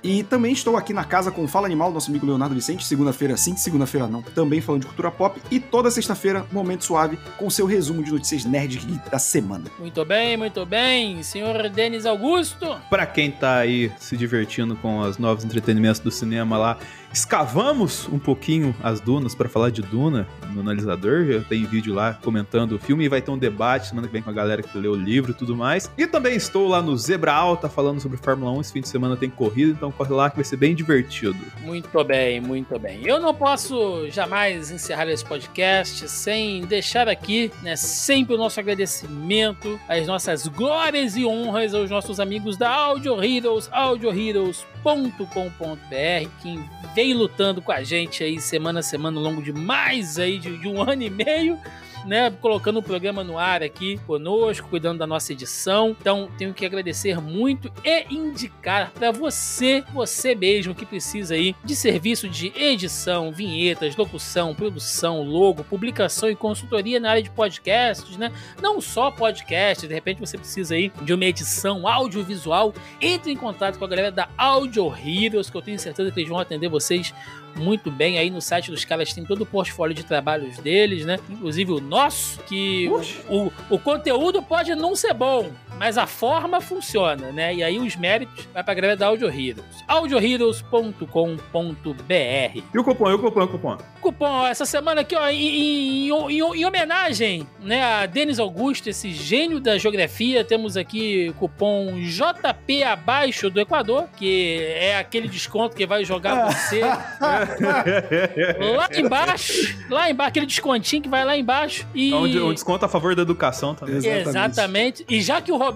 E 0.04 0.24
também 0.24 0.52
estou 0.52 0.76
aqui 0.76 0.94
na 0.94 1.06
casa 1.06 1.32
com 1.32 1.44
o 1.44 1.48
Fala 1.48 1.66
Animal, 1.66 1.92
nosso 1.92 2.10
amigo 2.10 2.26
Leonardo 2.26 2.56
Vicente, 2.56 2.86
segunda-feira 2.86 3.38
sim, 3.38 3.56
segunda-feira 3.56 4.08
não, 4.08 4.22
também 4.22 4.60
falando 4.60 4.82
de 4.82 4.88
cultura 4.88 5.12
pop. 5.12 5.40
E 5.50 5.60
toda 5.60 5.90
sexta-feira, 5.90 6.46
Momento 6.52 6.84
Suave, 6.84 7.18
com 7.38 7.50
seu 7.50 7.66
resumo 7.66 8.04
de 8.04 8.12
notícias 8.12 8.44
nerd 8.44 8.86
da 9.10 9.20
semana. 9.20 9.66
Muito 9.80 10.04
bem, 10.04 10.36
muito 10.36 10.66
bem. 10.66 11.24
Senhor 11.24 11.70
Denis 11.70 12.06
Augusto. 12.06 12.76
Pra 12.90 13.06
quem 13.06 13.32
tá 13.32 13.58
aí 13.58 13.92
se 13.98 14.18
divertindo 14.18 14.76
com 14.76 15.00
os 15.00 15.18
novos 15.18 15.46
entretenimentos 15.46 16.00
do 16.00 16.12
cinema 16.12 16.58
lá, 16.58 16.78
escavamos 17.14 18.10
um 18.12 18.18
pouquinho 18.18 18.76
as 18.82 19.00
dunas 19.00 19.36
para 19.36 19.48
falar 19.48 19.70
de 19.70 19.82
Duna 19.82 20.28
no 20.52 20.62
analisador. 20.62 21.26
Já 21.26 21.42
tem 21.42 21.64
vídeo 21.66 21.94
lá 21.94 22.14
comentando 22.16 22.74
o 22.74 22.80
filme 22.80 23.06
e 23.06 23.10
vai 23.10 23.22
ter 23.22 23.32
um 23.32 23.38
debate 23.38 23.88
semana 23.88 24.08
que 24.08 24.14
vem 24.14 24.22
com 24.22 24.30
a 24.30 24.34
galera 24.34 24.64
que 24.64 24.78
leu 24.78 24.94
o 24.94 24.96
livro 24.96 25.32
e 25.32 25.34
tudo 25.34 25.56
mais. 25.56 25.90
E 25.98 26.08
também 26.08 26.36
estou 26.36 26.63
lá 26.68 26.82
no 26.82 26.98
Zebra 26.98 27.34
Alta 27.34 27.70
falando 27.70 28.00
sobre 28.00 28.18
Fórmula 28.18 28.52
1. 28.52 28.62
Esse 28.62 28.74
fim 28.74 28.82
de 28.82 28.88
semana 28.88 29.16
tem 29.16 29.30
corrida, 29.30 29.72
então 29.72 29.92
corre 29.92 30.14
lá 30.14 30.30
que 30.30 30.36
vai 30.36 30.46
ser 30.46 30.58
bem 30.58 30.76
divertido. 30.76 31.38
Muito 31.62 32.04
bem, 32.04 32.42
muito 32.42 32.78
bem. 32.80 33.06
Eu 33.06 33.20
não 33.20 33.34
posso 33.34 34.10
jamais 34.10 34.72
encerrar 34.72 35.10
esse 35.10 35.24
podcast 35.24 36.08
sem 36.10 36.66
deixar 36.66 37.08
aqui, 37.08 37.52
né, 37.62 37.76
sempre 37.76 38.36
o 38.36 38.38
nosso 38.38 38.60
agradecimento, 38.60 39.80
as 39.88 40.08
nossas 40.08 40.48
glórias 40.48 41.16
e 41.16 41.26
honras 41.26 41.74
aos 41.74 41.90
nossos 41.90 42.20
amigos 42.20 42.58
da 42.58 42.70
Audio 42.70 43.24
Heroes, 43.24 43.70
audioheroes.com.br, 43.72 46.30
que 46.42 46.60
vem 46.94 47.14
lutando 47.14 47.62
com 47.62 47.72
a 47.72 47.84
gente 47.84 48.24
aí 48.24 48.40
semana 48.40 48.82
a 48.82 48.84
semana, 48.84 49.18
ao 49.18 49.24
longo 49.24 49.42
de 49.42 49.54
mais 49.54 50.20
aí 50.20 50.38
de, 50.38 50.58
de 50.58 50.68
um 50.68 50.82
ano 50.82 51.04
e 51.04 51.10
meio 51.10 51.58
né, 52.06 52.32
colocando 52.42 52.80
o 52.80 52.84
programa 52.84 53.24
no 53.24 53.38
ar 53.38 53.64
aqui 53.64 53.98
conosco, 54.06 54.68
cuidando 54.70 55.00
da 55.00 55.08
nossa 55.08 55.32
edição. 55.32 55.96
Então, 56.00 56.30
tenho 56.38 56.54
que 56.54 56.66
agradecer 56.66 57.20
muito 57.22 57.72
e 57.84 58.14
indicar 58.14 58.92
para 58.92 59.12
você, 59.12 59.84
você 59.94 60.36
mesmo 60.36 60.76
que 60.76 60.86
precisa 60.86 61.36
aí 61.36 61.56
de 61.64 61.76
serviço 61.76 62.28
de 62.28 62.52
edição, 62.56 63.32
vinhetas, 63.32 63.96
locução, 63.96 64.54
produção, 64.54 65.24
logo, 65.24 65.64
publicação 65.64 66.30
e 66.30 66.36
consultoria 66.36 67.00
na 67.00 67.12
área 67.12 67.24
de 67.24 67.30
podcasts, 67.30 68.18
né? 68.18 68.32
Não 68.62 68.82
só 68.82 69.12
podcast, 69.12 69.88
de 69.88 69.94
repente 69.94 70.20
você 70.20 70.38
precisa 70.38 70.76
aí 70.76 70.92
de 71.02 71.14
uma 71.14 71.26
edição 71.26 71.88
audiovisual, 71.88 72.74
entre 73.00 73.32
em 73.32 73.38
contato 73.38 73.78
com 73.78 73.86
a 73.86 73.88
galera 73.88 74.12
da 74.12 74.30
Audio 74.38 74.94
Heroes, 74.94 75.50
que 75.50 75.58
eu 75.58 75.62
tenho 75.62 75.80
certeza 75.80 76.12
que 76.12 76.20
eles 76.20 76.30
vão 76.30 76.40
atender 76.40 76.70
vocês 76.70 77.14
muito 77.56 77.92
bem. 77.92 78.18
Aí 78.18 78.30
no 78.30 78.42
site 78.42 78.72
dos 78.72 78.86
caras 78.86 79.14
tem 79.14 79.24
todo 79.24 79.42
o 79.42 79.46
portfólio 79.46 79.96
de 79.96 80.04
trabalhos 80.04 80.58
deles, 80.58 81.06
né? 81.06 81.20
Inclusive 81.30 81.72
o 81.72 81.80
nosso, 81.80 82.40
que 82.44 82.90
o, 83.30 83.46
o, 83.46 83.54
o, 83.72 83.80
conteúdo 83.80 84.42
pode 84.42 84.74
não 84.76 84.96
ser 84.96 85.14
bom, 85.14 85.52
mas 85.78 85.98
a 85.98 86.08
forma 86.08 86.62
funciona, 86.62 87.32
né? 87.32 87.54
E 87.54 87.64
aí 87.64 87.80
os 87.80 87.96
méritos 87.96 88.48
vai 88.54 88.64
pra 88.64 88.74
galera 88.74 88.96
da 88.96 89.08
Audio 89.08 89.28
Heroes. 89.28 89.84
audioheroes.com.br 89.88 92.64
E 92.74 92.80
o 92.80 92.84
cupom, 92.84 93.10
e 93.10 93.14
o 93.14 93.20
cupom, 93.20 93.42
e 93.42 93.44
o 93.44 93.48
cupom? 93.48 93.78
Cupom, 94.02 94.26
ó, 94.26 94.48
essa 94.48 94.66
semana 94.66 95.02
aqui, 95.02 95.16
ó, 95.16 95.28
em, 95.30 95.38
em, 95.38 96.10
em, 96.10 96.40
em, 96.40 96.66
homenagem 96.66 97.48
né, 97.60 97.84
a 97.84 98.06
Denis 98.06 98.40
Augusto, 98.40 98.90
esse 98.90 99.12
gênio 99.12 99.60
da 99.60 99.78
geografia, 99.78 100.44
temos 100.44 100.78
aqui 100.78 101.34
cupom 101.40 102.00
JP 102.02 102.84
abaixo 102.84 103.50
do 103.50 103.60
Equador, 103.60 104.06
que 104.16 104.60
é 104.76 104.98
aquele 104.98 105.28
desconto 105.28 105.76
que 105.76 105.86
vai 105.86 106.06
jogar 106.06 106.52
você 106.52 106.82
lá 107.22 108.90
embaixo, 108.96 109.78
lá 109.90 110.10
embaixo, 110.10 110.30
aquele 110.30 110.46
descontinho 110.46 111.02
que 111.02 111.10
vai 111.10 111.26
lá 111.26 111.38
embaixo. 111.38 111.88
E... 111.94 112.14
Onde, 112.14 112.40
um 112.40 112.54
desconto 112.54 112.86
a 112.86 112.90
favor 112.90 113.16
da 113.16 113.22
educação 113.22 113.76
também. 113.76 113.98
Exatamente. 113.98 114.54
Exatamente. 114.54 115.06
E 115.10 115.22
já 115.22 115.42
que 115.42 115.52
o 115.52 115.58
Roberto 115.58 115.73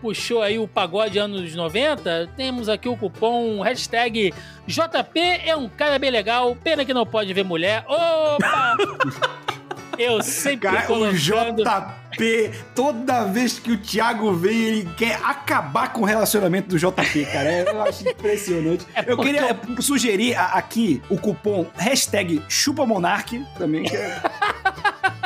puxou 0.00 0.42
aí 0.42 0.58
o 0.58 0.68
pagode 0.68 1.18
anos 1.18 1.54
90, 1.54 2.30
temos 2.36 2.68
aqui 2.68 2.88
o 2.88 2.96
cupom 2.96 3.60
hashtag 3.60 4.32
JP 4.66 5.20
é 5.44 5.56
um 5.56 5.68
cara 5.68 5.98
bem 5.98 6.10
legal, 6.10 6.56
pena 6.56 6.84
que 6.84 6.94
não 6.94 7.06
pode 7.06 7.32
ver 7.32 7.44
mulher. 7.44 7.84
Opa! 7.88 8.76
Eu 9.98 10.22
sempre 10.22 10.70
cara, 10.70 10.82
colocando... 10.82 11.60
o 11.60 11.64
JP, 11.64 12.50
toda 12.74 13.24
vez 13.24 13.58
que 13.58 13.72
o 13.72 13.78
Thiago 13.78 14.32
vem, 14.32 14.56
ele 14.56 14.90
quer 14.96 15.20
acabar 15.22 15.92
com 15.92 16.00
o 16.00 16.04
relacionamento 16.04 16.68
do 16.68 16.78
JP, 16.78 17.26
cara. 17.26 17.52
É, 17.52 17.68
eu 17.68 17.82
acho 17.82 18.08
impressionante. 18.08 18.86
É 18.94 19.04
eu 19.06 19.18
queria 19.18 19.56
eu... 19.68 19.82
sugerir 19.82 20.34
aqui 20.34 21.02
o 21.10 21.18
cupom 21.18 21.66
hashtag 21.76 22.42
ChupaMonark 22.48 23.44
também. 23.58 23.84
Que 23.84 23.96
é... 23.96 24.22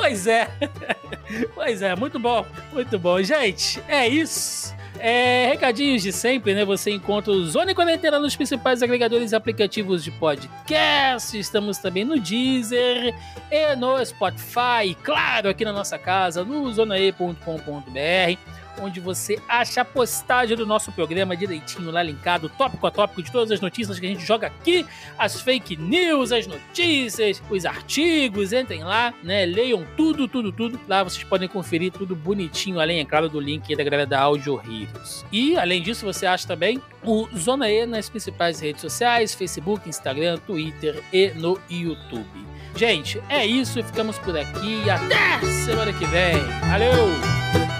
pois 0.00 0.26
é. 0.26 0.48
Pois 1.54 1.80
é, 1.80 1.94
muito 1.94 2.18
bom, 2.18 2.44
muito 2.72 2.98
bom. 2.98 3.22
Gente, 3.22 3.80
é 3.86 4.08
isso. 4.08 4.74
É, 4.98 5.46
recadinhos 5.46 6.02
de 6.02 6.12
sempre, 6.12 6.54
né? 6.54 6.64
Você 6.64 6.90
encontra 6.90 7.32
o 7.32 7.46
Zona 7.46 7.72
Quarentena 7.72 8.18
nos 8.18 8.34
principais 8.34 8.82
agregadores 8.82 9.30
e 9.30 9.36
aplicativos 9.36 10.02
de 10.02 10.10
podcast. 10.10 11.38
Estamos 11.38 11.78
também 11.78 12.04
no 12.04 12.18
Deezer 12.18 13.14
e 13.50 13.76
no 13.76 14.04
Spotify. 14.04 14.94
Claro, 15.02 15.48
aqui 15.48 15.64
na 15.64 15.72
nossa 15.72 15.96
casa, 15.98 16.44
no 16.44 16.70
zonae.com.br 16.72 18.59
onde 18.80 19.00
você 19.00 19.40
acha 19.48 19.82
a 19.82 19.84
postagem 19.84 20.56
do 20.56 20.66
nosso 20.66 20.90
programa 20.92 21.36
direitinho 21.36 21.90
lá 21.90 22.02
linkado, 22.02 22.48
tópico 22.48 22.86
a 22.86 22.90
tópico 22.90 23.22
de 23.22 23.30
todas 23.30 23.50
as 23.50 23.60
notícias 23.60 23.98
que 23.98 24.06
a 24.06 24.08
gente 24.08 24.24
joga 24.24 24.46
aqui, 24.46 24.86
as 25.18 25.40
fake 25.40 25.76
news, 25.76 26.32
as 26.32 26.46
notícias, 26.46 27.42
os 27.50 27.64
artigos, 27.64 28.52
entrem 28.52 28.82
lá, 28.84 29.12
né? 29.22 29.44
Leiam 29.46 29.86
tudo, 29.96 30.26
tudo, 30.26 30.52
tudo. 30.52 30.80
Lá 30.88 31.02
vocês 31.02 31.24
podem 31.24 31.48
conferir 31.48 31.92
tudo 31.92 32.14
bonitinho, 32.16 32.80
além, 32.80 33.00
é 33.00 33.04
claro, 33.04 33.28
do 33.28 33.40
link 33.40 33.74
da 33.74 33.84
galera 33.84 34.06
da 34.06 34.20
Audio 34.20 34.60
Heroes. 34.60 35.24
E, 35.32 35.56
além 35.56 35.82
disso, 35.82 36.04
você 36.04 36.26
acha 36.26 36.46
também 36.46 36.80
o 37.04 37.28
Zona 37.36 37.70
E 37.70 37.86
nas 37.86 38.08
principais 38.08 38.60
redes 38.60 38.80
sociais, 38.80 39.34
Facebook, 39.34 39.88
Instagram, 39.88 40.38
Twitter 40.38 41.02
e 41.12 41.28
no 41.30 41.58
YouTube. 41.68 42.50
Gente, 42.76 43.20
é 43.28 43.44
isso, 43.44 43.82
ficamos 43.82 44.18
por 44.18 44.36
aqui. 44.36 44.88
Até 44.88 45.46
semana 45.64 45.92
que 45.92 46.06
vem. 46.06 46.38
Valeu! 46.68 47.79